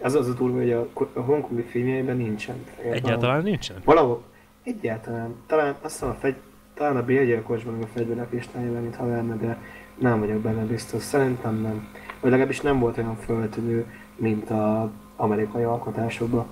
ez 0.00 0.14
az 0.14 0.28
a 0.28 0.32
durva, 0.32 0.58
hogy 0.58 0.72
a, 0.72 0.88
a 1.12 1.20
hongkongi 1.20 1.62
filmjeiben 1.62 2.16
nincsen 2.16 2.64
Egyáltalán 2.90 3.42
nincsen? 3.42 3.76
Valahol, 3.84 4.22
egyáltalán. 4.62 5.34
Talán 5.46 5.76
azt 5.80 5.92
hiszem 5.92 6.08
a 6.08 6.14
fegy, 6.14 6.36
talán 6.74 6.96
a 6.96 7.04
bélgyilkosban 7.04 7.82
a 7.82 7.86
fegyverepésnél 7.86 8.64
jelen, 8.64 8.82
mint 8.82 8.96
ha 8.96 9.06
lenne, 9.06 9.36
de 9.36 9.58
nem 9.98 10.18
vagyok 10.18 10.40
benne 10.40 10.64
biztos. 10.64 11.02
Szerintem 11.02 11.60
nem. 11.60 11.88
Vagy 12.20 12.30
legalábbis 12.30 12.60
nem 12.60 12.78
volt 12.78 12.98
olyan 12.98 13.16
föltűnő, 13.16 13.86
mint 14.16 14.50
az 14.50 14.88
amerikai 15.16 15.62
alkotásokban. 15.62 16.46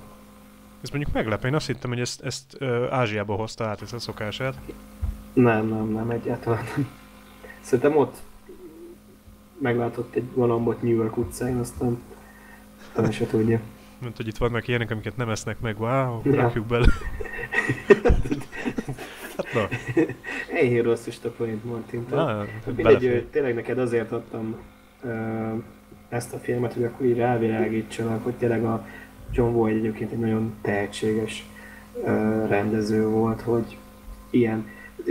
Ez 0.83 0.91
mondjuk 0.91 1.15
meglepő, 1.15 1.49
én 1.49 1.55
azt 1.55 1.67
hittem, 1.67 1.91
hogy 1.91 2.01
ezt, 2.01 2.23
ezt 2.23 2.57
uh, 2.61 2.87
Ázsiába 2.91 3.35
hozta 3.35 3.65
át 3.65 3.83
ezt 3.83 3.93
a 3.93 3.99
szokását. 3.99 4.55
Nem, 5.33 5.69
nem, 5.69 5.89
nem, 5.89 6.11
egyáltalán 6.11 6.65
nem. 6.77 6.89
Szerintem 7.61 7.97
ott 7.97 8.17
meglátott 9.59 10.15
egy 10.15 10.25
galambot 10.35 10.83
New 10.83 10.95
York 10.95 11.17
utcáin, 11.17 11.57
aztán 11.57 12.03
talán 12.93 13.11
se 13.11 13.27
tudja. 13.27 13.61
Mint 14.03 14.17
hogy 14.17 14.27
itt 14.27 14.37
vannak 14.37 14.69
ilyenek, 14.69 14.91
amiket 14.91 15.17
nem 15.17 15.29
esznek 15.29 15.61
meg, 15.61 15.81
wow, 15.81 16.21
ja. 16.25 16.35
rakjuk 16.35 16.67
bele. 16.67 16.87
hát 19.37 19.53
na. 19.55 19.69
Enyhén 20.55 20.83
rossz 20.83 21.07
is 21.07 21.19
a 21.25 21.29
point 21.29 21.65
Martin. 21.65 22.07
Mindegy, 22.77 23.27
tényleg 23.31 23.55
neked 23.55 23.79
azért 23.79 24.13
adtam 24.13 24.57
ezt 26.09 26.35
a 26.35 26.39
filmet, 26.39 26.73
hogy 26.73 26.85
akkor 26.85 27.07
így 27.07 27.17
rávilágítsanak, 27.17 28.25
hogy 28.25 28.35
tényleg 28.35 28.65
a 28.65 28.87
John 29.33 29.55
Woo 29.55 29.67
egyébként 29.67 30.13
egy 30.13 30.19
nagyon 30.19 30.55
tehetséges 30.61 31.47
rendező 32.49 33.07
volt, 33.07 33.41
hogy 33.41 33.77
ilyen 34.31 34.67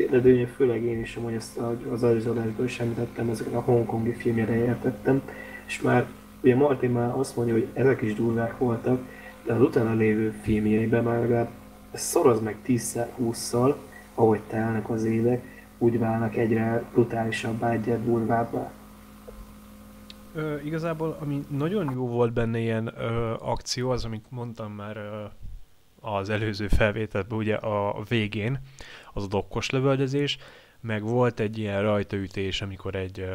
de, 0.06 0.20
de 0.20 0.48
főleg 0.48 0.84
én 0.84 1.00
is, 1.00 1.20
hogy 1.24 1.34
ezt 1.34 1.60
az 1.92 2.04
előzőadásból 2.04 2.66
is 2.66 2.80
említettem, 2.80 3.30
ezeket 3.30 3.54
a 3.54 3.62
hongkongi 3.62 4.14
filmjére 4.14 4.56
értettem, 4.56 5.22
és 5.66 5.82
már 5.82 6.06
ugye 6.42 6.56
Martin 6.56 6.90
már 6.90 7.18
azt 7.18 7.36
mondja, 7.36 7.54
hogy 7.54 7.68
ezek 7.74 8.02
is 8.02 8.14
durvák 8.14 8.58
voltak, 8.58 9.02
de 9.44 9.54
az 9.54 9.62
utána 9.62 9.94
lévő 9.94 10.34
filmjeiben 10.42 11.04
már 11.04 11.20
legalább 11.20 11.50
szoroz 11.94 12.42
meg 12.42 12.56
10-20-szal, 12.68 13.76
ahogy 14.16 14.40
telnek 14.48 14.90
az 14.90 15.04
évek, 15.04 15.44
úgy 15.78 16.00
válnak 16.00 16.36
egyre 16.36 16.84
brutálisabbá, 16.92 17.72
egyre 17.72 17.98
durvábbá. 17.98 18.72
Ö, 20.34 20.56
igazából, 20.64 21.18
ami 21.22 21.46
nagyon 21.50 21.92
jó 21.94 22.08
volt 22.08 22.34
benne 22.34 22.60
ilyen 22.60 22.94
ö, 22.98 23.34
akció, 23.40 23.90
az, 23.90 24.06
amit 24.06 24.26
mondtam 24.30 24.72
már 24.72 24.98
ö, 24.98 25.24
az 26.02 26.30
előző 26.30 26.68
felvételben, 26.68 27.38
ugye 27.38 27.56
a, 27.56 27.98
a 27.98 28.04
végén, 28.08 28.60
az 29.18 29.24
a 29.24 29.28
dokkos 29.28 29.70
lövöldözés, 29.70 30.38
meg 30.80 31.04
volt 31.04 31.40
egy 31.40 31.58
ilyen 31.58 31.82
rajtaütés, 31.82 32.62
amikor 32.62 32.96
egy, 32.96 33.30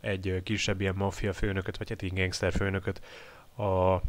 egy 0.00 0.40
kisebb 0.42 0.80
ilyen 0.80 0.94
maffia 0.96 1.32
főnököt, 1.32 1.76
vagy 1.76 1.88
hát 1.88 2.02
egy 2.02 2.14
gangster 2.14 2.52
főnököt 2.52 3.00
a, 3.56 4.00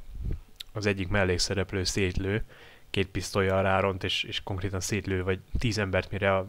az 0.73 0.85
egyik 0.85 1.07
mellékszereplő 1.07 1.83
szétlő, 1.83 2.43
két 2.89 3.07
pisztolyjal 3.07 3.61
ráront, 3.61 4.03
és, 4.03 4.23
és 4.23 4.43
konkrétan 4.43 4.79
szétlő, 4.79 5.23
vagy 5.23 5.39
tíz 5.59 5.77
embert, 5.77 6.11
mire 6.11 6.35
a, 6.35 6.47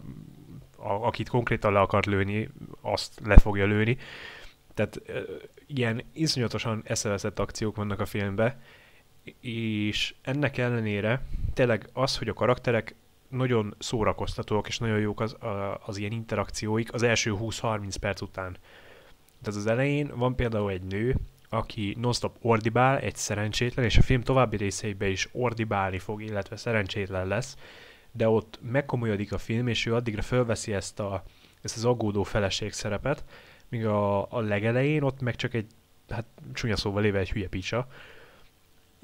a, 0.77 0.93
akit 0.93 1.29
konkrétan 1.29 1.73
le 1.73 1.81
akart 1.81 2.07
lőni, 2.07 2.49
azt 2.81 3.21
le 3.25 3.39
fogja 3.39 3.67
lőni. 3.67 3.99
Tehát 4.75 5.01
ö, 5.07 5.21
ilyen 5.67 6.03
iszonyatosan 6.13 6.83
eszeveszett 6.85 7.39
akciók 7.39 7.77
vannak 7.77 8.01
a 8.01 8.07
filmben, 8.07 8.61
és 9.41 10.15
ennek 10.23 10.59
ellenére 10.59 11.23
tényleg 11.55 11.89
az, 11.93 12.19
hogy 12.19 12.29
a 12.29 12.33
karakterek 12.33 12.95
nagyon 13.35 13.75
szórakoztatóak, 13.79 14.69
és 14.69 14.79
nagyon 14.79 14.99
jók 14.99 15.21
az, 15.21 15.37
az 15.87 15.97
ilyen 15.97 16.13
interakcióik 16.13 16.93
az 16.93 17.03
első 17.03 17.35
20-30 17.41 17.95
perc 18.01 18.21
után. 18.21 18.57
Tehát 19.43 19.61
az 19.61 19.67
elején 19.67 20.13
van 20.17 20.37
például 20.37 20.71
egy 20.71 20.83
nő, 20.83 21.17
aki 21.49 21.97
non-stop 22.01 22.37
ordibál, 22.41 22.99
egy 22.99 23.17
szerencsétlen, 23.17 23.85
és 23.85 23.99
a 23.99 24.03
film 24.03 24.21
további 24.21 24.57
részeiben 24.57 25.11
is 25.11 25.29
ordibálni 25.33 25.99
fog, 25.99 26.23
illetve 26.23 26.57
szerencsétlen 26.57 27.27
lesz, 27.27 27.57
de 28.13 28.29
ott 28.29 28.59
megkomolyodik 28.63 29.33
a 29.33 29.39
film, 29.39 29.69
és 29.69 29.87
ő 29.87 29.95
addigra 29.95 30.23
fölveszi 30.23 30.73
ezt, 30.73 31.01
a, 31.01 31.23
ezt 31.63 31.77
az 31.77 31.85
aggódó 31.85 32.23
feleség 32.23 32.73
szerepet, 32.73 33.25
míg 33.69 33.87
a, 33.87 34.33
a 34.33 34.41
legelején 34.41 35.03
ott 35.03 35.21
meg 35.21 35.37
csak 35.37 35.55
egy, 35.55 35.67
hát 36.09 36.27
csúnya 36.53 36.77
szóval 36.77 37.05
éve 37.05 37.19
egy 37.19 37.31
hülye 37.31 37.49
picsa. 37.49 37.87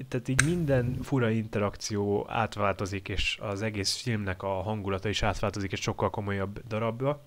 Tehát 0.07 0.27
így 0.27 0.45
minden 0.45 0.97
fura 1.01 1.29
interakció 1.29 2.25
átváltozik, 2.29 3.09
és 3.09 3.37
az 3.41 3.61
egész 3.61 3.95
filmnek 3.95 4.43
a 4.43 4.61
hangulata 4.61 5.09
is 5.09 5.23
átváltozik, 5.23 5.71
és 5.71 5.81
sokkal 5.81 6.09
komolyabb 6.09 6.67
darabba. 6.67 7.21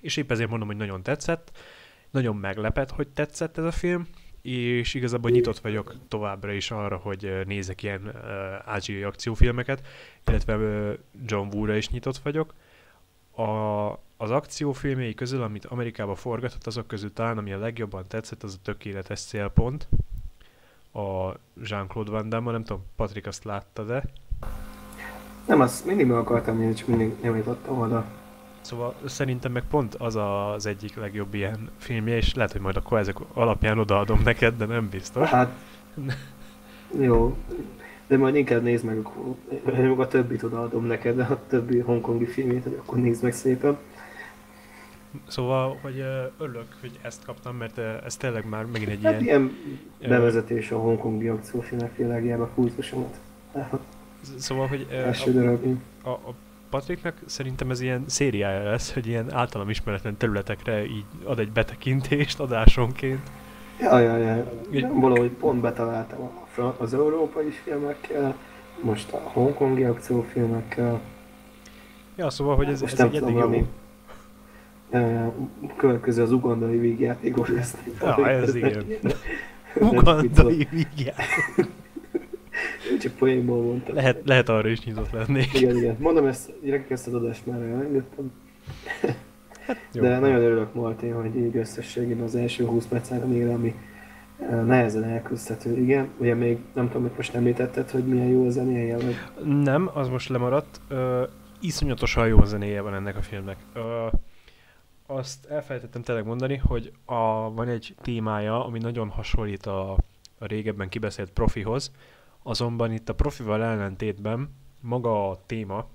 És 0.00 0.16
épp 0.16 0.30
ezért 0.30 0.50
mondom, 0.50 0.68
hogy 0.68 0.76
nagyon 0.76 1.02
tetszett. 1.02 1.58
Nagyon 2.10 2.36
meglepett, 2.36 2.90
hogy 2.90 3.08
tetszett 3.08 3.58
ez 3.58 3.64
a 3.64 3.70
film, 3.70 4.06
és 4.42 4.94
igazából 4.94 5.30
nyitott 5.30 5.58
vagyok 5.58 5.94
továbbra 6.08 6.52
is 6.52 6.70
arra, 6.70 6.96
hogy 6.96 7.42
nézek 7.46 7.82
ilyen 7.82 8.02
uh, 8.02 8.12
ázsiai 8.64 9.02
akciófilmeket, 9.02 9.86
illetve 10.26 10.56
uh, 10.56 10.94
John 11.24 11.54
Woo-ra 11.54 11.76
is 11.76 11.88
nyitott 11.88 12.16
vagyok. 12.16 12.54
A, 13.36 13.90
az 14.16 14.30
akciófilmjei 14.30 15.14
közül, 15.14 15.42
amit 15.42 15.64
Amerikába 15.64 16.14
forgatott, 16.14 16.66
azok 16.66 16.86
közül 16.86 17.12
talán, 17.12 17.38
ami 17.38 17.52
a 17.52 17.58
legjobban 17.58 18.04
tetszett, 18.08 18.42
az 18.42 18.54
a 18.54 18.62
tökéletes 18.62 19.20
célpont. 19.20 19.88
A 20.96 21.36
Jean-Claude 21.62 22.10
Van 22.10 22.28
Damme, 22.28 22.52
nem 22.52 22.64
tudom, 22.64 22.82
Patrik 22.96 23.26
azt 23.26 23.44
látta, 23.44 23.82
de 23.84 24.04
Nem, 25.46 25.60
azt 25.60 25.86
mindig 25.86 26.06
meg 26.06 26.16
akartam 26.16 26.58
nézni, 26.58 26.74
csak 26.74 26.88
mindig 26.88 27.12
nem 27.22 27.36
jutottam 27.36 27.80
oda. 27.80 28.04
Szóval 28.60 28.94
szerintem 29.04 29.52
meg 29.52 29.62
pont 29.70 29.94
az 29.94 30.16
az 30.16 30.66
egyik 30.66 30.96
legjobb 30.96 31.34
ilyen 31.34 31.70
filmje, 31.76 32.16
és 32.16 32.34
lehet, 32.34 32.52
hogy 32.52 32.60
majd 32.60 32.76
akkor 32.76 32.98
ezek 32.98 33.16
alapján 33.32 33.78
odaadom 33.78 34.20
neked, 34.24 34.56
de 34.56 34.64
nem 34.64 34.88
biztos. 34.88 35.28
Hát, 35.28 35.52
jó. 37.00 37.36
De 38.06 38.16
majd 38.16 38.34
inkább 38.34 38.62
nézd 38.62 38.84
meg, 38.84 38.98
akkor 38.98 39.36
a 39.98 40.08
többit 40.08 40.42
odaadom 40.42 40.84
neked, 40.84 41.16
de 41.16 41.22
a 41.22 41.40
többi 41.48 41.78
hongkongi 41.78 42.26
filmét, 42.26 42.62
hogy 42.62 42.78
akkor 42.82 42.98
nézd 42.98 43.22
meg 43.22 43.32
szépen. 43.32 43.78
Szóval, 45.26 45.78
hogy 45.82 46.04
örülök, 46.38 46.66
hogy 46.80 46.98
ezt 47.02 47.24
kaptam, 47.24 47.56
mert 47.56 47.78
ez 47.78 48.16
tényleg 48.16 48.48
már 48.48 48.64
megint 48.64 48.90
egy 48.90 49.04
Hát 49.04 49.20
ilyen... 49.20 49.50
ilyen 49.98 50.10
bevezetés 50.10 50.70
a 50.70 50.78
hongkongi 50.78 51.28
akciófilmek 51.28 51.96
világába 51.96 52.50
kultusomat. 52.54 53.20
Szóval, 54.38 54.66
hogy 54.66 54.86
Első 54.90 55.60
a, 56.02 56.08
a, 56.08 56.10
a 56.10 56.34
Patriknak 56.70 57.14
szerintem 57.26 57.70
ez 57.70 57.80
ilyen 57.80 58.04
szériája 58.06 58.70
lesz, 58.70 58.92
hogy 58.92 59.06
ilyen 59.06 59.32
általam 59.32 59.70
ismeretlen 59.70 60.16
területekre 60.16 60.84
így 60.84 61.04
ad 61.24 61.38
egy 61.38 61.50
betekintést 61.50 62.40
adásonként. 62.40 63.30
Ja, 63.80 63.98
ja, 63.98 64.16
ja. 64.16 64.44
Nem 64.70 65.00
valahogy 65.00 65.30
pont 65.30 65.60
betaláltam 65.60 66.30
az 66.78 66.94
európai 66.94 67.50
filmekkel, 67.50 68.36
most 68.82 69.12
a 69.12 69.16
hongkongi 69.16 69.84
akciófilmekkel. 69.84 71.00
Ja, 72.16 72.30
szóval, 72.30 72.56
hogy 72.56 72.68
ez, 72.68 72.80
most 72.80 72.92
ez 72.92 72.98
nem 72.98 73.08
egy 73.08 73.18
tudom, 73.18 73.38
eddig 73.38 73.60
jó. 73.60 73.66
Következő 75.76 76.22
az 76.22 76.32
ugandai 76.32 76.78
vígjátékos 76.78 77.48
lesz. 77.48 77.76
Ja, 78.00 78.28
ez 78.28 78.54
igen. 78.54 78.84
Ugandai 79.80 80.68
vígját. 80.70 81.20
Csak 83.00 83.12
poénból 83.12 83.62
mondtam. 83.62 83.94
Lehet, 83.94 84.22
lehet 84.24 84.48
arra 84.48 84.68
is 84.68 84.84
nyitott 84.84 85.10
lennék. 85.10 85.54
Igen, 85.54 85.76
igen. 85.76 85.96
Mondom, 85.98 86.26
ezt, 86.26 86.52
ezt 86.88 87.06
az 87.06 87.14
adást 87.14 87.46
már 87.46 87.60
elengedtem. 87.60 88.32
Jó. 89.92 90.02
De 90.02 90.18
nagyon 90.18 90.40
örülök 90.40 90.74
Martin, 90.74 91.14
hogy 91.14 91.36
így 91.36 91.56
összességében 91.56 92.24
az 92.24 92.34
első 92.34 92.64
20 92.64 92.86
percen 92.86 93.28
még 93.28 93.46
ami 93.46 93.74
eh, 94.50 94.64
nehezen 94.64 95.04
elküzdhető. 95.04 95.78
Igen, 95.78 96.08
ugye 96.16 96.34
még 96.34 96.58
nem 96.74 96.86
tudom, 96.86 97.02
hogy 97.02 97.12
most 97.16 97.34
említetted, 97.34 97.90
hogy 97.90 98.04
milyen 98.04 98.26
jó 98.26 98.46
a 98.46 98.50
zenéje, 98.50 98.96
vagy 98.96 99.16
Nem, 99.62 99.90
az 99.94 100.08
most 100.08 100.28
lemaradt. 100.28 100.80
Ö, 100.88 101.22
iszonyatosan 101.60 102.26
jó 102.26 102.44
zenéje 102.44 102.80
van 102.80 102.94
ennek 102.94 103.16
a 103.16 103.22
filmnek. 103.22 103.56
Ö, 103.74 104.06
azt 105.06 105.46
elfelejtettem 105.46 106.02
tényleg 106.02 106.24
mondani, 106.24 106.56
hogy 106.56 106.92
a, 107.04 107.50
van 107.52 107.68
egy 107.68 107.94
témája, 108.02 108.64
ami 108.64 108.78
nagyon 108.78 109.08
hasonlít 109.08 109.66
a, 109.66 109.92
a 110.38 110.46
régebben 110.46 110.88
kibeszélt 110.88 111.30
profihoz, 111.30 111.92
azonban 112.42 112.92
itt 112.92 113.08
a 113.08 113.14
profival 113.14 113.62
ellentétben 113.62 114.54
maga 114.80 115.30
a 115.30 115.42
téma 115.46 115.88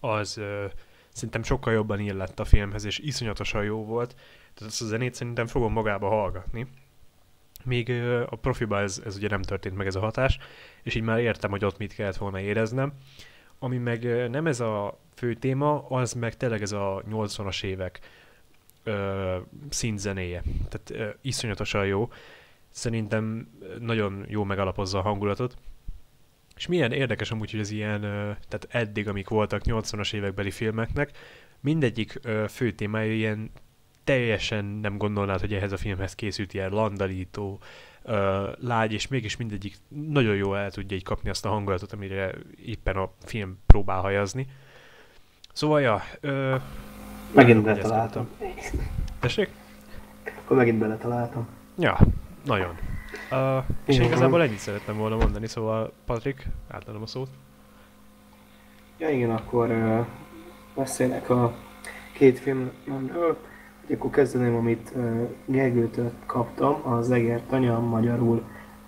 az 0.00 0.36
ö, 0.36 0.66
szerintem 1.12 1.42
sokkal 1.42 1.72
jobban 1.72 2.00
illett 2.00 2.40
a 2.40 2.44
filmhez, 2.44 2.84
és 2.84 2.98
iszonyatosan 2.98 3.64
jó 3.64 3.84
volt. 3.84 4.14
Tehát 4.54 4.72
azt 4.72 4.82
a 4.82 4.84
zenét 4.84 5.14
szerintem 5.14 5.46
fogom 5.46 5.72
magába 5.72 6.08
hallgatni. 6.08 6.66
Míg 7.64 7.88
ö, 7.88 8.22
a 8.30 8.36
profiba 8.36 8.80
ez, 8.80 9.02
ez 9.04 9.16
ugye 9.16 9.28
nem 9.28 9.42
történt 9.42 9.76
meg 9.76 9.86
ez 9.86 9.94
a 9.94 10.00
hatás, 10.00 10.38
és 10.82 10.94
így 10.94 11.02
már 11.02 11.18
értem, 11.18 11.50
hogy 11.50 11.64
ott 11.64 11.78
mit 11.78 11.94
kellett 11.94 12.16
volna 12.16 12.40
éreznem. 12.40 12.92
Ami 13.58 13.78
meg 13.78 14.04
ö, 14.04 14.28
nem 14.28 14.46
ez 14.46 14.60
a 14.60 14.98
fő 15.20 15.34
téma, 15.34 15.86
az 15.88 16.12
meg 16.12 16.36
tényleg 16.36 16.62
ez 16.62 16.72
a 16.72 17.02
80-as 17.10 17.64
évek 17.64 18.00
ö, 18.84 19.36
színzenéje. 19.68 20.42
Tehát 20.68 20.90
ö, 20.90 21.16
iszonyatosan 21.20 21.86
jó. 21.86 22.10
Szerintem 22.70 23.48
nagyon 23.78 24.24
jó 24.28 24.44
megalapozza 24.44 24.98
a 24.98 25.02
hangulatot. 25.02 25.56
És 26.56 26.66
milyen 26.66 26.92
érdekes 26.92 27.30
amúgy, 27.30 27.50
hogy 27.50 27.60
ez 27.60 27.70
ilyen, 27.70 28.02
ö, 28.02 28.32
tehát 28.48 28.66
eddig, 28.68 29.08
amik 29.08 29.28
voltak 29.28 29.62
80-as 29.64 30.12
évekbeli 30.12 30.50
filmeknek, 30.50 31.10
mindegyik 31.60 32.18
ö, 32.22 32.44
fő 32.48 32.72
témája 32.72 33.12
ilyen 33.12 33.50
teljesen 34.04 34.64
nem 34.64 34.98
gondolnád, 34.98 35.40
hogy 35.40 35.54
ehhez 35.54 35.72
a 35.72 35.76
filmhez 35.76 36.14
készült 36.14 36.54
ilyen 36.54 36.70
landalító, 36.70 37.60
ö, 38.02 38.48
lágy, 38.60 38.92
és 38.92 39.08
mégis 39.08 39.36
mindegyik 39.36 39.76
nagyon 39.88 40.36
jól 40.36 40.58
el 40.58 40.70
tudja 40.70 40.96
így 40.96 41.04
kapni 41.04 41.30
azt 41.30 41.44
a 41.44 41.48
hangulatot, 41.48 41.92
amire 41.92 42.34
éppen 42.64 42.96
a 42.96 43.12
film 43.24 43.58
próbál 43.66 44.00
hajazni. 44.00 44.46
Szóval, 45.60 45.80
ja, 45.80 46.02
ö, 46.20 46.56
megint 47.34 47.62
beletaláltam. 47.62 48.28
Tessék? 49.18 49.50
Akkor 50.44 50.56
megint 50.56 50.78
beletaláltam. 50.78 51.48
Ja, 51.78 51.98
nagyon. 52.44 52.76
Uh, 53.30 53.64
és 53.84 53.94
Igen. 53.94 54.06
igazából 54.06 54.42
ennyit 54.42 54.58
szerettem 54.58 54.96
volna 54.96 55.16
mondani, 55.16 55.46
szóval 55.46 55.92
Patrik, 56.06 56.46
átadom 56.70 57.02
a 57.02 57.06
szót. 57.06 57.28
Ja 58.98 59.08
igen, 59.10 59.30
akkor 59.30 59.70
uh, 59.70 60.06
beszélek 60.74 61.30
a 61.30 61.54
két 62.12 62.38
filmről. 62.38 63.38
Ugye 63.84 63.94
akkor 63.94 64.10
kezdeném, 64.10 64.54
amit 64.54 64.92
uh, 64.94 65.28
Gergőtől 65.44 66.12
kaptam, 66.26 66.92
az 66.92 67.10
Eger 67.10 67.40
Tanya, 67.48 67.80
magyarul 67.80 68.42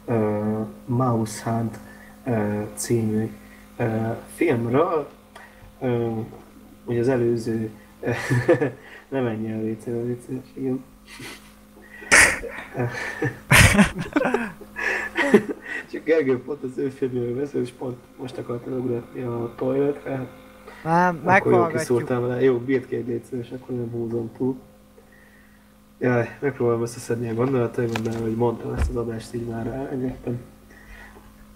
uh, 0.05 0.67
Mouse 0.85 1.51
Hunt 1.51 1.79
uh, 2.27 2.67
című 2.75 3.31
uh, 3.79 4.17
filmről. 4.35 5.09
Uh, 5.79 6.25
ugye 6.85 7.01
az 7.01 7.09
előző, 7.09 7.71
nem 9.09 9.27
ennyi 9.27 9.53
a 9.53 9.61
vécére, 9.63 10.03
vicces, 10.03 10.45
igen. 10.55 10.85
Csak 15.93 16.05
Gergő 16.05 16.43
pont 16.43 16.63
az 16.63 16.79
ő 16.79 16.89
filmjéről 16.89 17.37
beszél, 17.37 17.61
és 17.61 17.71
pont 17.71 17.97
most 18.19 18.39
akartam 18.39 18.73
ugratni 18.73 19.23
a 19.23 19.53
toiletre, 19.57 20.27
hát 20.83 21.25
Már 21.25 21.37
akkor 21.41 21.53
jó 21.53 21.59
meghallgatjuk. 21.59 21.79
kiszúrtam 21.81 22.21
vele. 22.23 22.43
Jó, 22.43 22.59
bírt 22.59 22.87
két 22.87 23.07
légy 23.07 23.23
szíves, 23.25 23.51
akkor 23.51 23.77
nem 23.77 23.91
húzom 23.91 24.31
túl. 24.37 24.57
Jaj, 25.99 26.37
megpróbálom 26.41 26.83
összeszedni 26.83 27.29
a 27.29 27.35
gondolataimat, 27.35 28.03
de 28.03 28.19
hogy 28.19 28.35
mondtam 28.35 28.73
ezt 28.73 28.89
az 28.89 28.97
adást, 28.97 29.35
így 29.35 29.47
már 29.47 29.67
elengedtem. 29.67 30.41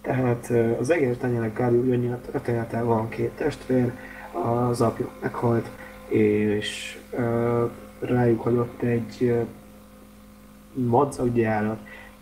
Tehát 0.01 0.53
az 0.79 0.91
egér 0.91 1.17
tanyának 1.17 1.55
Káriú 1.55 1.85
Jönyi 1.85 2.09
a 2.09 2.21
története 2.31 2.83
van 2.83 3.09
két 3.09 3.31
testvér, 3.31 3.93
az 4.45 4.81
apjuk 4.81 5.11
meghalt, 5.21 5.71
és 6.09 6.99
rájuk 7.99 8.43
hagyott 8.43 8.83
egy 8.83 9.47
madzaggyárat, 10.73 11.79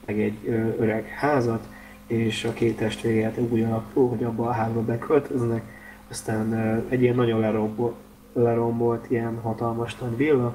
meg 0.07 0.21
egy 0.21 0.49
öreg 0.79 1.07
házat, 1.07 1.67
és 2.07 2.45
a 2.45 2.53
két 2.53 2.77
testvérét 2.77 3.39
úgy 3.51 3.63
alakul, 3.63 4.09
hogy 4.09 4.25
abba 4.25 4.49
a 4.49 4.53
házba 4.53 4.81
beköltöznek, 4.81 5.63
aztán 6.11 6.55
egy 6.89 7.03
ilyen 7.03 7.15
nagyon 7.15 7.41
lerombolt, 7.41 7.95
lerombolt 8.33 9.11
ilyen 9.11 9.39
hatalmas 9.43 9.97
nagy 9.97 10.17
villa, 10.17 10.55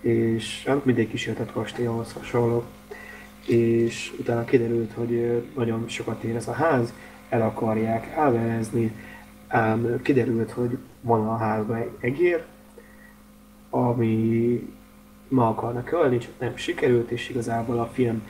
és 0.00 0.64
hát 0.66 0.84
mindegy 0.84 1.08
kísértett 1.08 1.52
kastélyhoz 1.52 2.12
hasonló. 2.12 2.64
És 3.46 4.12
utána 4.18 4.44
kiderült, 4.44 4.92
hogy 4.92 5.42
nagyon 5.56 5.84
sokat 5.86 6.22
ér 6.22 6.36
ez 6.36 6.48
a 6.48 6.52
ház, 6.52 6.92
el 7.28 7.42
akarják 7.42 8.12
elvehezni, 8.16 8.92
ám 9.48 10.00
kiderült, 10.02 10.50
hogy 10.50 10.78
van 11.00 11.26
a 11.28 11.36
házban 11.36 11.76
egy 11.76 11.90
egér, 12.00 12.44
ami 13.70 14.62
ma 15.28 15.48
akarnak 15.48 15.92
ölni, 15.92 16.18
csak 16.18 16.32
nem 16.38 16.56
sikerült, 16.56 17.10
és 17.10 17.28
igazából 17.28 17.78
a 17.78 17.86
film 17.86 18.22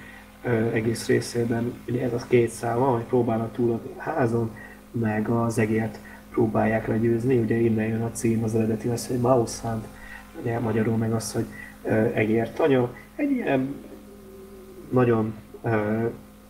ö, 0.45 0.51
egész 0.51 1.07
részében 1.07 1.75
ugye 1.89 2.03
ez 2.03 2.12
az 2.12 2.27
két 2.27 2.51
szám 2.51 2.79
van, 2.79 2.93
hogy 2.93 3.05
próbálnak 3.05 3.53
túlodni 3.53 3.91
a 3.97 4.03
házon, 4.03 4.51
meg 4.91 5.29
az 5.29 5.59
egért 5.59 5.99
próbálják 6.31 6.87
legyőzni, 6.87 7.39
ugye 7.39 7.57
innen 7.57 7.87
jön 7.87 8.03
a 8.03 8.11
cím, 8.11 8.43
az 8.43 8.55
eredeti 8.55 8.89
az, 8.89 9.07
hogy 9.07 9.19
Mouse 9.19 9.69
Hunt, 9.69 9.85
ugye 10.41 10.59
magyarul 10.59 10.97
meg 10.97 11.12
az, 11.12 11.33
hogy 11.33 11.47
ö, 11.83 12.05
egért 12.14 12.59
anya. 12.59 12.95
Egy 13.16 13.31
ilyen 13.31 13.75
nagyon 14.91 15.35
ö, 15.62 16.07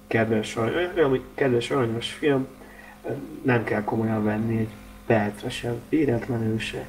kedves, 0.07 0.57
olyan 0.57 1.25
kedves, 1.35 1.71
aranyos 1.71 2.13
film, 2.13 2.47
nem 3.43 3.65
kell 3.65 3.85
komolyan 3.85 4.25
venni 4.25 4.59
egy 4.59 4.75
percre 5.07 5.51
sem, 5.51 5.75
véletlenül 5.89 6.59
se. 6.59 6.87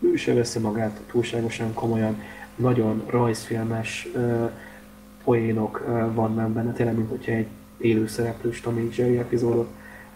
Ő 0.00 0.16
se 0.16 0.34
veszi 0.34 0.58
magát 0.58 1.00
túlságosan 1.10 1.74
komolyan, 1.74 2.22
nagyon 2.56 3.02
rajzfilmes 3.06 4.08
uh, 4.14 4.50
poénok 5.24 5.84
uh, 5.86 6.14
vannak 6.14 6.50
benne, 6.50 6.72
tényleg, 6.72 6.96
mint 6.96 7.10
hogyha 7.10 7.32
egy 7.32 7.46
élő 7.78 8.06
szereplős 8.06 8.60
Tom 8.60 8.78
és 8.78 8.98
Jerry 8.98 9.18
epizódot 9.18 9.68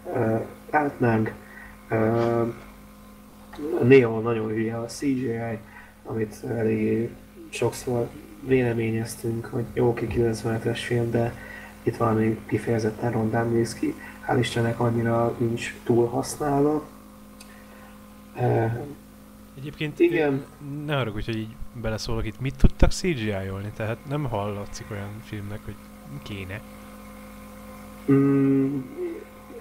uh, 0.03 0.41
látnánk. 0.71 1.33
Uh, 1.91 2.53
néha 3.83 4.19
nagyon 4.19 4.47
hülye 4.47 4.77
a 4.77 4.85
CGI, 4.85 5.57
amit 6.03 6.43
elég 6.57 7.09
sokszor 7.49 8.09
véleményeztünk, 8.47 9.45
hogy 9.45 9.65
jó 9.73 9.93
ki 9.93 10.07
90-es 10.15 10.79
film, 10.85 11.11
de 11.11 11.33
itt 11.83 11.97
valami 11.97 12.39
kifejezetten 12.45 13.11
rondán 13.11 13.49
néz 13.49 13.73
ki. 13.73 13.95
Hál' 14.29 14.39
Istennek 14.39 14.79
annyira 14.79 15.35
nincs 15.37 15.75
túl 15.83 16.07
használva. 16.07 16.83
Egyébként 19.57 19.99
Igen. 19.99 20.45
ne 20.85 20.95
haragudj, 20.95 21.25
hogy 21.25 21.37
így 21.37 21.55
beleszólok 21.81 22.25
itt. 22.25 22.39
Mit 22.39 22.55
tudtak 22.57 22.91
CGI-olni? 22.91 23.71
Tehát 23.75 23.97
nem 24.09 24.23
hallatszik 24.23 24.85
olyan 24.91 25.21
filmnek, 25.23 25.59
hogy 25.65 25.75
kéne. 26.23 26.61
Mm, 28.11 28.79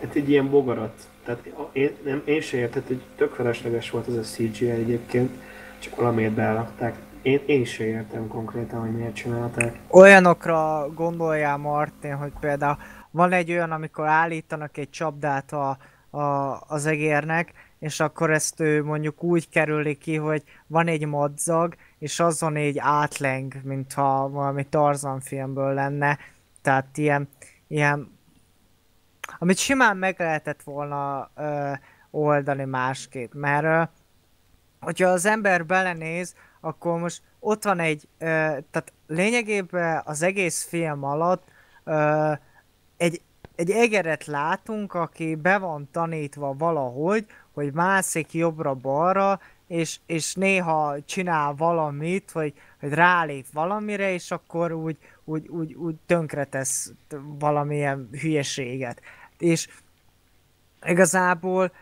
hát 0.00 0.14
egy 0.14 0.30
ilyen 0.30 0.50
bogarat. 0.50 1.08
Tehát 1.24 1.50
én, 1.72 1.90
nem, 2.04 2.22
én 2.24 2.40
se 2.40 2.56
érted, 2.56 2.86
hogy 2.86 3.02
tök 3.16 3.34
felesleges 3.34 3.90
volt 3.90 4.06
az 4.06 4.16
a 4.16 4.20
CGI 4.20 4.70
egyébként, 4.70 5.30
csak 5.78 5.96
valamiért 5.96 6.32
beállapták. 6.32 6.96
Én, 7.22 7.40
én 7.46 7.64
se 7.64 7.84
értem 7.84 8.28
konkrétan, 8.28 8.80
hogy 8.80 8.96
miért 8.96 9.14
csinálták. 9.14 9.78
Olyanokra 9.88 10.88
gondoljál 10.94 11.56
Martin, 11.56 12.14
hogy 12.14 12.32
például 12.40 12.76
van 13.10 13.32
egy 13.32 13.50
olyan, 13.50 13.72
amikor 13.72 14.06
állítanak 14.06 14.76
egy 14.76 14.90
csapdát 14.90 15.52
a, 15.52 15.78
a, 16.10 16.60
az 16.66 16.86
egérnek, 16.86 17.52
és 17.78 18.00
akkor 18.00 18.30
ezt 18.30 18.60
ő 18.60 18.84
mondjuk 18.84 19.22
úgy 19.22 19.48
kerüli 19.48 19.94
ki, 19.94 20.16
hogy 20.16 20.42
van 20.66 20.86
egy 20.86 21.06
madzag, 21.06 21.74
és 21.98 22.20
azon 22.20 22.56
egy 22.56 22.78
átleng, 22.78 23.54
mintha 23.62 24.28
valami 24.28 24.66
Tarzan 24.66 25.20
filmből 25.20 25.74
lenne. 25.74 26.18
Tehát 26.62 26.96
ilyen, 26.96 27.28
ilyen 27.66 28.18
amit 29.38 29.58
simán 29.58 29.96
meg 29.96 30.14
lehetett 30.18 30.62
volna 30.62 31.30
ö, 31.36 31.72
oldani 32.10 32.64
másképp, 32.64 33.32
mert 33.32 33.64
ö, 33.64 33.82
hogyha 34.80 35.08
az 35.08 35.26
ember 35.26 35.66
belenéz, 35.66 36.34
akkor 36.60 37.00
most 37.00 37.22
ott 37.40 37.64
van 37.64 37.78
egy, 37.78 38.08
ö, 38.18 38.26
tehát 38.70 38.92
lényegében 39.06 40.02
az 40.04 40.22
egész 40.22 40.64
film 40.64 41.04
alatt 41.04 41.48
ö, 41.84 42.32
egy, 42.98 43.20
egy 43.56 43.70
egeret 43.70 44.24
látunk, 44.24 44.94
aki 44.94 45.34
be 45.34 45.58
van 45.58 45.88
tanítva 45.92 46.54
valahogy, 46.58 47.26
hogy 47.52 47.72
mászik 47.72 48.32
jobbra-balra, 48.32 49.40
és, 49.66 49.98
és 50.06 50.34
néha 50.34 50.96
csinál 51.04 51.54
valamit, 51.54 52.30
hogy, 52.30 52.54
hogy 52.80 52.92
rálép 52.92 53.46
valamire, 53.52 54.12
és 54.12 54.30
akkor 54.30 54.72
úgy, 54.72 54.96
úgy, 55.24 55.48
úgy, 55.48 55.74
úgy 55.74 55.94
tönkretesz 56.06 56.92
valamilyen 57.38 58.08
hülyeséget. 58.20 59.00
És 59.38 59.68
igazából 60.86 61.72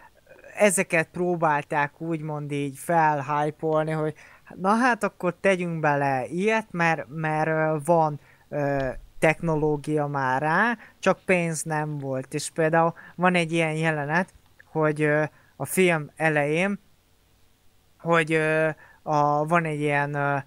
ezeket 0.57 1.09
próbálták 1.13 2.01
úgymond 2.01 2.53
így 2.53 2.79
felhypolni, 2.79 3.91
hogy 3.91 4.15
na 4.55 4.75
hát 4.75 5.05
akkor 5.05 5.35
tegyünk 5.41 5.81
bele 5.81 6.27
ilyet, 6.27 6.67
mert, 6.71 7.07
mert 7.09 7.85
van 7.85 8.21
technológia 9.27 10.07
már 10.07 10.43
rá, 10.43 10.79
csak 10.99 11.19
pénz 11.25 11.63
nem 11.63 11.99
volt. 11.99 12.35
És 12.35 12.51
például 12.51 12.95
van 13.17 13.35
egy 13.35 13.53
ilyen 13.53 13.73
jelenet, 13.73 14.29
hogy 14.65 15.09
a 15.57 15.65
film 15.65 16.11
elején, 16.17 16.79
hogy 17.99 18.33
a, 19.03 19.47
van 19.47 19.65
egy 19.65 19.81
ilyen 19.81 20.45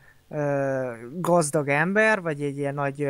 gazdag 1.13 1.67
ember, 1.67 2.21
vagy 2.21 2.41
egy 2.41 2.57
ilyen 2.57 2.73
nagy 2.73 3.07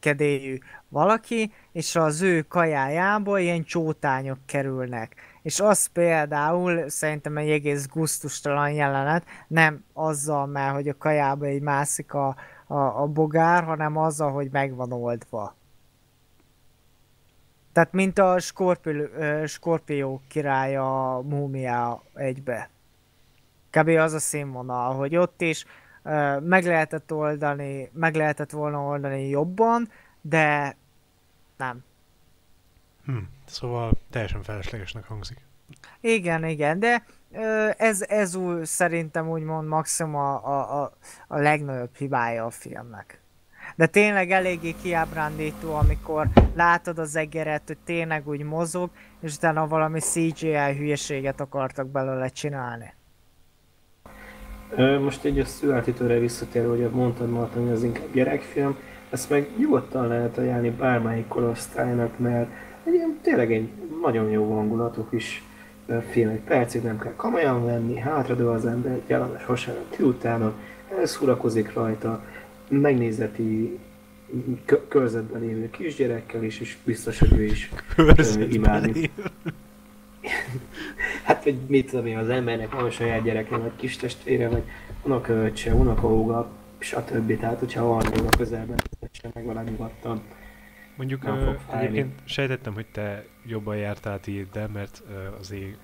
kedélyű 0.00 0.58
valaki, 0.88 1.52
és 1.72 1.96
az 1.96 2.22
ő 2.22 2.42
kajájából 2.42 3.38
ilyen 3.38 3.64
csótányok 3.64 4.38
kerülnek. 4.46 5.14
És 5.42 5.60
az 5.60 5.86
például 5.86 6.88
szerintem 6.88 7.36
egy 7.36 7.50
egész 7.50 7.86
guztustalan 7.86 8.70
jelenet, 8.70 9.24
nem 9.48 9.84
azzal, 9.92 10.46
mert 10.46 10.74
hogy 10.74 10.88
a 10.88 10.96
kajába 10.98 11.44
egy 11.44 11.62
mászik 11.62 12.14
a, 12.14 12.36
a, 12.66 12.78
a 12.78 13.06
bogár, 13.06 13.64
hanem 13.64 13.96
azzal, 13.96 14.32
hogy 14.32 14.48
meg 14.50 14.74
van 14.74 14.92
oldva. 14.92 15.54
Tehát 17.72 17.92
mint 17.92 18.18
a 18.18 18.38
Skorpió, 18.38 19.04
Skorpió 19.46 20.22
király 20.28 20.76
a 20.76 21.20
múmia 21.24 22.02
egybe. 22.14 22.70
Kb. 23.70 23.88
az 23.88 24.12
a 24.12 24.18
színvonal, 24.18 24.94
hogy 24.94 25.16
ott 25.16 25.40
is 25.40 25.64
meg 26.40 26.64
lehetett 26.64 27.12
oldani, 27.12 27.90
meg 27.92 28.14
lehetett 28.14 28.50
volna 28.50 28.82
oldani 28.82 29.28
jobban, 29.28 29.88
de 30.20 30.76
nem. 31.56 31.84
Hm, 33.04 33.18
szóval 33.44 33.92
teljesen 34.10 34.42
feleslegesnek 34.42 35.04
hangzik. 35.04 35.40
Igen, 36.00 36.44
igen, 36.44 36.78
de 36.78 37.04
ez, 37.76 38.02
ez 38.08 38.34
úgy, 38.34 38.64
szerintem 38.64 39.28
úgymond 39.28 39.68
maximum 39.68 40.14
a, 40.14 40.46
a, 40.46 40.82
a, 40.82 40.92
a 41.28 41.38
legnagyobb 41.38 41.96
hibája 41.96 42.44
a 42.44 42.50
filmnek. 42.50 43.20
De 43.76 43.86
tényleg 43.86 44.30
eléggé 44.30 44.74
kiábrándító, 44.82 45.74
amikor 45.74 46.26
látod 46.54 46.98
az 46.98 47.16
egeret, 47.16 47.62
hogy 47.66 47.78
tényleg 47.84 48.28
úgy 48.28 48.42
mozog, 48.42 48.90
és 49.20 49.34
utána 49.34 49.66
valami 49.66 50.00
CGI 50.00 50.76
hülyeséget 50.76 51.40
akartak 51.40 51.88
belőle 51.88 52.28
csinálni. 52.28 52.94
Most 55.00 55.24
egy 55.24 55.38
a 55.38 55.44
születítőre 55.44 56.18
visszatérő, 56.18 56.68
hogy 56.68 56.90
mondtad 56.90 57.30
Martin, 57.30 57.62
hogy 57.62 57.72
az 57.72 57.82
inkább 57.82 58.12
gyerekfilm, 58.12 58.76
ezt 59.10 59.30
meg 59.30 59.48
nyugodtan 59.58 60.06
lehet 60.06 60.38
ajánlani 60.38 60.70
bármelyik 60.70 61.28
korosztálynak, 61.28 62.18
mert 62.18 62.50
egy 62.84 62.94
ilyen, 62.94 63.18
tényleg 63.22 63.52
egy 63.52 63.70
nagyon 64.02 64.30
jó 64.30 64.54
hangulatú 64.54 65.06
is 65.10 65.42
film, 66.10 66.30
egy 66.30 66.40
percig 66.40 66.82
nem 66.82 66.98
kell 66.98 67.14
komolyan 67.16 67.64
venni, 67.64 67.98
hátradő 67.98 68.48
az 68.48 68.66
ember, 68.66 69.00
jelenes 69.06 69.46
vasárnap 69.46 69.98
utána, 69.98 70.54
elszórakozik 70.98 71.72
rajta, 71.72 72.24
megnézeti 72.68 73.78
körzetben 74.88 75.44
élő 75.44 75.70
kisgyerekkel 75.70 76.44
is, 76.44 76.60
és 76.60 76.76
biztos, 76.84 77.18
hogy 77.18 77.32
ő 77.32 77.44
is 77.44 77.70
imádni. 78.50 79.10
hát, 81.24 81.42
hogy 81.42 81.56
mit 81.66 81.90
tudom 81.90 82.06
én, 82.06 82.16
az 82.16 82.28
embernek 82.28 82.72
van 82.72 82.90
saját 82.90 83.22
gyereke, 83.22 83.56
vagy 83.56 83.72
kis 83.76 83.96
testvére, 83.96 84.48
vagy 84.48 84.62
unokaöccse, 85.02 85.74
unokahúga, 85.74 86.48
stb. 86.78 87.38
Tehát, 87.38 87.58
hogyha 87.58 87.84
van 87.84 88.06
a 88.06 88.36
közelben, 88.36 88.76
sem 89.10 89.30
meg 89.34 89.44
valami 89.44 89.70
nyugodtan. 89.70 90.22
Mondjuk 90.96 91.22
egyébként 91.72 92.12
sejtettem, 92.24 92.74
hogy 92.74 92.86
te 92.92 93.24
jobban 93.46 93.76
jártál 93.76 94.20
de 94.52 94.66
mert 94.72 95.02
azért 95.40 95.76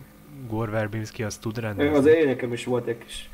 Gore 0.49 0.71
Verbinski 0.71 1.23
azt 1.23 1.41
tud 1.41 1.59
rendezni. 1.59 1.97
Az 1.97 2.07
én 2.07 2.27
nekem 2.27 2.53
is 2.53 2.65
volt 2.65 2.87
egy 2.87 2.99
kis 2.99 3.31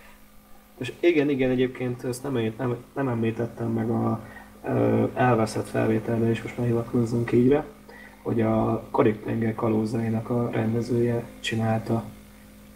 és 0.79 0.93
igen, 1.01 1.29
igen, 1.29 1.51
egyébként 1.51 2.05
ezt 2.05 2.23
nem, 2.23 2.53
nem, 2.59 2.77
nem 2.95 3.09
említettem 3.09 3.71
meg 3.71 3.91
a 3.91 4.27
ö, 4.65 5.05
elveszett 5.15 5.69
felvételben, 5.69 6.29
és 6.29 6.43
most 6.43 6.59
már 6.59 6.67
hivatkozzunk 6.67 7.33
ígyre, 7.33 7.65
hogy 8.23 8.41
a 8.41 8.85
Karik 8.91 9.55
kalózainak 9.55 10.31
a 10.31 10.51
rendezője 10.53 11.25
csinálta 11.41 12.05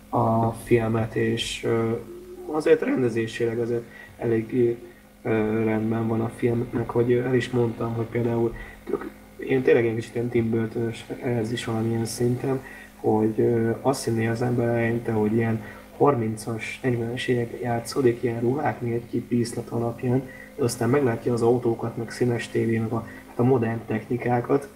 a 0.09 0.51
filmet, 0.51 1.15
és 1.15 1.65
ö, 1.65 1.91
azért 2.47 2.83
rendezésileg 2.83 3.59
azért 3.59 3.85
elég 4.19 4.77
ö, 5.23 5.29
rendben 5.65 6.09
van 6.09 6.21
a 6.21 6.31
film, 6.37 6.69
meg 6.71 6.89
hogy 6.89 7.13
el 7.13 7.35
is 7.35 7.51
mondtam, 7.51 7.95
hogy 7.95 8.07
például 8.07 8.55
én 9.49 9.63
tényleg 9.63 9.87
egy 9.87 9.95
kicsit 9.95 10.15
ilyen 10.15 10.29
Tim 10.29 10.51
burton 10.51 10.93
ez 11.23 11.53
is 11.53 11.65
valamilyen 11.65 12.05
szinten, 12.05 12.61
hogy 12.97 13.55
azt 13.81 14.05
hinné 14.05 14.27
az 14.27 14.43
ember 14.43 14.69
eleinte, 14.69 15.13
hogy 15.13 15.33
ilyen 15.33 15.63
30-as, 15.99 16.63
40-es 16.83 17.27
évek 17.27 17.61
játszódik 17.63 18.23
ilyen 18.23 18.41
ruhák 18.41 18.83
egy 18.83 19.23
díszlet 19.29 19.69
alapján, 19.69 20.23
de 20.57 20.65
aztán 20.65 20.91
meglátja 20.91 21.33
az 21.33 21.43
autókat, 21.43 21.97
meg 21.97 22.11
színes 22.11 22.49
tévé, 22.49 22.79
meg 22.79 22.93
a, 22.93 23.07
hát 23.29 23.39
a 23.39 23.43
modern 23.43 23.81
technikákat, 23.87 24.69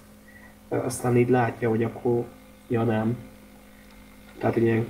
aztán 0.68 1.16
így 1.16 1.28
látja, 1.28 1.68
hogy 1.68 1.84
akkor 1.84 2.24
ja 2.68 2.82
nem. 2.82 3.16
Tehát 4.38 4.56
ugye 4.56 4.82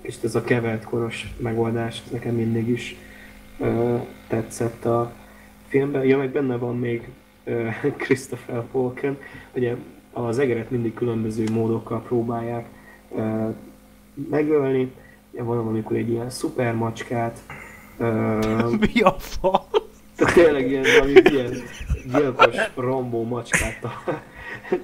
és 0.00 0.16
ez 0.22 0.34
a 0.34 0.44
kevert 0.44 0.84
koros 0.84 1.34
megoldás, 1.36 2.02
ez 2.04 2.10
nekem 2.10 2.34
mindig 2.34 2.68
is 2.68 2.96
tetszett 4.28 4.84
a 4.84 5.12
filmben. 5.66 6.04
Ja, 6.04 6.18
meg 6.18 6.30
benne 6.30 6.56
van 6.56 6.78
még 6.78 7.08
Christopher 7.96 8.62
Walken, 8.72 9.18
ugye 9.54 9.76
az 10.12 10.38
egeret 10.38 10.70
mindig 10.70 10.94
különböző 10.94 11.44
módokkal 11.52 12.02
próbálják 12.02 12.66
megölni. 14.30 14.92
Van 15.30 15.58
amikor 15.58 15.96
egy 15.96 16.10
ilyen 16.10 16.30
szuper 16.30 16.74
macskát. 16.74 17.40
Mi 18.94 19.00
a 19.00 19.12
fa? 19.18 19.66
Tényleg 20.34 20.70
ilyen, 20.70 20.84
valami 20.98 21.12
ilyen 21.30 21.52
gyilkos 22.12 22.56
rombó 22.74 23.24
macskát 23.24 23.86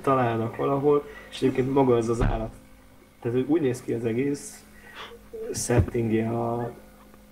találnak 0.03 0.57
valahol, 0.57 1.05
és 1.31 1.37
egyébként 1.37 1.73
maga 1.73 1.97
az 1.97 2.09
az 2.09 2.23
állat. 2.23 2.53
Tehát 3.23 3.39
úgy 3.47 3.61
néz 3.61 3.83
ki 3.83 3.93
az 3.93 4.05
egész 4.05 4.65
settingje 5.55 6.29
a, 6.29 6.73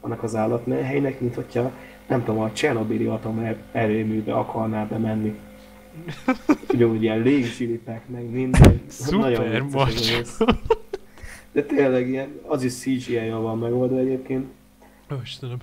annak 0.01 0.22
az 0.22 0.35
állatmelyhelynek, 0.35 1.20
mint 1.20 1.35
hogyha 1.35 1.72
nem 2.09 2.25
tudom, 2.25 2.41
a 2.41 2.53
Csernobili 2.53 3.07
atom 3.07 3.39
er-, 3.39 3.63
erőműbe 3.73 4.35
akarná 4.35 4.85
bemenni. 4.85 5.39
Ugyanúgy 6.73 7.03
ilyen 7.03 7.23
légzsilipek, 7.23 8.09
meg 8.09 8.31
minden. 8.31 8.81
Szuper 8.89 9.63
macska. 9.63 10.47
De 11.53 11.63
tényleg 11.63 12.09
ilyen, 12.09 12.41
az 12.47 12.63
is 12.63 12.73
CGI-jal 12.73 13.41
van 13.41 13.59
megoldva 13.59 13.99
egyébként. 13.99 14.47
Ó, 15.13 15.15
Istenem. 15.23 15.57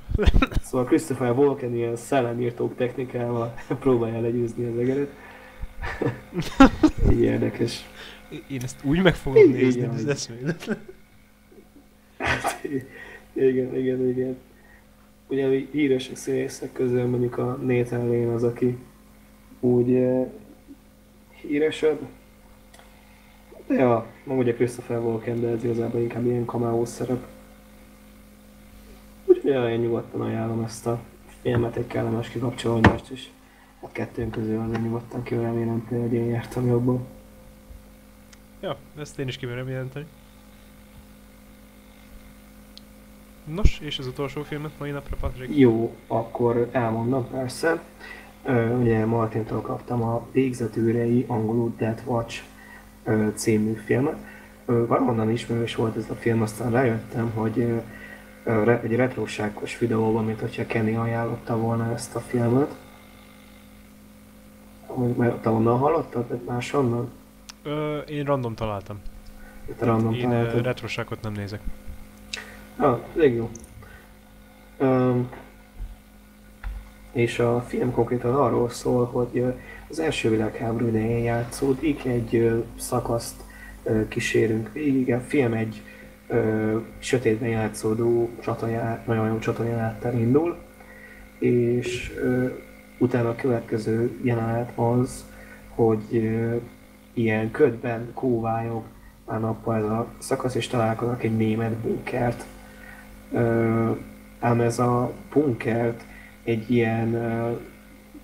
Szóval 0.61 0.85
Christopher 0.85 1.31
Walken 1.31 1.75
ilyen 1.75 1.95
szellemírtók 1.95 2.75
technikával 2.75 3.53
próbálja 3.79 4.21
legyőzni 4.21 4.65
az 4.65 4.77
egeret. 4.77 5.09
Így 7.11 7.21
érdekes. 7.21 7.89
Én 8.47 8.61
ezt 8.63 8.83
úgy 8.83 9.01
meg 9.01 9.15
fogom 9.15 9.51
nézni, 9.51 9.81
hogy 9.81 9.97
ez 9.97 10.05
eszméletlen. 10.05 10.77
igen, 13.33 13.75
igen, 13.75 14.09
igen. 14.09 14.37
Ugye 15.29 15.47
mi 15.47 15.69
híresek 15.71 16.15
színészek 16.15 16.71
közül 16.71 17.05
mondjuk 17.05 17.37
a 17.37 17.57
Nathan 17.61 18.07
Lane 18.07 18.33
az, 18.33 18.43
aki 18.43 18.77
úgy 19.59 19.89
uh, 19.89 20.27
híresebb. 21.41 21.99
De 23.67 23.75
ja, 23.75 24.05
ma 24.23 24.33
ugye 24.33 24.53
Christopher 24.53 24.99
Walken, 24.99 25.41
de 25.41 25.47
ez 25.47 25.63
igazából 25.63 26.01
inkább 26.01 26.25
ilyen 26.25 26.45
cameo 26.45 26.85
szerep. 26.85 27.27
Úgyhogy 29.25 29.71
én 29.71 29.79
nyugodtan 29.79 30.21
ajánlom 30.21 30.63
ezt 30.63 30.87
a 30.87 30.99
filmet, 31.41 31.75
egy 31.75 31.87
kellemes 31.87 32.29
kikapcsolódást 32.29 33.11
is. 33.11 33.31
Hát 33.81 33.91
kettőn 33.91 34.29
közül 34.29 34.59
azért 34.59 34.83
nyugodtan 34.83 35.23
ki 35.23 35.35
remélem, 35.35 35.87
hogy 35.89 36.13
én 36.13 36.25
jártam 36.25 36.67
jobban. 36.67 37.05
Ja, 38.61 38.77
ezt 38.97 39.19
én 39.19 39.27
is 39.27 39.37
kimerem 39.37 39.69
jelenteni. 39.69 40.05
Nos, 43.53 43.79
és 43.79 43.99
az 43.99 44.07
utolsó 44.07 44.43
filmet 44.43 44.71
mai 44.79 44.91
napra, 44.91 45.15
Patrik? 45.19 45.57
Jó, 45.57 45.95
akkor 46.07 46.69
elmondom 46.71 47.29
persze. 47.29 47.81
Uh, 48.43 48.79
ugye 48.79 49.05
Martintól 49.05 49.61
kaptam 49.61 50.03
a 50.03 50.27
Végzetőrei 50.31 51.25
angolul 51.27 51.73
Death 51.77 52.07
Watch 52.07 52.41
uh, 53.03 53.33
című 53.33 53.73
filmet. 53.73 54.15
Uh, 54.65 54.87
valahonnan 54.87 55.31
ismerős 55.31 55.75
volt 55.75 55.97
ez 55.97 56.09
a 56.09 56.15
film, 56.15 56.41
aztán 56.41 56.71
rájöttem, 56.71 57.31
hogy 57.35 57.57
uh, 57.57 58.83
egy 58.83 58.95
retroságos 58.95 59.77
videóban, 59.77 60.25
mint 60.25 60.39
hogyha 60.39 60.65
Kenny 60.65 60.95
ajánlotta 60.95 61.57
volna 61.57 61.93
ezt 61.93 62.15
a 62.15 62.19
filmet. 62.19 62.75
Mert 65.17 65.41
te 65.41 65.49
onnan 65.49 65.77
hallottad, 65.77 66.27
vagy 66.27 66.41
máshonnan? 66.47 67.11
Ö, 67.63 67.97
én 67.97 68.25
random 68.25 68.55
találtam. 68.55 69.01
Te 69.77 69.85
random 69.85 70.13
én 70.13 70.21
találtad. 70.21 70.63
retroságot 70.63 71.21
nem 71.21 71.31
nézek. 71.31 71.61
Ah, 72.81 72.99
elég 73.15 73.35
jó. 73.35 73.49
Um, 74.79 75.29
és 77.11 77.39
a 77.39 77.61
film 77.61 77.91
konkrétan 77.91 78.35
arról 78.35 78.69
szól, 78.69 79.05
hogy 79.05 79.43
az 79.89 79.99
első 79.99 80.29
világháború 80.29 80.87
idején 80.87 81.23
játszódik, 81.23 82.05
egy 82.05 82.63
szakaszt 82.77 83.43
kísérünk 84.07 84.73
végig. 84.73 85.13
A 85.13 85.19
film 85.19 85.53
egy 85.53 85.81
ö, 86.27 86.77
sötétben 86.99 87.49
játszódó 87.49 88.29
csatajá, 88.41 89.03
nagyon 89.07 89.27
jó 89.27 89.39
csatajárattal 89.39 90.13
indul, 90.13 90.57
és 91.39 92.13
ö, 92.15 92.47
utána 92.97 93.29
a 93.29 93.35
következő 93.35 94.19
jelenet 94.21 94.71
az, 94.75 95.25
hogy 95.69 96.03
ö, 96.11 96.55
ilyen 97.13 97.51
ködben 97.51 98.11
kóvályog 98.13 98.83
már 99.25 99.39
nappal 99.39 99.75
ez 99.75 99.83
a 99.83 100.07
szakasz, 100.17 100.55
és 100.55 100.67
találkoznak 100.67 101.23
egy 101.23 101.37
német 101.37 101.73
bunkert, 101.73 102.45
ám 104.39 104.61
ez 104.61 104.79
a 104.79 105.11
punkert 105.29 106.03
egy 106.43 106.71
ilyen, 106.71 107.13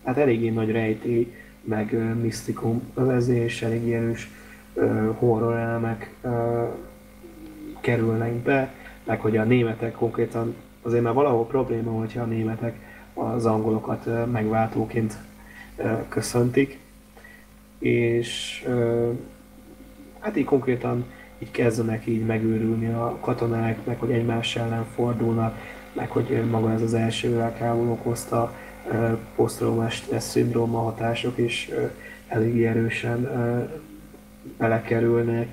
hát 0.04 0.18
eléggé 0.18 0.50
nagy 0.50 0.72
rejtély, 0.72 1.34
meg 1.64 2.16
misztikum 2.22 2.82
övezés, 2.94 3.62
elég 3.62 3.92
erős 3.92 4.30
horror 5.18 5.56
elemek 5.56 6.16
kerülnek 7.82 8.34
be, 8.34 8.74
meg 9.04 9.20
hogy 9.20 9.38
a 9.38 9.44
németek 9.44 9.92
konkrétan, 9.92 10.56
azért 10.82 11.04
már 11.04 11.14
valahol 11.14 11.46
probléma, 11.48 11.92
hogyha 11.92 12.22
a 12.22 12.26
németek 12.26 12.76
az 13.14 13.46
angolokat 13.46 14.32
megváltóként 14.32 15.18
köszöntik, 16.10 16.80
és 17.80 18.64
hát 20.20 20.38
így 20.38 20.46
konkrétan 20.46 21.06
így 21.46 21.52
kezdenek 21.52 22.06
így 22.06 22.26
megőrülni 22.26 22.88
a 22.88 23.18
katonák, 23.22 23.86
meg 23.86 24.00
hogy 24.00 24.12
egymás 24.12 24.56
ellen 24.56 24.86
fordulnak, 24.96 25.58
meg 25.94 26.10
hogy 26.10 26.44
maga 26.50 26.72
ez 26.72 26.82
az 26.82 26.94
első 26.94 27.30
világháború 27.30 27.92
okozta 27.92 28.54
posztraumás 29.36 29.96
stressz 29.96 30.30
szindróma 30.30 30.80
hatások 30.80 31.38
is 31.38 31.70
elég 32.28 32.64
erősen 32.64 33.30
belekerülnek, 34.58 35.48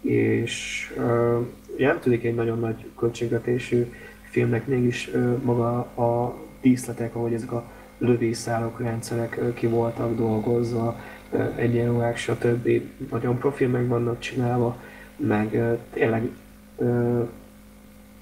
és 0.00 0.86
nem 1.78 2.00
tudik 2.00 2.24
egy 2.24 2.34
nagyon 2.34 2.60
nagy 2.60 2.84
költségvetésű 2.98 3.92
filmnek 4.22 4.66
mégis 4.66 5.10
maga 5.42 5.78
a 5.78 6.38
díszletek, 6.62 7.14
ahogy 7.14 7.32
ezek 7.32 7.52
a 7.52 7.64
lövészárok 7.98 8.80
rendszerek 8.80 9.40
ki 9.54 9.66
voltak 9.66 10.16
dolgozva, 10.16 11.00
egyenruhák, 11.56 12.16
stb. 12.16 12.68
nagyon 13.10 13.38
profil 13.38 13.68
meg 13.68 13.88
vannak 13.88 14.18
csinálva, 14.18 14.76
meg 15.16 15.76
tényleg, 15.92 16.28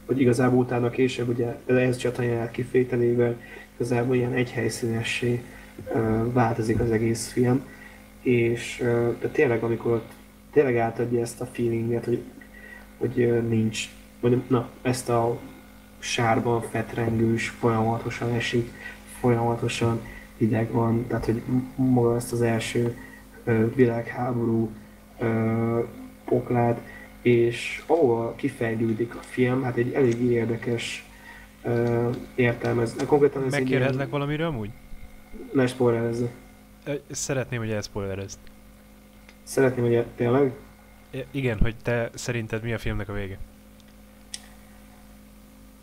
hogy 0.06 0.20
igazából 0.20 0.58
utána 0.58 0.90
később 0.90 1.28
ugye 1.28 1.56
ez 1.66 1.96
csataját 1.96 2.50
kifételével 2.50 3.36
igazából 3.74 4.16
ilyen 4.16 4.32
egyhelyszínessé 4.32 5.42
változik 6.32 6.80
az 6.80 6.90
egész 6.90 7.32
film, 7.32 7.64
és 8.22 8.82
de 9.20 9.28
tényleg 9.28 9.62
amikor 9.62 9.92
ott 9.92 10.12
tényleg 10.52 10.76
átadja 10.76 11.20
ezt 11.20 11.40
a 11.40 11.46
feelinget, 11.46 12.04
hogy, 12.04 12.22
hogy 12.98 13.42
nincs, 13.48 13.88
vagy 14.20 14.42
na, 14.48 14.68
ezt 14.82 15.08
a 15.08 15.38
sárban 15.98 16.62
fetrengős, 16.62 17.48
folyamatosan 17.48 18.32
esik, 18.32 18.70
folyamatosan 19.20 20.00
hideg 20.36 20.70
van, 20.70 21.06
tehát 21.06 21.24
hogy 21.24 21.42
maga 21.76 22.16
ezt 22.16 22.32
az 22.32 22.42
első 22.42 22.96
világháború 23.74 24.70
poklát, 26.24 26.80
és 27.22 27.82
ahol 27.86 28.34
kifejlődik 28.36 29.14
a 29.14 29.20
film, 29.20 29.62
hát 29.62 29.76
egy 29.76 29.92
elég 29.92 30.20
érdekes 30.20 31.04
uh, 31.62 32.14
értelmez. 32.34 32.96
Konkrétan 33.06 33.44
ez 33.44 33.50
Megkérhetlek 33.50 33.96
ilyen... 33.96 34.10
valamiről 34.10 34.46
amúgy? 34.46 34.70
Ne 35.52 35.66
spoilerezz. 35.66 36.22
Szeretném, 37.10 37.60
hogy 37.60 37.70
elspoilerezd. 37.70 38.38
Szeretném, 39.42 39.84
hogy 39.84 40.04
tényleg? 40.16 40.52
I- 41.10 41.24
igen, 41.30 41.58
hogy 41.58 41.74
te 41.82 42.10
szerinted 42.14 42.62
mi 42.62 42.72
a 42.72 42.78
filmnek 42.78 43.08
a 43.08 43.12
vége? 43.12 43.38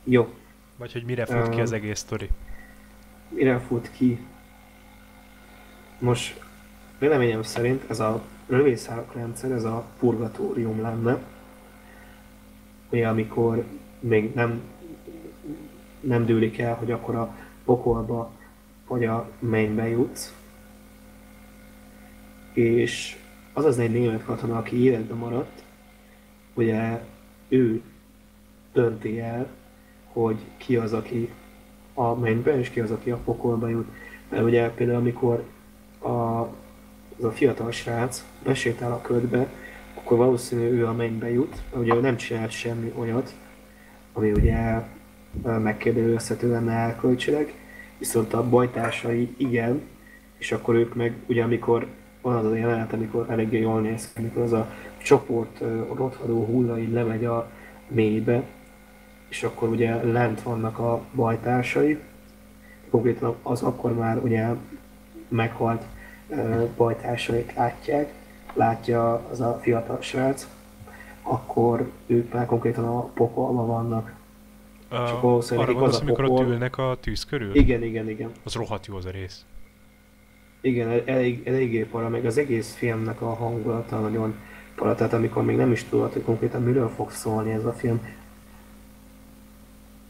Jó. 0.03 0.33
Vagy 0.77 0.91
hogy 0.91 1.03
mire 1.03 1.25
fut 1.25 1.47
uh, 1.47 1.49
ki 1.49 1.61
az 1.61 1.71
egész 1.71 1.99
sztori? 1.99 2.29
Mire 3.29 3.59
fut 3.59 3.91
ki? 3.91 4.19
Most 5.99 6.39
véleményem 6.99 7.43
szerint 7.43 7.83
ez 7.89 7.99
a 7.99 8.21
lövészárok 8.51 9.13
rendszer, 9.13 9.51
ez 9.51 9.63
a 9.63 9.85
purgatórium 9.99 10.81
lenne, 10.81 11.17
ugye 12.89 13.07
amikor 13.07 13.63
még 13.99 14.33
nem 14.33 14.61
nem 15.99 16.25
dőlik 16.25 16.59
el, 16.59 16.75
hogy 16.75 16.91
akkor 16.91 17.15
a 17.15 17.35
pokolba 17.65 18.31
vagy 18.87 19.05
a 19.05 19.29
mennybe 19.39 19.87
jutsz. 19.87 20.33
És 22.53 23.17
az 23.53 23.65
az 23.65 23.79
egy 23.79 23.91
német 23.91 24.23
katona, 24.23 24.57
aki 24.57 24.83
életben 24.83 25.17
maradt, 25.17 25.63
ugye 26.53 27.01
ő 27.47 27.81
dönti 28.73 29.19
el, 29.19 29.47
hogy 30.05 30.37
ki 30.57 30.75
az, 30.75 30.93
aki 30.93 31.29
a 31.93 32.13
mennybe, 32.13 32.59
és 32.59 32.69
ki 32.69 32.79
az, 32.79 32.91
aki 32.91 33.11
a 33.11 33.17
pokolba 33.17 33.67
jut. 33.67 33.87
Mert 34.29 34.43
ugye 34.43 34.69
például 34.69 34.97
amikor 34.97 35.43
a, 35.99 36.09
az 37.17 37.23
a 37.23 37.31
fiatal 37.31 37.71
srác 37.71 38.25
besétál 38.43 38.91
a 38.91 39.01
ködbe, 39.01 39.47
akkor 39.93 40.17
valószínű 40.17 40.69
ő 40.69 40.87
a 40.87 40.93
mennybe 40.93 41.31
jut, 41.31 41.55
ugye 41.73 41.95
ő 41.95 41.99
nem 41.99 42.17
csinál 42.17 42.49
semmi 42.49 42.93
olyat, 42.95 43.33
ami 44.13 44.31
ugye 44.31 44.81
megkérdőjelezhető 45.43 46.49
lenne 46.49 46.73
elkölcsileg, 46.73 47.53
viszont 47.97 48.33
a 48.33 48.49
bajtársai 48.49 49.33
igen, 49.37 49.81
és 50.37 50.51
akkor 50.51 50.75
ők 50.75 50.95
meg 50.95 51.13
ugye 51.27 51.43
amikor 51.43 51.87
van 52.21 52.35
az 52.35 52.45
a 52.45 52.55
jelenet, 52.55 52.93
amikor 52.93 53.25
eléggé 53.29 53.59
jól 53.59 53.81
néz 53.81 54.11
ki, 54.13 54.19
amikor 54.19 54.41
az 54.41 54.53
a 54.53 54.71
csoport 54.97 55.59
rothadó 55.95 56.45
hulla 56.45 56.79
így 56.79 56.91
lemegy 56.91 57.25
a 57.25 57.51
mélybe, 57.87 58.43
és 59.29 59.43
akkor 59.43 59.69
ugye 59.69 60.03
lent 60.03 60.41
vannak 60.41 60.79
a 60.79 61.01
bajtársai, 61.15 61.99
konkrétan 62.89 63.35
az 63.43 63.61
akkor 63.61 63.93
már 63.93 64.17
ugye 64.17 64.47
meghalt 65.27 65.83
bajtársait 66.77 67.53
látják, 67.55 68.13
látja 68.53 69.13
az 69.31 69.41
a 69.41 69.59
fiatal 69.61 70.01
srác, 70.01 70.47
akkor 71.21 71.89
ők 72.07 72.33
már 72.33 72.45
konkrétan 72.45 72.85
a 72.85 73.01
pokolban 73.01 73.67
vannak. 73.67 74.13
Uh, 74.91 75.07
Csak 75.07 75.21
valószínűleg 75.21 75.69
arra 75.69 75.77
gondolsz, 75.77 76.01
amikor 76.01 76.25
pokol... 76.25 76.45
ott 76.45 76.51
ülnek 76.51 76.77
a 76.77 76.97
tűz 76.99 77.25
körül? 77.25 77.55
Igen, 77.55 77.83
igen, 77.83 78.09
igen. 78.09 78.31
Az 78.43 78.53
rohadt 78.53 78.85
jó 78.85 78.95
az 78.95 79.05
a 79.05 79.09
rész. 79.09 79.45
Igen, 80.61 81.01
elég, 81.05 81.47
eléggé 81.47 81.83
para, 81.83 82.09
meg 82.09 82.25
az 82.25 82.37
egész 82.37 82.73
filmnek 82.73 83.21
a 83.21 83.33
hangulata 83.33 83.99
nagyon 83.99 84.35
para, 84.75 84.95
tehát 84.95 85.13
amikor 85.13 85.43
még 85.43 85.55
nem 85.55 85.71
is 85.71 85.83
tudod, 85.83 86.13
hogy 86.13 86.23
konkrétan 86.23 86.63
miről 86.63 86.89
fog 86.89 87.11
szólni 87.11 87.51
ez 87.51 87.65
a 87.65 87.73
film, 87.73 88.01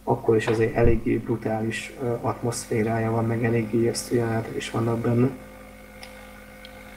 akkor 0.03 0.35
is 0.35 0.47
azért 0.47 0.75
eléggé 0.75 1.17
brutális 1.17 1.93
atmoszférája 2.21 3.11
van, 3.11 3.25
meg 3.25 3.43
eléggé 3.43 3.77
ijesztő 3.77 4.15
jelenetek 4.15 4.55
is 4.55 4.71
vannak 4.71 4.99
benne. 4.99 5.29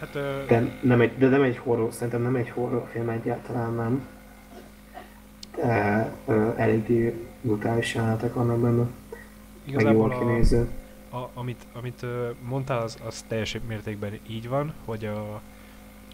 Hát, 0.04 0.14
uh... 0.14 0.46
de, 0.46 0.78
nem 0.80 1.00
egy, 1.00 1.18
de 1.18 1.28
nem 1.28 1.42
egy 1.42 1.58
horror, 1.58 1.92
szerintem 1.92 2.22
nem 2.22 2.36
egy 2.36 2.50
horrorfilm 2.50 3.08
egyáltalán 3.08 3.74
nem. 3.74 4.06
De 5.56 6.12
uh, 6.24 6.54
eléggé 6.56 7.26
brutális 7.40 7.94
jelenetek 7.94 8.34
vannak 8.34 8.58
benne. 8.58 8.86
Igazából 9.64 10.08
meg 10.08 10.16
jól 10.16 10.26
kinéző. 10.26 10.68
A, 11.10 11.16
a, 11.16 11.30
amit, 11.34 11.66
amit 11.72 12.06
mondtál, 12.48 12.82
az, 12.82 12.98
az 13.06 13.24
teljes 13.28 13.58
mértékben 13.68 14.18
így 14.28 14.48
van, 14.48 14.72
hogy 14.84 15.04
a, 15.04 15.40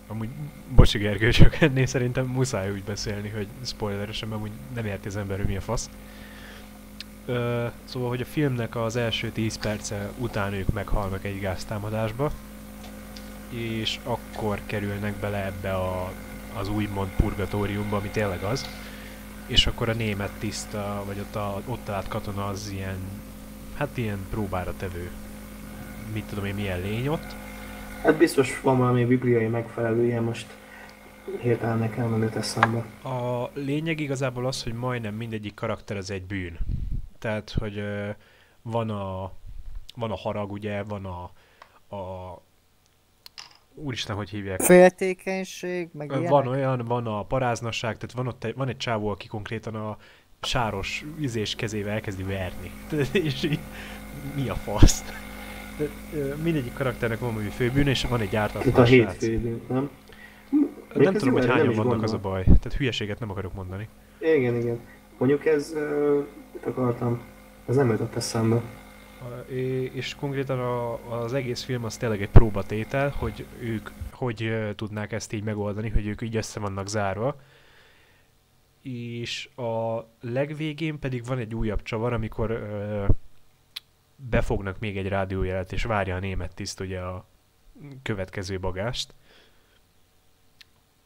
amúgy, 0.09 0.28
bocsi 0.74 0.99
Gergő, 0.99 1.30
csak 1.30 1.61
ennél 1.61 1.86
szerintem 1.86 2.26
muszáj 2.26 2.70
úgy 2.70 2.82
beszélni, 2.82 3.28
hogy 3.28 3.47
spoileresen, 3.64 4.28
mert 4.28 4.41
amúgy 4.41 4.53
nem 4.74 4.86
érti 4.86 5.09
az 5.09 5.16
ember, 5.16 5.36
hogy 5.36 5.47
mi 5.47 5.57
a 5.57 5.61
fasz. 5.61 5.91
Uh, 7.26 7.36
szóval, 7.84 8.09
hogy 8.09 8.20
a 8.20 8.24
filmnek 8.24 8.76
az 8.76 8.97
első 8.97 9.30
10 9.30 9.59
perce 9.59 10.11
után 10.18 10.53
ők 10.53 10.72
meghalnak 10.72 11.24
egy 11.24 11.41
gáztámadásba, 11.41 12.32
és 13.51 13.98
akkor 14.03 14.61
kerülnek 14.66 15.14
bele 15.14 15.44
ebbe 15.44 15.74
a, 15.74 16.12
az 16.59 16.68
úgymond 16.68 17.11
purgatóriumba, 17.16 17.96
ami 17.96 18.09
tényleg 18.09 18.42
az, 18.42 18.66
és 19.46 19.66
akkor 19.66 19.88
a 19.88 19.94
német 19.94 20.30
tiszta, 20.38 21.03
vagy 21.07 21.18
ott, 21.18 21.34
a, 21.36 21.62
ott 21.66 21.84
talált 21.84 22.09
katona 22.09 22.46
az 22.46 22.70
ilyen, 22.74 22.98
hát 23.76 23.96
ilyen 23.96 24.26
próbára 24.30 24.74
tevő, 24.76 25.11
mit 26.12 26.24
tudom 26.24 26.44
én, 26.44 26.55
milyen 26.55 26.80
lény 26.80 27.09
ott. 27.09 27.34
Hát 28.03 28.16
biztos 28.16 28.61
van 28.61 28.78
valami 28.78 29.05
bibliai 29.05 29.46
megfelelője 29.46 30.20
most 30.20 30.46
hirtelen 31.40 31.78
nekem 31.78 32.11
nem 32.11 32.22
jut 32.22 32.36
eszembe. 32.36 32.84
A 33.03 33.51
lényeg 33.55 34.01
igazából 34.01 34.46
az, 34.46 34.62
hogy 34.62 34.72
majdnem 34.72 35.14
mindegyik 35.14 35.55
karakter 35.55 35.96
az 35.96 36.11
egy 36.11 36.24
bűn. 36.24 36.59
Tehát, 37.18 37.55
hogy 37.59 37.82
van 38.62 38.90
a, 38.90 39.32
van 39.94 40.11
a 40.11 40.16
harag, 40.16 40.53
ugye, 40.53 40.82
van 40.82 41.05
a, 41.05 41.22
a 41.96 42.42
úristen, 43.83 44.16
hogy 44.16 44.31
hívják? 44.31 44.61
Féltékenység, 44.61 45.89
meg 45.93 46.09
Van 46.09 46.20
ilyenek? 46.20 46.49
olyan, 46.49 46.85
van 46.85 47.07
a 47.07 47.22
paráznasság, 47.22 47.97
tehát 47.97 48.16
van 48.16 48.26
ott 48.26 48.45
egy, 48.45 48.55
van 48.57 48.68
egy 48.68 48.76
csávó, 48.76 49.09
aki 49.09 49.26
konkrétan 49.26 49.74
a 49.74 49.97
sáros 50.41 51.05
üzés 51.18 51.55
kezével 51.55 51.93
elkezdi 51.93 52.22
verni. 52.22 52.70
és 53.26 53.43
így, 53.43 53.59
mi 54.35 54.49
a 54.49 54.55
fasz? 54.55 55.05
De, 55.78 55.89
mindegyik 56.43 56.72
karakternek 56.72 57.18
van 57.18 57.33
valami 57.33 57.51
főbűn, 57.51 57.87
és 57.87 58.05
van 58.05 58.20
egy 58.20 58.37
ártatlan 58.37 58.74
a 58.74 58.83
hét 58.83 59.12
főbűn, 59.12 59.61
nem? 59.68 59.91
Még 60.95 61.05
nem 61.05 61.14
tudom, 61.14 61.35
hogy 61.35 61.47
hányan 61.47 61.66
vannak 61.66 61.85
gondol. 61.85 62.05
az 62.05 62.12
a 62.12 62.18
baj. 62.18 62.43
Tehát 62.43 62.74
hülyeséget 62.76 63.18
nem 63.18 63.31
akarok 63.31 63.55
mondani. 63.55 63.89
Igen, 64.18 64.57
igen. 64.57 64.81
Mondjuk 65.18 65.47
ez, 65.47 65.72
uh, 65.74 66.24
mit 66.53 66.66
akartam, 66.66 67.22
ez 67.68 67.76
nem 67.76 67.91
jutott 67.91 68.16
eszembe 68.16 68.62
és 69.93 70.14
konkrétan 70.14 70.59
a, 70.61 71.21
az 71.23 71.33
egész 71.33 71.62
film 71.62 71.85
az 71.85 71.97
tényleg 71.97 72.23
egy 72.23 72.31
próbatétel, 72.31 73.09
hogy 73.09 73.47
ők 73.61 73.91
hogy 74.21 74.73
tudnák 74.77 75.12
ezt 75.12 75.33
így 75.33 75.43
megoldani, 75.43 75.89
hogy 75.89 76.07
ők 76.07 76.23
így 76.23 76.37
össze 76.37 76.61
vannak 76.61 76.89
zárva. 76.89 77.41
És 78.83 79.49
a 79.57 80.05
legvégén 80.21 80.99
pedig 80.99 81.25
van 81.25 81.39
egy 81.39 81.55
újabb 81.55 81.83
csavar, 81.83 82.12
amikor 82.12 82.51
ö, 82.51 83.05
befognak 84.16 84.79
még 84.79 84.97
egy 84.97 85.09
rádiójelet, 85.09 85.73
és 85.73 85.83
várja 85.83 86.16
a 86.16 86.21
német 86.21 86.55
tiszt 86.55 86.81
ugye 86.81 87.01
a 87.01 87.25
következő 88.03 88.59
bagást. 88.59 89.14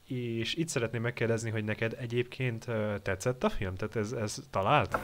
És 0.07 0.55
itt 0.55 0.69
szeretném 0.69 1.03
megkérdezni, 1.03 1.51
hogy 1.51 1.65
neked 1.65 1.97
egyébként 1.99 2.67
tetszett 3.03 3.45
a 3.45 3.51
film? 3.51 3.75
Tehát 3.75 3.97
ez, 3.97 4.13
ez 4.13 4.43
talált? 4.51 4.99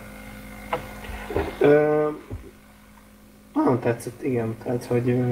Ö, 1.61 2.11
nagyon 3.55 3.79
tetszett, 3.79 4.23
igen. 4.23 4.57
Tehát, 4.63 4.85
hogy 4.85 5.25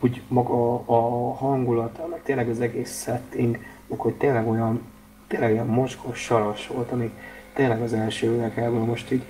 úgy 0.00 0.22
maga 0.28 0.74
a 0.74 1.32
hangulat, 1.34 2.08
meg 2.10 2.22
tényleg 2.22 2.48
az 2.48 2.60
egész 2.60 3.02
setting, 3.02 3.58
meg 3.86 3.98
hogy 3.98 4.14
tényleg 4.14 4.48
olyan, 4.48 4.82
tényleg 5.26 5.52
olyan 5.52 5.66
mocskos, 5.66 6.18
saras 6.18 6.66
volt, 6.66 6.90
ami 6.90 7.12
tényleg 7.54 7.82
az 7.82 7.92
első 7.92 8.30
világháború 8.30 8.84
most 8.84 9.10
így, 9.10 9.22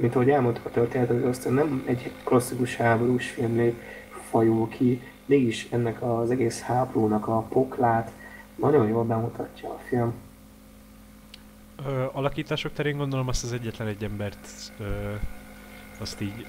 mint 0.00 0.14
ahogy 0.14 0.30
elmondtuk 0.30 0.66
a 0.66 0.70
történetet, 0.70 1.24
azt 1.24 1.50
nem 1.50 1.82
egy 1.86 2.12
klasszikus 2.24 2.76
háborús 2.76 3.30
filmné 3.30 3.74
fajul 4.30 4.68
ki, 4.68 5.00
mégis 5.26 5.68
ennek 5.70 6.02
az 6.02 6.30
egész 6.30 6.60
háborúnak 6.60 7.28
a 7.28 7.40
poklát 7.40 8.10
nagyon 8.56 8.88
jól 8.88 9.04
bemutatja 9.04 9.68
a 9.68 9.78
film. 9.88 10.12
Ö, 11.86 12.04
alakítások 12.12 12.72
terén 12.72 12.96
gondolom 12.96 13.28
azt 13.28 13.44
az 13.44 13.52
egyetlen 13.52 13.88
egy 13.88 14.04
embert 14.04 14.48
ö, 14.78 14.84
azt 16.02 16.20
így 16.20 16.46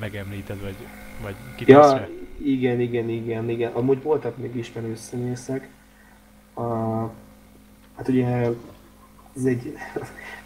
megemlíted, 0.00 0.60
vagy, 0.60 0.76
vagy 1.22 1.34
Ja, 1.68 2.08
igen, 2.44 2.80
igen, 2.80 3.08
igen, 3.08 3.48
igen. 3.48 3.72
Amúgy 3.72 4.02
voltak 4.02 4.36
még 4.36 4.56
ismerő 4.56 4.94
színészek. 4.94 5.68
A, 6.54 6.62
hát 7.96 8.08
ugye 8.08 8.26
ez 9.36 9.44
egy, 9.44 9.74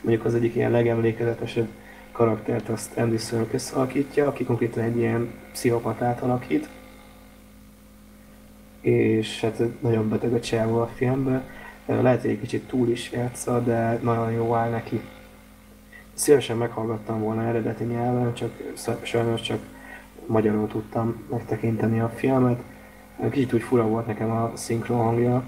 mondjuk 0.01 0.25
az 0.25 0.35
egyik 0.35 0.55
ilyen 0.55 0.71
legemlékezetesebb 0.71 1.69
karaktert 2.12 2.69
azt 2.69 2.97
Andy 2.97 3.17
Serkis 3.17 3.71
alakítja, 3.71 4.27
aki 4.27 4.45
konkrétan 4.45 4.83
egy 4.83 4.97
ilyen 4.97 5.35
pszichopatát 5.53 6.21
alakít. 6.21 6.69
És 8.81 9.41
hát 9.41 9.62
nagyon 9.81 10.09
beteg 10.09 10.33
a 10.33 10.41
csávó 10.41 10.81
a 10.81 10.87
filmben. 10.87 11.43
Lehet, 11.87 12.21
hogy 12.21 12.31
egy 12.31 12.41
kicsit 12.41 12.69
túl 12.69 12.89
is 12.89 13.11
játsza, 13.12 13.61
de 13.61 13.99
nagyon 14.03 14.33
jó 14.33 14.55
áll 14.55 14.71
neki 14.71 15.01
szívesen 16.15 16.57
meghallgattam 16.57 17.21
volna 17.21 17.43
eredeti 17.43 17.85
nyelven, 17.85 18.35
csak 18.35 18.51
sajnos 19.03 19.41
csak 19.41 19.59
magyarul 20.27 20.67
tudtam 20.69 21.25
megtekinteni 21.31 22.01
a 22.01 22.09
filmet. 22.09 22.62
Kicsit 23.31 23.53
úgy 23.53 23.62
fura 23.62 23.87
volt 23.87 24.07
nekem 24.07 24.31
a 24.31 24.53
szinkron 24.55 24.99
hangja, 24.99 25.43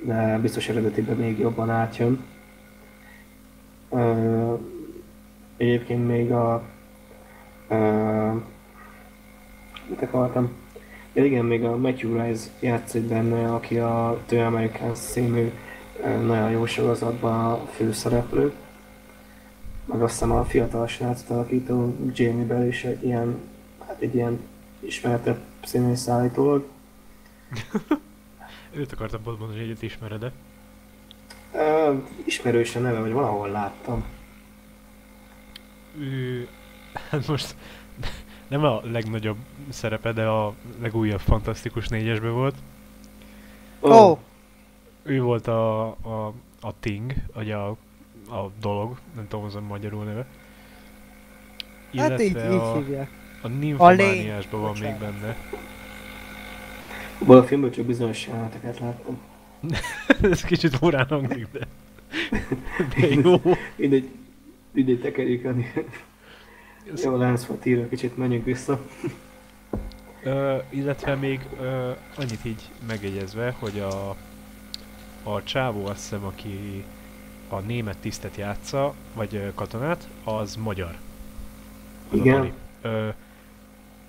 de 0.00 0.38
biztos 0.38 0.68
eredetiben 0.68 1.16
még 1.16 1.38
jobban 1.38 1.70
átjön. 1.70 2.24
Egyébként 5.56 6.06
még 6.06 6.32
a... 6.32 6.62
Mit 9.88 10.02
akartam? 10.02 10.50
Ja, 11.12 11.24
igen, 11.24 11.44
még 11.44 11.64
a 11.64 11.76
Matthew 11.76 12.22
Rice 12.22 12.50
játszik 12.60 13.02
benne, 13.02 13.54
aki 13.54 13.78
a 13.78 14.18
The 14.26 14.46
Americans 14.46 14.98
című 14.98 15.50
nagyon 16.26 16.50
jó 16.50 16.66
sorozatban 16.66 17.50
a 17.52 17.56
főszereplő 17.56 18.52
meg 19.92 20.02
azt 20.02 20.12
hiszem 20.12 20.30
a 20.30 20.44
fiatal 20.44 20.86
srácot 20.86 21.30
alakító 21.30 21.96
Jamie 22.12 22.44
Bell 22.44 22.66
is 22.66 22.84
egy 22.84 23.04
ilyen, 23.04 23.40
hát 23.86 24.00
egy 24.00 24.14
ilyen 24.14 24.40
ismertebb 24.80 25.40
színész 25.62 26.08
állítólag. 26.08 26.66
Őt 28.74 28.92
akartam 28.92 29.22
pont 29.22 29.38
mondani, 29.38 29.60
hogy 29.60 29.68
egyet 29.68 29.82
ismered-e? 29.82 30.32
Uh, 31.52 32.02
ismerős 32.24 32.76
a 32.76 32.80
neve, 32.80 33.00
vagy 33.00 33.12
valahol 33.12 33.48
láttam. 33.48 34.04
ő, 35.98 36.48
hát 37.10 37.26
most 37.26 37.56
nem 38.48 38.64
a 38.64 38.80
legnagyobb 38.84 39.36
szerepe, 39.68 40.12
de 40.12 40.26
a 40.26 40.54
legújabb 40.80 41.20
Fantasztikus 41.20 41.88
négyesbe 41.88 42.28
volt. 42.28 42.54
Ó, 43.80 43.90
oh. 43.90 44.18
Ő 45.02 45.20
volt 45.20 45.46
a, 45.46 45.86
a, 45.86 46.32
a 46.60 46.74
Thing, 46.80 47.14
vagy 47.34 47.50
a, 47.50 47.76
a 48.32 48.50
dolog, 48.60 48.98
nem 49.14 49.28
tudom, 49.28 49.44
az 49.44 49.54
a 49.54 49.60
magyarul 49.60 50.04
neve. 50.04 50.26
hát 51.96 52.20
így, 52.20 52.30
Illetve 52.30 52.52
így 52.52 52.60
a, 52.60 52.76
hívják. 52.76 53.10
a 53.42 53.48
lény. 53.48 53.58
Nymphomaniásban 53.58 54.60
van 54.60 54.76
még 54.80 54.94
benne. 54.98 55.36
Abban 57.18 57.38
a 57.38 57.44
filmből 57.44 57.70
csak 57.70 57.84
bizonyos 57.84 58.26
jeleneteket 58.26 58.78
láttam. 58.78 59.20
Ez 60.32 60.42
kicsit 60.44 60.80
morán 60.80 61.06
hangzik, 61.08 61.46
de... 61.52 61.66
de 62.96 63.06
jó. 63.22 63.40
Mindegy, 63.76 64.08
mindegy 64.70 65.00
tekerjük 65.00 65.44
el. 65.44 65.56
Jó, 67.04 67.16
Lance 67.16 67.54
Trier, 67.60 67.88
kicsit 67.88 68.16
menjünk 68.16 68.44
vissza. 68.44 68.80
Ö, 70.22 70.56
illetve 70.70 71.14
még 71.14 71.40
ö, 71.60 71.90
annyit 72.16 72.44
így 72.44 72.70
megjegyezve, 72.86 73.56
hogy 73.58 73.78
a, 73.78 74.16
a 75.22 75.42
csávó 75.42 75.86
azt 75.86 76.00
hiszem, 76.00 76.24
aki 76.24 76.84
a 77.52 77.60
német 77.60 77.96
tisztet 77.96 78.36
játsza, 78.36 78.94
vagy 79.14 79.52
katonát, 79.54 80.08
az 80.24 80.56
magyar. 80.56 80.98
Az 82.10 82.18
a 82.18 82.22
Igen. 82.22 82.36
Bali. 82.36 82.52
Ö, 82.80 83.08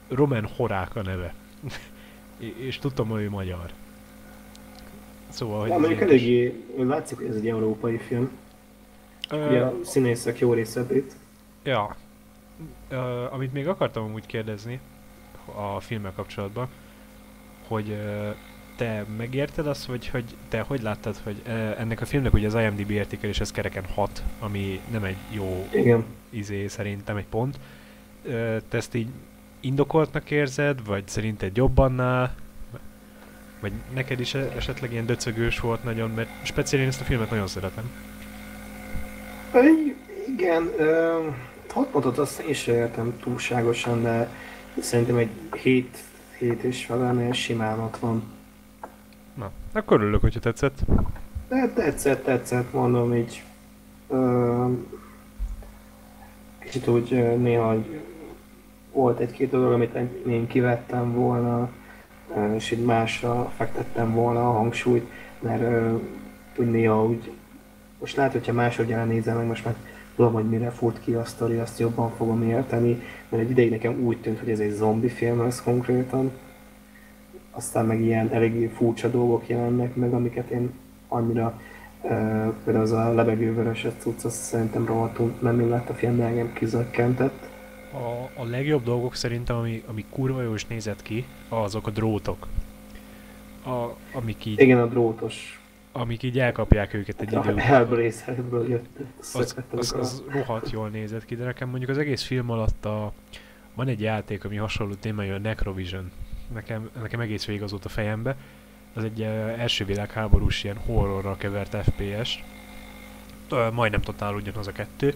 Roman 0.09 0.47
Horák 0.55 0.95
a 0.95 1.01
neve. 1.01 1.33
És 2.67 2.79
tudtam, 2.79 3.07
hogy 3.07 3.21
ő 3.21 3.29
magyar. 3.29 3.71
Szóval, 5.29 5.59
hogy 5.59 5.69
Ja, 5.69 5.77
mondjuk 5.77 6.01
eléggé, 6.01 6.63
látszik, 6.77 7.17
hogy 7.17 7.27
ez 7.27 7.35
egy 7.35 7.47
európai 7.47 7.97
film. 7.97 8.31
Ö, 9.29 9.47
Ugye 9.47 9.61
a 9.61 9.73
színészek 9.83 10.39
jó 10.39 10.53
része 10.53 10.85
itt. 10.91 11.11
Ja. 11.63 11.95
Ö, 12.89 13.25
amit 13.31 13.53
még 13.53 13.67
akartam 13.67 14.03
amúgy 14.03 14.25
kérdezni 14.25 14.79
a 15.45 15.79
filmmel 15.79 16.13
kapcsolatban, 16.15 16.67
hogy 17.67 17.97
te 18.75 19.05
megérted 19.17 19.67
azt, 19.67 19.85
vagy 19.85 20.07
hogy 20.07 20.23
te 20.49 20.61
hogy 20.61 20.81
láttad, 20.81 21.15
hogy 21.23 21.41
ennek 21.77 22.01
a 22.01 22.05
filmnek 22.05 22.33
ugye 22.33 22.47
az 22.47 22.55
IMDb 22.55 22.91
értékelés 22.91 23.39
ez 23.39 23.51
kereken 23.51 23.85
6, 23.93 24.23
ami 24.39 24.79
nem 24.91 25.03
egy 25.03 25.17
jó 25.29 25.67
Igen. 25.71 26.03
izé 26.29 26.67
szerintem 26.67 27.17
egy 27.17 27.25
pont. 27.29 27.59
Te 28.69 28.77
ezt 28.77 28.95
így 28.95 29.07
indokoltnak 29.59 30.31
érzed, 30.31 30.85
vagy 30.85 31.07
szerinted 31.07 31.57
jobb 31.57 31.77
annál? 31.77 32.35
Vagy 33.59 33.71
neked 33.93 34.19
is 34.19 34.33
e- 34.33 34.51
esetleg 34.55 34.91
ilyen 34.91 35.05
döcögős 35.05 35.59
volt 35.59 35.83
nagyon, 35.83 36.09
mert 36.09 36.29
speciál 36.41 36.81
én 36.81 36.87
ezt 36.87 37.01
a 37.01 37.03
filmet 37.03 37.29
nagyon 37.29 37.47
szeretem. 37.47 37.91
Ö, 39.53 39.59
Igen, 40.27 40.69
ö, 40.77 41.19
hat 41.69 41.87
pontot 41.87 42.17
azt 42.17 42.39
én 42.39 42.53
sem 42.53 42.75
értem 42.75 43.19
túlságosan, 43.21 44.03
de 44.03 44.29
szerintem 44.79 45.17
egy 45.17 45.29
7, 45.61 45.97
7 46.37 46.63
és 46.63 46.85
felelnél 46.85 47.33
simán 47.33 47.79
ott 47.79 47.97
van. 47.97 48.23
Akkor 49.73 50.01
örülök, 50.01 50.21
hogyha 50.21 50.39
tetszett. 50.39 50.79
De 51.49 51.71
tetszett, 51.75 52.23
tetszett, 52.23 52.73
mondom 52.73 53.15
így. 53.15 53.43
Ö, 54.09 54.65
kicsit 56.59 56.87
úgy 56.87 57.37
néha 57.37 57.75
volt 58.91 59.19
egy-két 59.19 59.49
dolog, 59.49 59.71
amit 59.71 59.95
én 60.27 60.47
kivettem 60.47 61.13
volna, 61.13 61.69
és 62.55 62.71
így 62.71 62.85
másra 62.85 63.51
fektettem 63.57 64.13
volna 64.13 64.49
a 64.49 64.51
hangsúlyt, 64.51 65.09
mert 65.39 65.91
úgy 66.55 66.71
néha 66.71 67.05
úgy, 67.05 67.31
most 67.99 68.15
lehet, 68.15 68.31
hogyha 68.31 68.53
másodjára 68.53 69.05
nézem 69.05 69.37
meg, 69.37 69.45
most 69.45 69.65
már 69.65 69.75
tudom, 70.15 70.33
hogy 70.33 70.49
mire 70.49 70.69
fut 70.69 70.99
ki 70.99 71.13
a 71.13 71.25
sztori, 71.25 71.57
azt 71.57 71.79
jobban 71.79 72.11
fogom 72.15 72.43
érteni, 72.43 73.01
mert 73.29 73.43
egy 73.43 73.49
ideig 73.49 73.69
nekem 73.69 74.03
úgy 74.03 74.17
tűnt, 74.17 74.39
hogy 74.39 74.49
ez 74.49 74.59
egy 74.59 74.71
zombi 74.71 75.09
film 75.09 75.41
lesz 75.43 75.63
konkrétan. 75.63 76.31
Aztán 77.55 77.85
meg 77.85 78.01
ilyen 78.01 78.29
eléggé 78.29 78.65
furcsa 78.67 79.09
dolgok 79.09 79.47
jelennek 79.47 79.95
meg, 79.95 80.13
amiket 80.13 80.49
én 80.49 80.71
annyira 81.07 81.59
Uh, 82.05 82.09
például 82.63 82.83
az 82.83 82.91
a 82.91 83.13
lebegővörös 83.13 83.87
cucc, 83.99 84.23
az 84.23 84.33
szerintem 84.33 84.85
rohadtul 84.85 85.33
nem 85.39 85.59
illett 85.59 85.89
a 85.89 85.93
film, 85.93 86.21
engem 86.21 86.53
kizökkentett. 86.53 87.49
A, 87.93 88.41
a 88.41 88.45
legjobb 88.45 88.83
dolgok 88.83 89.15
szerintem, 89.15 89.55
ami, 89.55 89.83
ami 89.87 90.05
kurva 90.09 90.41
jó 90.41 90.53
is 90.53 90.65
nézett 90.65 91.01
ki, 91.01 91.25
azok 91.49 91.87
a 91.87 91.91
drótok. 91.91 92.47
A, 93.65 93.95
amik, 94.13 94.45
így, 94.45 94.59
Igen, 94.59 94.79
a 94.79 94.85
drótos. 94.85 95.61
amik 95.91 96.23
így 96.23 96.39
elkapják 96.39 96.93
őket 96.93 97.21
egy 97.21 97.27
idő 97.27 97.37
A 97.37 97.39
után. 97.39 97.57
Hellblazerből 97.57 98.69
jött. 98.69 98.97
Az, 99.19 99.55
az, 99.71 99.93
az 99.99 100.23
rohadt 100.29 100.71
jól 100.71 100.89
nézett 100.89 101.25
ki, 101.25 101.35
de 101.35 101.43
nekem 101.43 101.69
mondjuk 101.69 101.89
az 101.89 101.97
egész 101.97 102.23
film 102.23 102.49
alatt 102.49 102.85
a, 102.85 103.13
van 103.73 103.87
egy 103.87 104.01
játék, 104.01 104.45
ami 104.45 104.55
hasonló 104.55 104.93
témája, 104.93 105.35
a 105.35 105.39
Necrovision. 105.39 106.11
Nekem, 106.53 106.89
nekem 107.01 107.19
egész 107.19 107.45
végig 107.45 107.61
az 107.61 107.71
volt 107.71 107.85
a 107.85 107.89
fejembe. 107.89 108.37
Az 108.93 109.03
egy 109.03 109.19
uh, 109.19 109.27
első 109.61 109.85
világháborús 109.85 110.63
ilyen 110.63 110.77
horrorra 110.77 111.37
kevert 111.37 111.75
FPS. 111.83 112.43
Majdnem 113.71 114.01
totál 114.01 114.33
ugyanaz 114.33 114.67
a 114.67 114.71
kettő. 114.71 115.13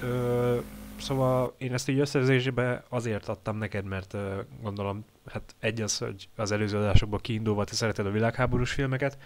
Ö, 0.00 0.58
szóval 0.98 1.54
én 1.58 1.72
ezt 1.72 1.88
így 1.88 1.98
összezésbe 1.98 2.84
azért 2.88 3.28
adtam 3.28 3.56
neked, 3.56 3.84
mert 3.84 4.12
uh, 4.12 4.20
gondolom, 4.62 5.04
hát 5.26 5.54
egy 5.58 5.80
az, 5.80 5.98
hogy 5.98 6.28
az 6.36 6.52
előző 6.52 6.78
adásokból 6.78 7.20
kiindulva 7.20 7.64
te 7.64 7.74
szereted 7.74 8.06
a 8.06 8.10
világháborús 8.10 8.72
filmeket, 8.72 9.18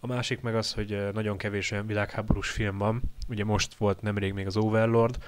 a 0.00 0.06
másik 0.06 0.40
meg 0.40 0.54
az, 0.54 0.72
hogy 0.72 0.92
uh, 0.92 1.12
nagyon 1.12 1.36
kevés 1.36 1.70
olyan 1.70 1.86
világháborús 1.86 2.50
film 2.50 2.78
van. 2.78 3.02
Ugye 3.28 3.44
most 3.44 3.74
volt 3.74 4.02
nemrég 4.02 4.32
még 4.32 4.46
az 4.46 4.56
Overlord, 4.56 5.18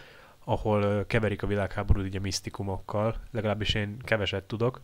ahol 0.45 1.05
keverik 1.07 1.43
a 1.43 1.47
világháborút 1.47 2.07
ugye 2.07 2.21
misztikumokkal, 2.21 3.17
legalábbis 3.31 3.75
én 3.75 3.97
keveset 4.05 4.45
tudok, 4.45 4.81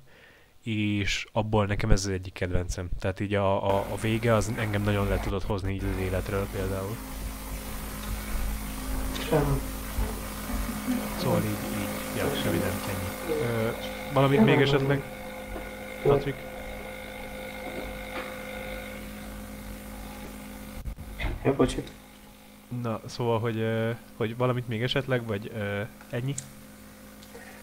és 0.69 1.27
abból 1.33 1.67
nekem 1.67 1.91
ez 1.91 2.05
az 2.05 2.11
egyik 2.11 2.33
kedvencem. 2.33 2.89
Tehát 2.99 3.21
így 3.21 3.35
a, 3.35 3.77
a, 3.77 3.87
a 3.93 3.97
vége 4.01 4.35
az 4.35 4.53
engem 4.57 4.83
nagyon 4.83 5.09
le 5.09 5.19
tudott 5.19 5.45
hozni 5.45 5.73
így 5.73 5.85
az 5.95 6.01
életről 6.01 6.47
például. 6.53 6.97
Szóval 11.17 11.43
így, 11.43 11.81
így, 11.81 12.17
ja, 12.17 12.25
röviden 12.45 12.71
ennyi. 12.89 13.39
Ö, 13.41 13.71
valamit 14.13 14.45
még 14.45 14.61
esetleg, 14.61 15.03
Patrik? 16.03 16.35
Ja, 21.45 21.55
bocsi. 21.55 21.83
Na, 22.83 23.01
szóval, 23.07 23.39
hogy, 23.39 23.65
hogy 24.17 24.37
valamit 24.37 24.69
még 24.69 24.83
esetleg, 24.83 25.27
vagy 25.27 25.53
ennyi? 26.11 26.35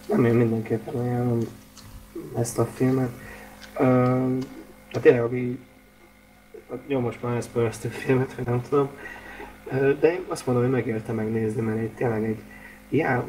Nem, 0.07 0.25
én 0.25 0.33
mindenképpen 0.33 0.95
ajánlom 0.95 1.39
ezt 2.37 2.59
a 2.59 2.65
filmet. 2.65 3.09
Uh, 3.79 4.43
hát 4.91 5.01
tényleg, 5.01 5.21
aki... 5.21 5.59
Jó, 6.87 6.99
most 6.99 7.21
már 7.23 7.35
ezt 7.35 7.85
a 7.85 7.89
filmet, 7.89 8.35
vagy 8.35 8.45
nem 8.45 8.61
tudom. 8.69 8.89
Ö, 9.71 9.93
de 9.99 10.11
én 10.11 10.25
azt 10.27 10.45
mondom, 10.45 10.63
hogy 10.63 10.73
megérte 10.73 11.11
megnézni, 11.11 11.61
mert 11.61 11.81
itt 11.81 11.95
tényleg 11.95 12.23
egy... 12.23 12.39
Hiába, 12.89 13.27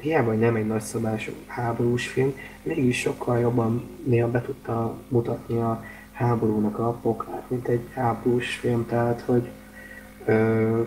hiába 0.00 0.32
nem 0.32 0.54
egy 0.54 0.66
nagyszabású 0.66 1.32
háborús 1.46 2.08
film, 2.08 2.34
mégis 2.62 3.00
sokkal 3.00 3.38
jobban 3.38 3.88
néha 4.04 4.28
be 4.28 4.42
tudta 4.42 4.96
mutatni 5.08 5.58
a 5.58 5.84
háborúnak 6.12 6.78
a 6.78 6.92
pokát, 6.92 7.50
mint 7.50 7.68
egy 7.68 7.88
háborús 7.94 8.54
film, 8.54 8.86
tehát 8.86 9.20
hogy 9.20 9.48
ö, 10.24 10.82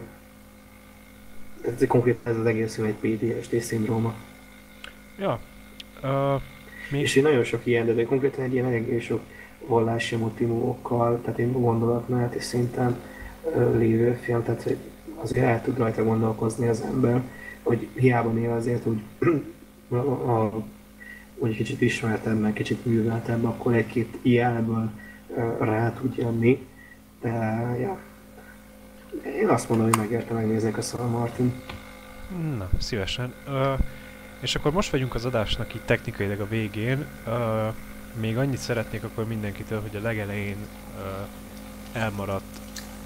ez 1.65 1.87
konkrétan 1.87 2.33
ez 2.33 2.39
az 2.39 2.45
egész 2.45 2.75
film 2.75 2.87
egy 2.87 3.17
PTSD 3.17 3.59
szindróma. 3.59 4.13
Ja. 5.17 5.39
Ö, 6.01 6.35
még, 6.91 7.01
És 7.01 7.15
én 7.15 7.23
nagyon 7.23 7.43
sok 7.43 7.65
ilyen, 7.65 7.95
de 7.95 8.03
konkrétan 8.03 8.43
egy 8.43 8.53
ilyen 8.53 8.65
eléggé 8.65 8.99
sok 8.99 9.21
vallási 9.67 10.15
motivumokkal, 10.15 11.19
tehát 11.21 11.39
én 11.39 11.51
gondolatmeneti 11.51 12.39
szinten 12.39 12.97
lévő 13.77 14.19
film, 14.21 14.43
tehát 14.43 14.75
azért 15.15 15.45
el 15.45 15.61
tud 15.61 15.77
rajta 15.77 16.03
gondolkozni 16.03 16.67
az 16.67 16.81
ember, 16.81 17.21
hogy 17.63 17.87
hiába 17.95 18.31
néha 18.31 18.55
azért 18.55 18.85
úgy, 18.85 19.01
a, 19.89 19.95
a, 19.95 20.63
úgy 21.37 21.55
kicsit 21.55 21.81
ismertebb, 21.81 22.39
meg 22.39 22.53
kicsit 22.53 22.85
műveltebb, 22.85 23.45
akkor 23.45 23.73
egy-két 23.73 24.17
ilyenből 24.21 24.89
rá 25.59 25.93
tud 25.93 26.15
jönni. 26.17 26.67
De, 27.21 27.29
ja. 27.79 27.99
Én 29.41 29.47
azt 29.47 29.69
mondom, 29.69 29.87
hogy 29.87 29.97
megérte 29.97 30.33
megnézni 30.33 30.73
a 30.77 30.81
Szal 30.81 31.07
Martin. 31.07 31.53
Na, 32.57 32.69
szívesen. 32.79 33.33
Ö, 33.47 33.73
és 34.39 34.55
akkor 34.55 34.71
most 34.71 34.89
vagyunk 34.89 35.15
az 35.15 35.25
adásnak 35.25 35.75
így 35.75 35.85
technikailag 35.85 36.39
a 36.39 36.47
végén. 36.47 37.05
Ö, 37.25 37.67
még 38.19 38.37
annyit 38.37 38.57
szeretnék 38.57 39.03
akkor 39.03 39.27
mindenkitől, 39.27 39.81
hogy 39.81 39.95
a 39.95 40.01
legelején 40.01 40.57
ö, 40.99 41.99
elmaradt 41.99 42.59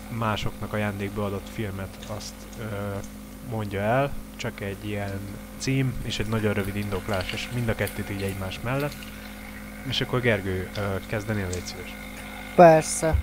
másoknak 0.10 0.74
ajándékba 0.74 1.26
adott 1.26 1.50
filmet 1.54 1.98
azt 2.08 2.34
ö, 2.60 2.64
mondja 3.50 3.80
el, 3.80 4.12
csak 4.36 4.62
egy 4.62 4.86
ilyen 4.86 5.20
cím 5.58 5.94
és 6.04 6.20
egy 6.20 6.28
nagyon 6.28 6.54
rövid 6.54 6.76
indoklás, 6.76 7.32
és 7.32 7.50
mind 7.54 7.70
a 7.70 7.76
kettőt 7.76 8.10
így 8.10 8.22
egymás 8.22 8.60
mellett. 8.64 8.96
És 9.88 10.02
akkor 10.02 10.22
Gergő, 10.22 10.70
ö, 10.78 10.96
kezdenél 11.08 11.48
légy 11.48 11.66
szíves. 11.66 11.94
Persze. 12.56 13.16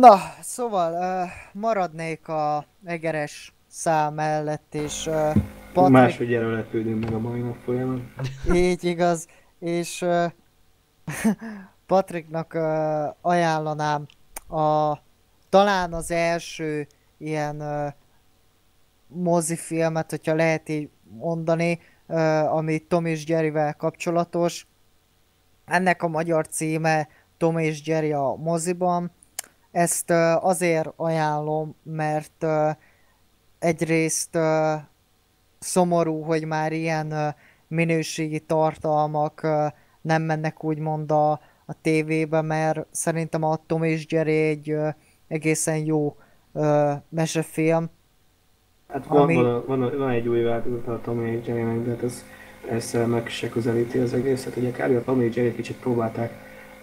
Na, 0.00 0.20
szóval 0.40 0.92
uh, 0.92 1.30
maradnék 1.52 2.28
a 2.28 2.64
egeres 2.84 3.52
szám 3.76 4.14
mellett, 4.14 4.74
és 4.74 5.06
uh, 5.06 5.36
Patrik... 5.72 5.92
Máshogy 5.92 6.28
lepődünk 6.28 7.04
meg 7.04 7.12
a 7.12 7.18
mai 7.18 7.40
nap 7.40 7.56
folyamán. 7.64 8.12
Így 8.52 8.84
igaz, 8.84 9.26
és 9.58 10.02
uh, 10.02 10.24
Patriknak 11.86 12.54
uh, 12.54 13.14
ajánlanám 13.20 14.06
a 14.48 14.98
talán 15.48 15.92
az 15.92 16.10
első 16.10 16.86
ilyen 17.18 17.60
uh, 17.60 17.92
mozifilmet, 19.06 20.10
hogyha 20.10 20.34
lehet 20.34 20.68
így 20.68 20.88
mondani, 21.18 21.80
uh, 22.06 22.54
ami 22.54 22.78
Tom 22.78 23.06
és 23.06 23.28
Jerryvel 23.28 23.74
kapcsolatos. 23.74 24.66
Ennek 25.64 26.02
a 26.02 26.08
magyar 26.08 26.48
címe 26.48 27.08
Tom 27.36 27.58
és 27.58 27.86
Jerry 27.86 28.12
a 28.12 28.34
moziban. 28.38 29.10
Ezt 29.70 30.10
uh, 30.10 30.44
azért 30.44 30.92
ajánlom, 30.96 31.74
mert 31.82 32.42
uh, 32.42 32.70
egyrészt 33.58 34.36
uh, 34.36 34.80
szomorú, 35.58 36.22
hogy 36.22 36.44
már 36.44 36.72
ilyen 36.72 37.12
uh, 37.12 37.34
minőségi 37.68 38.40
tartalmak 38.40 39.40
uh, 39.44 39.66
nem 40.00 40.22
mennek 40.22 40.64
úgymond 40.64 41.10
a, 41.10 41.30
a 41.66 41.80
tévébe, 41.80 42.40
mert 42.40 42.86
szerintem 42.90 43.42
a 43.42 43.58
Tom 43.66 43.82
és 43.82 44.06
Jerry 44.08 44.36
egy 44.36 44.72
uh, 44.72 44.88
egészen 45.28 45.76
jó 45.76 46.16
uh, 46.52 46.92
mesefilm. 47.08 47.90
Hát 48.88 49.06
van, 49.06 49.22
ami... 49.22 49.34
van, 49.34 49.64
van, 49.66 49.98
van, 49.98 50.10
egy 50.10 50.28
új 50.28 50.42
változat 50.42 50.88
a 50.88 51.00
Tom 51.00 51.26
és 51.26 51.46
Jerry-nek, 51.46 51.82
de 51.82 51.90
hát 51.90 52.02
ez 52.02 52.24
persze 52.68 53.06
meg 53.06 53.28
se 53.28 53.48
közelíti 53.48 53.98
az 53.98 54.14
egészet. 54.14 54.56
Ugye 54.56 54.70
kb. 54.70 54.96
a 54.96 55.02
Tom 55.04 55.20
és 55.20 55.36
Jerry 55.36 55.54
kicsit 55.54 55.76
próbálták 55.76 56.32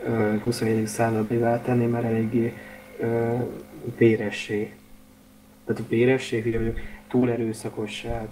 uh, 0.08 0.42
21. 0.44 0.88
századba 0.88 1.62
tenni, 1.62 1.86
mert 1.86 2.06
eléggé 2.06 2.54
uh, 3.00 3.42
véressé. 3.98 4.74
Tehát 5.66 5.82
a 5.82 5.88
véressé, 5.90 6.42
hogy 6.42 6.74
túl 7.08 7.32
erőszakossá 7.32 8.26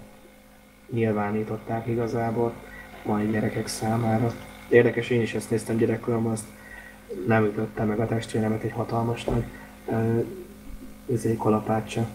nyilvánították 0.90 1.86
igazából 1.86 2.52
mai 3.04 3.26
gyerekek 3.26 3.66
számára. 3.66 4.32
Érdekes, 4.68 5.10
én 5.10 5.20
is 5.20 5.34
ezt 5.34 5.50
néztem 5.50 5.76
gyerekkoromban, 5.76 6.32
azt 6.32 6.44
nem 7.26 7.44
ütötte 7.44 7.84
meg 7.84 8.00
a 8.00 8.06
testvéremet 8.06 8.62
egy 8.62 8.72
hatalmas 8.72 9.24
nagy 9.24 9.44
uh, 9.86 10.24
izé, 11.06 11.36
kalapácsa. 11.36 12.06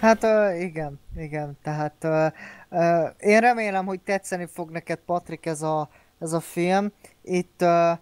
Hát 0.00 0.24
uh, 0.24 0.60
igen, 0.60 1.00
igen, 1.16 1.58
tehát 1.62 1.94
uh, 2.02 2.26
uh, 2.68 3.10
én 3.18 3.40
remélem, 3.40 3.86
hogy 3.86 4.00
tetszeni 4.00 4.46
fog 4.52 4.70
neked 4.70 4.98
Patrik 5.06 5.46
ez 5.46 5.62
a, 5.62 5.88
ez 6.18 6.32
a 6.32 6.40
film. 6.40 6.92
Itt 7.22 7.60
uh, 7.60 7.98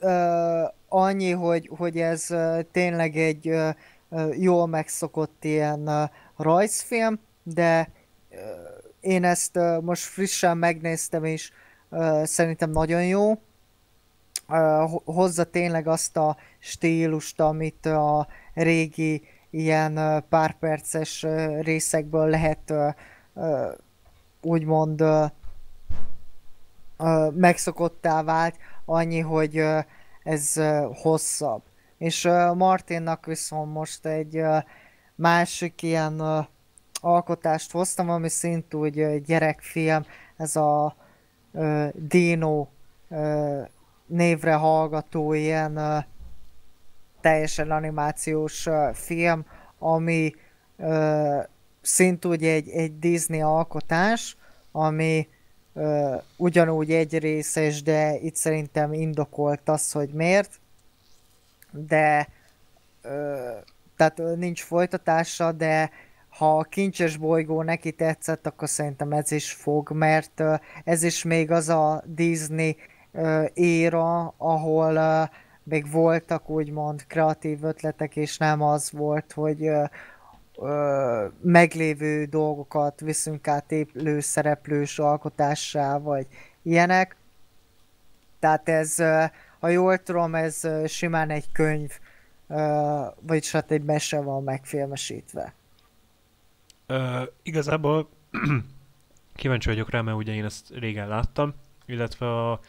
uh, 0.00 0.68
annyi, 0.88 1.30
hogy, 1.30 1.70
hogy 1.76 1.98
ez 1.98 2.26
uh, 2.30 2.60
tényleg 2.72 3.16
egy 3.16 3.48
uh, 3.48 3.68
jól 4.38 4.66
megszokott 4.66 5.44
ilyen 5.44 6.10
rajzfilm, 6.36 7.20
de 7.42 7.90
én 9.00 9.24
ezt 9.24 9.58
most 9.80 10.02
frissen 10.02 10.58
megnéztem, 10.58 11.24
és 11.24 11.52
szerintem 12.22 12.70
nagyon 12.70 13.04
jó. 13.04 13.38
Hozza 15.04 15.44
tényleg 15.44 15.86
azt 15.86 16.16
a 16.16 16.36
stílust, 16.58 17.40
amit 17.40 17.86
a 17.86 18.26
régi 18.54 19.22
ilyen 19.50 20.24
pár 20.28 20.58
perces 20.58 21.22
uh, 21.22 21.60
részekből 21.60 22.28
lehet 22.28 22.72
úgymond 24.40 25.04
megszokottá 27.34 28.22
vált, 28.22 28.56
annyi, 28.84 29.20
hogy 29.20 29.64
ez 30.22 30.60
hosszabb. 31.02 31.62
És 32.02 32.28
Martinnak 32.54 33.26
viszont 33.26 33.72
most 33.72 34.06
egy 34.06 34.42
másik 35.14 35.82
ilyen 35.82 36.46
alkotást 37.00 37.70
hoztam, 37.70 38.10
ami 38.10 38.28
szintúgy 38.28 39.22
gyerekfilm, 39.22 40.04
ez 40.36 40.56
a 40.56 40.96
Dino 41.92 42.66
névre 44.06 44.54
hallgató 44.54 45.32
ilyen 45.32 46.06
teljesen 47.20 47.70
animációs 47.70 48.68
film, 48.92 49.44
ami 49.78 50.34
szintúgy 51.80 52.44
egy, 52.44 52.68
egy 52.68 52.98
Disney 52.98 53.40
alkotás, 53.40 54.36
ami 54.72 55.28
ugyanúgy 56.36 56.92
egy 56.92 57.18
részes, 57.18 57.82
de 57.82 58.18
itt 58.18 58.36
szerintem 58.36 58.92
indokolt 58.92 59.68
az, 59.68 59.92
hogy 59.92 60.08
miért, 60.12 60.60
de 61.72 62.28
uh, 63.04 63.10
tehát 63.96 64.36
nincs 64.36 64.62
folytatása, 64.62 65.52
de 65.52 65.90
ha 66.28 66.58
a 66.58 66.62
kincses 66.62 67.16
bolygó 67.16 67.62
neki 67.62 67.92
tetszett, 67.92 68.46
akkor 68.46 68.68
szerintem 68.68 69.12
ez 69.12 69.30
is 69.30 69.52
fog, 69.52 69.90
mert 69.90 70.42
ez 70.84 71.02
is 71.02 71.22
még 71.22 71.50
az 71.50 71.68
a 71.68 72.02
Disney 72.06 72.76
éra, 73.54 74.34
ahol 74.36 75.30
még 75.62 75.90
voltak 75.90 76.48
úgymond 76.48 77.06
kreatív 77.06 77.64
ötletek, 77.64 78.16
és 78.16 78.38
nem 78.38 78.62
az 78.62 78.90
volt, 78.90 79.32
hogy 79.32 79.68
uh, 80.56 81.32
meglévő 81.40 82.24
dolgokat 82.24 83.00
viszünk 83.00 83.48
át 83.48 83.72
élő 83.72 84.20
szereplős 84.20 84.98
alkotássá, 84.98 85.98
vagy 85.98 86.26
ilyenek. 86.62 87.16
Tehát 88.38 88.68
ez, 88.68 88.96
ha 89.62 89.68
jól 89.68 89.98
tudom, 89.98 90.34
ez 90.34 90.68
simán 90.86 91.30
egy 91.30 91.52
könyv, 91.52 91.90
vagyis 93.20 93.50
hát 93.50 93.70
egy 93.70 93.82
mese 93.82 94.20
van 94.20 94.42
megfilmesítve. 94.42 95.54
Uh, 96.88 97.22
igazából 97.42 98.08
kíváncsi 99.36 99.68
vagyok 99.68 99.90
rá, 99.90 100.00
mert 100.00 100.16
ugye 100.16 100.34
én 100.34 100.44
ezt 100.44 100.70
régen 100.74 101.08
láttam, 101.08 101.54
illetve 101.86 102.50
a 102.50 102.60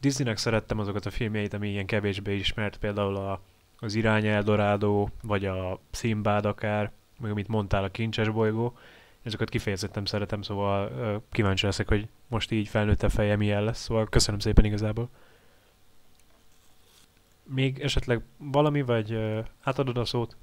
Disneynek 0.00 0.36
szerettem 0.36 0.78
azokat 0.78 1.06
a 1.06 1.10
filmjeit, 1.10 1.54
ami 1.54 1.68
ilyen 1.68 1.86
kevésbé 1.86 2.36
ismert, 2.36 2.76
például 2.76 3.16
a, 3.16 3.40
az 3.78 3.94
Irány 3.94 4.26
Eldorádó, 4.26 5.10
vagy 5.22 5.44
a 5.44 5.80
Szimbád 5.90 6.44
akár, 6.44 6.90
meg 7.20 7.30
amit 7.30 7.48
mondtál, 7.48 7.84
a 7.84 7.90
Kincses 7.90 8.28
bolygó, 8.28 8.76
ezeket 9.22 9.48
kifejezetten 9.48 10.04
szeretem, 10.04 10.42
szóval 10.42 11.22
kíváncsi 11.30 11.66
leszek, 11.66 11.88
hogy 11.88 12.08
most 12.28 12.50
így 12.50 12.68
felnőtt 12.68 13.02
a 13.02 13.08
feje 13.08 13.36
milyen 13.36 13.64
lesz, 13.64 13.80
szóval 13.82 14.06
köszönöm 14.08 14.40
szépen 14.40 14.64
igazából. 14.64 15.08
Még 17.44 17.78
esetleg 17.78 18.22
valami, 18.36 18.82
vagy 18.82 19.12
uh, 19.12 19.44
átadod 19.62 19.98
a 19.98 20.04
szót? 20.04 20.36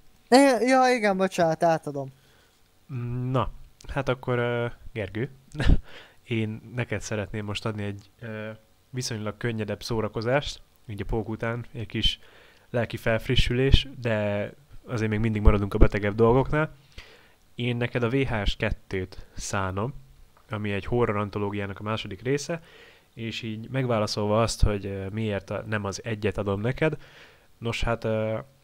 Ja, 0.59 0.93
igen, 0.95 1.17
bocsánat, 1.17 1.63
átadom. 1.63 2.11
Na, 3.31 3.51
hát 3.87 4.09
akkor 4.09 4.39
uh, 4.39 4.71
Gergő, 4.93 5.29
én 6.23 6.71
neked 6.75 7.01
szeretném 7.01 7.45
most 7.45 7.65
adni 7.65 7.83
egy 7.83 8.09
uh, 8.21 8.49
viszonylag 8.89 9.37
könnyedebb 9.37 9.83
szórakozást, 9.83 10.61
így 10.87 11.01
a 11.01 11.05
pók 11.05 11.29
után, 11.29 11.65
egy 11.71 11.85
kis 11.85 12.19
lelki 12.69 12.97
felfrissülés, 12.97 13.87
de 14.01 14.49
azért 14.85 15.09
még 15.09 15.19
mindig 15.19 15.41
maradunk 15.41 15.73
a 15.73 15.77
betegebb 15.77 16.15
dolgoknál. 16.15 16.75
Én 17.55 17.77
neked 17.77 18.03
a 18.03 18.09
VHS 18.09 18.55
2-t 18.59 19.11
szánom, 19.33 19.93
ami 20.49 20.71
egy 20.71 20.85
horror 20.85 21.17
antológiának 21.17 21.79
a 21.79 21.83
második 21.83 22.21
része, 22.21 22.61
és 23.13 23.41
így 23.41 23.69
megválaszolva 23.69 24.41
azt, 24.41 24.63
hogy 24.63 25.05
miért 25.11 25.65
nem 25.65 25.85
az 25.85 26.01
egyet 26.03 26.37
adom 26.37 26.61
neked, 26.61 26.97
nos 27.57 27.83
hát 27.83 28.05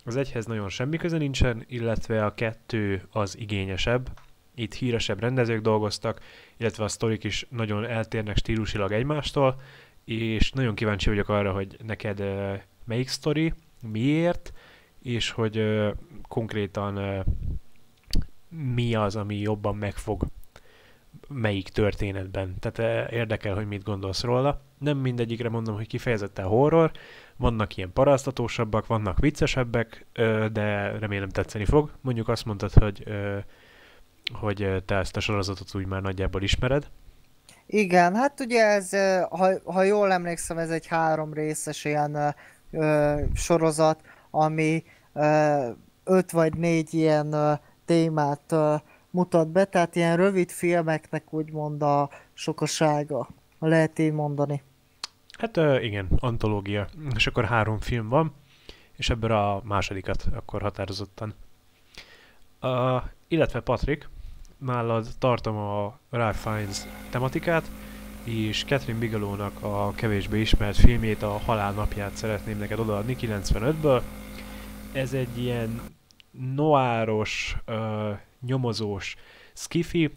az 0.06 0.16
egyhez 0.16 0.46
nagyon 0.46 0.70
semmi 0.70 0.98
köze 0.98 1.18
nincsen, 1.18 1.64
illetve 1.68 2.26
a 2.26 2.34
kettő 2.34 3.08
az 3.12 3.38
igényesebb, 3.38 4.10
itt 4.56 4.74
híresebb 4.74 5.20
rendezők 5.20 5.62
dolgoztak, 5.62 6.22
illetve 6.58 6.84
a 6.84 6.88
sztorik 6.88 7.24
is 7.24 7.46
nagyon 7.50 7.86
eltérnek 7.86 8.38
stílusilag 8.38 8.92
egymástól, 8.92 9.62
és 10.06 10.52
nagyon 10.52 10.76
kíváncsi 10.76 11.10
vagyok 11.10 11.30
arra, 11.30 11.52
hogy 11.52 11.78
neked 11.86 12.24
melyik 12.86 13.08
sztori, 13.08 13.54
miért, 13.82 14.54
és 15.02 15.32
hogy 15.32 15.86
konkrétan 16.28 17.24
mi 18.50 18.96
az, 18.96 19.16
ami 19.16 19.38
jobban 19.38 19.76
megfog 19.76 20.26
melyik 21.28 21.70
történetben. 21.70 22.56
Tehát 22.60 23.12
érdekel, 23.12 23.56
hogy 23.56 23.68
mit 23.68 23.84
gondolsz 23.84 24.24
róla. 24.24 24.62
Nem 24.80 24.98
mindegyikre 24.98 25.50
mondom, 25.50 25.76
hogy 25.76 25.88
kifejezetten 25.88 26.46
horror, 26.46 26.92
vannak 27.38 27.78
ilyen 27.78 27.94
paráztatósabbak, 27.94 28.88
vannak 28.88 29.20
viccesebbek, 29.20 30.06
de 30.52 30.98
remélem 31.00 31.30
tetszeni 31.30 31.66
fog. 31.66 31.92
Mondjuk 32.02 32.28
azt 32.28 32.46
mondtad, 32.46 32.74
hogy, 32.74 33.04
hogy 34.34 34.84
te 34.86 34.96
ezt 34.96 35.18
a 35.18 35.20
sorozatot 35.20 35.76
úgy 35.76 35.86
már 35.86 36.02
nagyjából 36.02 36.42
ismered. 36.42 36.90
Igen, 37.66 38.16
hát 38.16 38.40
ugye 38.40 38.66
ez, 38.66 38.90
ha, 39.30 39.50
ha 39.66 39.84
jól 39.84 40.12
emlékszem, 40.12 40.58
ez 40.58 40.70
egy 40.70 40.88
három 40.88 41.34
részes 41.34 41.86
ilyen 41.86 42.36
ö, 42.72 43.22
sorozat, 43.34 44.02
ami 44.32 44.84
ö, 45.14 45.70
öt 46.04 46.32
vagy 46.32 46.58
négy 46.58 46.94
ilyen 46.94 47.34
ö, 47.34 47.54
témát 47.86 48.52
ö, 48.52 48.76
mutat 49.18 49.48
be, 49.48 49.66
tehát 49.66 49.96
ilyen 49.96 50.18
rövid 50.18 50.52
filmeknek 50.52 51.34
úgymond 51.34 51.82
a 51.82 52.10
sokasága, 52.34 53.28
ha 53.60 53.68
lehet 53.68 54.00
így 54.00 54.12
mondani. 54.12 54.62
Hát 55.40 55.58
igen, 55.82 56.08
antológia, 56.20 56.88
és 57.16 57.28
akkor 57.28 57.46
három 57.46 57.80
film 57.80 58.10
van, 58.10 58.34
és 58.96 59.10
ebből 59.10 59.32
a 59.32 59.62
másodikat 59.64 60.26
akkor 60.36 60.62
határozottan. 60.62 61.34
Uh, 62.62 63.02
illetve 63.28 63.60
Patrik, 63.60 64.10
nálad 64.58 65.08
tartom 65.20 65.58
a 65.58 66.00
Ralph 66.10 66.38
Fiennes 66.38 66.82
tematikát, 67.10 67.72
és 68.24 68.64
Catherine 68.68 69.00
Bigelow-nak 69.00 69.64
a 69.64 69.92
kevésbé 69.96 70.40
ismert 70.40 70.78
filmjét, 70.78 71.24
a 71.24 71.40
Halál 71.46 71.72
napját 71.72 72.16
szeretném 72.16 72.58
neked 72.58 72.80
odaadni 72.80 73.16
95-ből. 73.20 74.02
Ez 74.92 75.14
egy 75.14 75.38
ilyen 75.38 75.82
noáros, 76.56 77.58
nyomozós 78.42 79.16
skifi, 79.54 80.16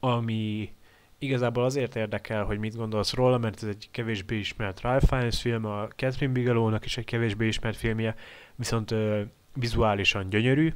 ami 0.00 0.72
igazából 1.18 1.64
azért 1.64 1.96
érdekel, 1.96 2.44
hogy 2.44 2.58
mit 2.58 2.76
gondolsz 2.76 3.12
róla, 3.12 3.38
mert 3.38 3.62
ez 3.62 3.68
egy 3.68 3.88
kevésbé 3.90 4.38
ismert 4.38 4.80
Ralph 4.80 5.06
Fiennes 5.06 5.40
film, 5.40 5.64
a 5.64 5.88
Catherine 5.88 6.32
Bigelow-nak 6.32 6.84
is 6.84 6.96
egy 6.96 7.04
kevésbé 7.04 7.46
ismert 7.46 7.76
filmje, 7.76 8.14
viszont 8.54 8.90
uh, 8.90 9.20
vizuálisan 9.54 10.28
gyönyörű, 10.28 10.72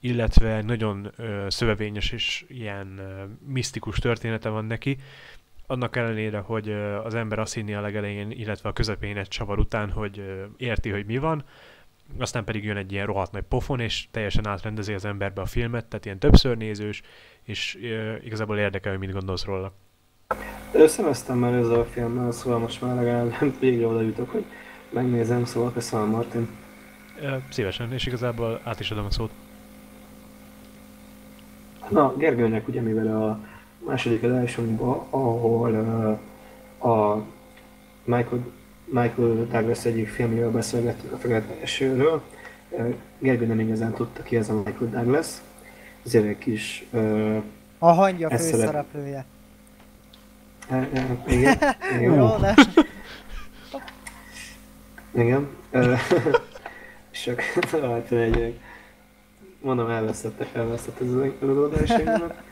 illetve 0.00 0.62
nagyon 0.62 1.12
uh, 1.18 1.48
szövevényes 1.48 2.10
és 2.10 2.44
ilyen 2.48 2.98
uh, 2.98 3.52
misztikus 3.52 3.98
története 3.98 4.48
van 4.48 4.64
neki, 4.64 4.96
annak 5.66 5.96
ellenére, 5.96 6.38
hogy 6.38 6.68
uh, 6.68 7.04
az 7.04 7.14
ember 7.14 7.38
azt 7.38 7.54
hinni 7.54 7.74
a 7.74 7.80
legelején, 7.80 8.30
illetve 8.30 8.68
a 8.68 8.72
közepén 8.72 9.16
egy 9.16 9.28
csavar 9.28 9.58
után, 9.58 9.90
hogy 9.90 10.18
uh, 10.18 10.42
érti, 10.56 10.90
hogy 10.90 11.06
mi 11.06 11.18
van, 11.18 11.44
aztán 12.18 12.44
pedig 12.44 12.64
jön 12.64 12.76
egy 12.76 12.92
ilyen 12.92 13.06
rohadt 13.06 13.32
nagy 13.32 13.42
pofon, 13.42 13.80
és 13.80 14.08
teljesen 14.10 14.46
átrendezi 14.46 14.92
az 14.92 15.04
emberbe 15.04 15.40
a 15.40 15.46
filmet, 15.46 15.86
tehát 15.86 16.04
ilyen 16.04 16.18
többször 16.18 16.56
nézős, 16.56 17.02
és 17.42 17.78
uh, 17.80 18.24
igazából 18.24 18.58
érdekel, 18.58 18.90
hogy 18.90 19.00
mit 19.00 19.12
gondolsz 19.12 19.44
róla. 19.44 19.72
Összemeztem 20.72 21.38
már 21.38 21.52
ezzel 21.52 21.80
a 21.80 21.84
filmmel, 21.84 22.32
szóval 22.32 22.58
most 22.58 22.80
már 22.80 22.94
legalább 22.94 23.34
végre 23.60 23.86
oda 23.86 24.00
jutok, 24.00 24.30
hogy 24.30 24.44
megnézem, 24.90 25.44
szóval 25.44 25.72
köszönöm 25.72 26.08
Martin. 26.08 26.48
Uh, 27.20 27.36
szívesen, 27.50 27.92
és 27.92 28.06
igazából 28.06 28.60
át 28.64 28.80
is 28.80 28.90
adom 28.90 29.04
a 29.04 29.10
szót. 29.10 29.30
Na, 31.88 32.16
Gergőnek 32.16 32.68
ugye 32.68 32.80
mivel 32.80 33.22
a 33.22 33.38
második 33.86 34.22
adásunkban, 34.22 35.06
ahol 35.10 35.70
uh, 36.80 36.90
a 36.92 37.24
Michael, 38.04 38.44
Michael 38.92 39.46
Douglas 39.50 39.84
egyik 39.84 40.08
filmjéről 40.08 40.50
beszélgettünk 40.50 41.12
a 41.12 41.16
Fekete 41.16 41.60
Esőről, 41.62 42.22
uh, 42.70 42.94
Gergő 43.18 43.46
nem 43.46 43.60
igazán 43.60 43.92
tudta 43.92 44.22
ki 44.22 44.36
ez 44.36 44.48
a 44.48 44.54
Michael 44.54 44.90
Douglas, 44.90 45.26
ezért 46.06 46.26
egy 46.26 46.38
kis... 46.38 46.86
Uh, 46.90 47.42
a 47.78 47.92
hangja 47.92 48.30
főszereplője. 48.30 49.24
Uh, 50.70 50.86
uh, 50.92 51.32
igen, 51.32 51.58
igen. 51.98 52.12
Jó, 52.16 52.36
de... 52.36 52.54
Igen. 55.14 55.48
És 57.12 57.26
akkor 57.26 57.80
hát 57.90 58.12
egy 58.12 58.58
mondom, 59.60 59.90
elvesztettek, 59.90 60.54
elvesztett 60.54 61.00
ez 61.00 61.12
az 61.12 61.22
előadásaimnak. 61.42 62.42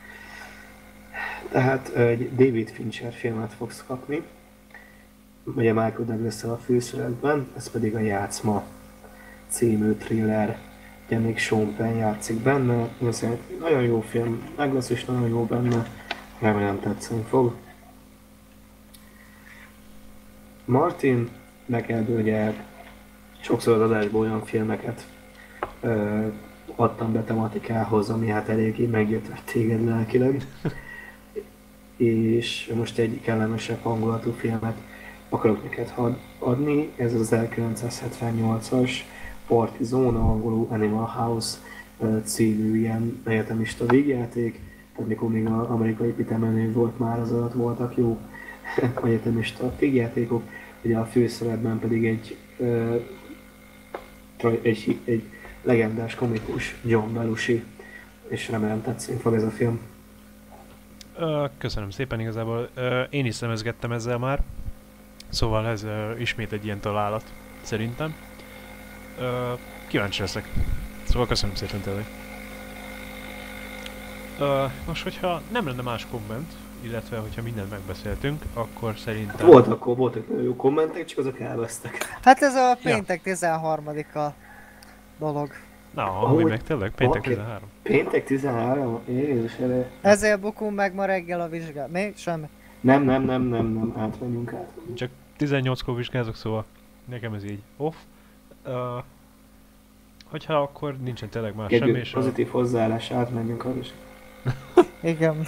Tehát 1.50 1.88
egy 1.88 2.34
David 2.34 2.70
Fincher 2.70 3.12
filmet 3.12 3.52
fogsz 3.52 3.84
kapni, 3.86 4.22
ugye 5.56 5.72
Michael 5.72 6.04
douglas 6.04 6.44
a 6.44 6.56
főszerepben, 6.56 7.46
ez 7.56 7.70
pedig 7.70 7.94
a 7.94 7.98
Játszma 7.98 8.62
című 9.48 9.92
thriller, 9.92 10.58
ugye 11.06 11.18
még 11.18 11.38
Sean 11.38 11.74
Penn 11.76 11.96
játszik 11.96 12.36
benne, 12.36 12.88
nagyon 13.60 13.82
jó 13.82 14.00
film, 14.00 14.42
Douglas 14.56 14.90
is 14.90 15.04
nagyon 15.04 15.28
jó 15.28 15.44
benne, 15.44 15.86
remélem 16.38 16.80
tetszeni 16.80 17.22
fog. 17.28 17.54
Martin, 20.64 21.28
neked 21.66 22.08
ugye 22.08 22.52
sokszor 23.40 23.74
az 23.74 23.90
adásból 23.90 24.20
olyan 24.20 24.44
filmeket 24.44 25.06
ö, 25.80 26.26
adtam 26.76 27.12
be 27.12 27.22
tematikához, 27.22 28.10
ami 28.10 28.28
hát 28.28 28.48
eléggé 28.48 28.86
meggyötört 28.86 29.44
téged 29.44 29.84
lelkileg. 29.84 30.46
és 32.00 32.72
most 32.74 32.98
egy 32.98 33.20
kellemesebb 33.20 33.82
hangulatú 33.82 34.32
filmet 34.32 34.76
akarok 35.30 35.62
neked 35.62 35.92
adni. 36.38 36.92
Ez 36.96 37.14
az 37.14 37.34
1978-as 37.34 38.90
Party 39.46 39.82
Zone, 39.82 40.18
angolul 40.18 40.66
Animal 40.70 41.06
House 41.06 41.58
című 42.24 42.78
ilyen 42.78 43.22
egyetemista 43.24 43.86
végjáték. 43.86 44.60
Tehát 44.92 45.08
mikor 45.08 45.30
még 45.30 45.46
az 45.46 45.66
amerikai 45.66 46.10
pitemenő 46.10 46.72
volt 46.72 46.98
már, 46.98 47.18
az 47.18 47.32
alatt 47.32 47.52
voltak 47.52 47.96
jó 47.96 48.18
egyetemista 49.04 49.72
végjátékok. 49.78 50.42
Ugye 50.82 50.98
a 50.98 51.04
főszerepben 51.04 51.78
pedig 51.78 52.06
egy, 52.06 52.36
egy, 54.62 55.00
egy 55.04 55.22
legendás 55.62 56.14
komikus 56.14 56.76
John 56.84 57.14
Belushi, 57.14 57.64
és 58.28 58.48
remélem 58.48 58.82
tetszeni 58.82 59.18
fog 59.18 59.34
ez 59.34 59.42
a 59.42 59.50
film. 59.50 59.80
Köszönöm 61.58 61.90
szépen 61.90 62.20
igazából. 62.20 62.68
Én 63.10 63.26
is 63.26 63.34
szemezgettem 63.34 63.92
ezzel 63.92 64.18
már, 64.18 64.42
szóval 65.30 65.66
ez 65.66 65.86
ismét 66.18 66.52
egy 66.52 66.64
ilyen 66.64 66.80
találat, 66.80 67.24
szerintem. 67.62 68.14
Kíváncsi 69.86 70.20
leszek. 70.20 70.48
Szóval 71.02 71.26
köszönöm 71.26 71.54
szépen 71.54 71.80
tényleg. 71.80 72.04
Most, 74.86 75.02
hogyha 75.02 75.42
nem 75.52 75.66
lenne 75.66 75.82
más 75.82 76.06
komment, 76.10 76.52
illetve 76.80 77.18
hogyha 77.18 77.42
mindent 77.42 77.70
megbeszéltünk, 77.70 78.42
akkor 78.54 78.94
szerintem... 78.96 79.46
Volt 79.46 79.66
akkor, 79.66 79.96
voltak 79.96 80.24
jó 80.42 80.56
kommentek, 80.56 81.04
csak 81.04 81.18
azok 81.18 81.40
elvesztek. 81.40 82.18
Hát 82.22 82.42
ez 82.42 82.54
a 82.54 82.78
péntek 82.82 83.20
ja. 83.24 83.34
13-a 83.34 84.28
dolog. 85.18 85.48
Na, 85.94 86.02
ahogy 86.02 86.44
meg 86.44 86.62
tényleg, 86.62 86.90
péntek 86.90 87.22
13. 87.22 87.68
Péntek 87.82 88.24
13? 88.24 89.00
Jézus 89.08 89.54
elő. 89.54 89.86
Ezért 90.00 90.40
bukunk 90.40 90.74
meg 90.74 90.94
ma 90.94 91.04
reggel 91.04 91.40
a 91.40 91.48
vizsgát. 91.48 91.90
Még 91.90 92.16
semmi. 92.16 92.48
Nem, 92.80 93.02
nem, 93.02 93.22
nem, 93.22 93.42
nem, 93.42 93.66
nem, 93.66 93.94
átmenjünk 93.98 94.52
át. 94.52 94.70
Csak 94.94 95.10
18-kor 95.40 95.96
vizsgázok, 95.96 96.34
szóval 96.34 96.64
nekem 97.04 97.34
ez 97.34 97.44
így 97.44 97.62
off. 97.76 97.94
Uh, 98.66 99.02
hogyha 100.24 100.54
akkor 100.54 100.96
nincsen 100.96 101.28
tényleg 101.28 101.54
más 101.54 101.72
semmi, 101.72 101.98
és 101.98 102.10
pozitív 102.10 102.48
a... 102.48 102.50
hozzáállás, 102.50 103.10
átmenjünk 103.10 103.64
a 103.64 103.72
Igen. 105.02 105.46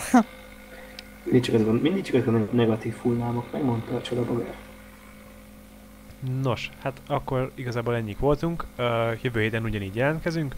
mindig 1.25 1.43
csak, 1.43 1.55
azok, 1.55 1.83
mindig 1.83 2.03
csak 2.03 2.27
a 2.27 2.31
negatív 2.51 2.95
hullámok, 2.95 3.53
megmondta 3.53 3.97
a 3.97 4.03
csodabogár. 4.03 4.55
Nos, 6.43 6.71
hát 6.83 7.01
akkor 7.07 7.51
igazából 7.55 7.97
ennyik 7.97 8.19
voltunk. 8.19 8.65
Uh, 8.79 8.85
jövő 9.23 9.41
héten 9.41 9.65
ugyanígy 9.65 9.97
jelentkezünk. 9.97 10.55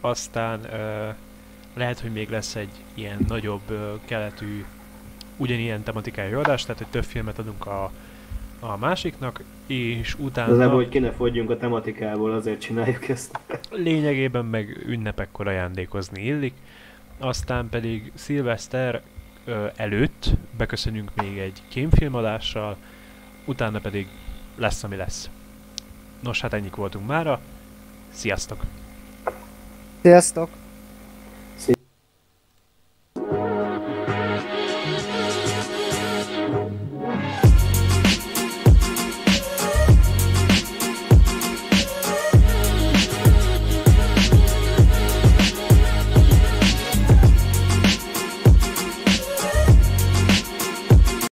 Aztán 0.00 0.60
uh, 0.60 1.14
lehet, 1.74 2.00
hogy 2.00 2.12
még 2.12 2.28
lesz 2.30 2.54
egy 2.54 2.70
ilyen 2.94 3.18
nagyobb 3.28 3.70
uh, 3.70 3.78
keletű, 4.04 4.64
ugyanilyen 5.36 5.82
tematikájú 5.82 6.38
adás, 6.38 6.62
tehát 6.62 6.78
hogy 6.78 6.90
több 6.90 7.04
filmet 7.04 7.38
adunk 7.38 7.66
a, 7.66 7.90
a 8.60 8.76
másiknak, 8.76 9.42
és 9.66 10.14
utána... 10.18 10.64
Az 10.64 10.72
hogy 10.72 10.88
ki 10.88 10.98
ne 10.98 11.10
fogyjunk 11.10 11.50
a 11.50 11.56
tematikából, 11.56 12.32
azért 12.32 12.60
csináljuk 12.60 13.08
ezt. 13.08 13.40
Lényegében 13.70 14.44
meg 14.44 14.84
ünnepekkor 14.86 15.46
ajándékozni 15.46 16.22
illik. 16.22 16.54
Aztán 17.18 17.68
pedig 17.68 18.12
szilveszter 18.14 19.02
uh, 19.46 19.72
előtt 19.76 20.30
beköszönünk 20.56 21.10
még 21.14 21.38
egy 21.38 21.62
kémfilmadással, 21.68 22.76
utána 23.44 23.78
pedig 23.78 24.06
lesz, 24.56 24.82
ami 24.82 24.96
lesz. 24.96 25.30
Nos, 26.20 26.40
hát 26.40 26.52
ennyik 26.52 26.74
voltunk 26.74 27.06
mára. 27.06 27.40
Sziasztok! 28.10 28.62
Sziasztok! 30.00 30.48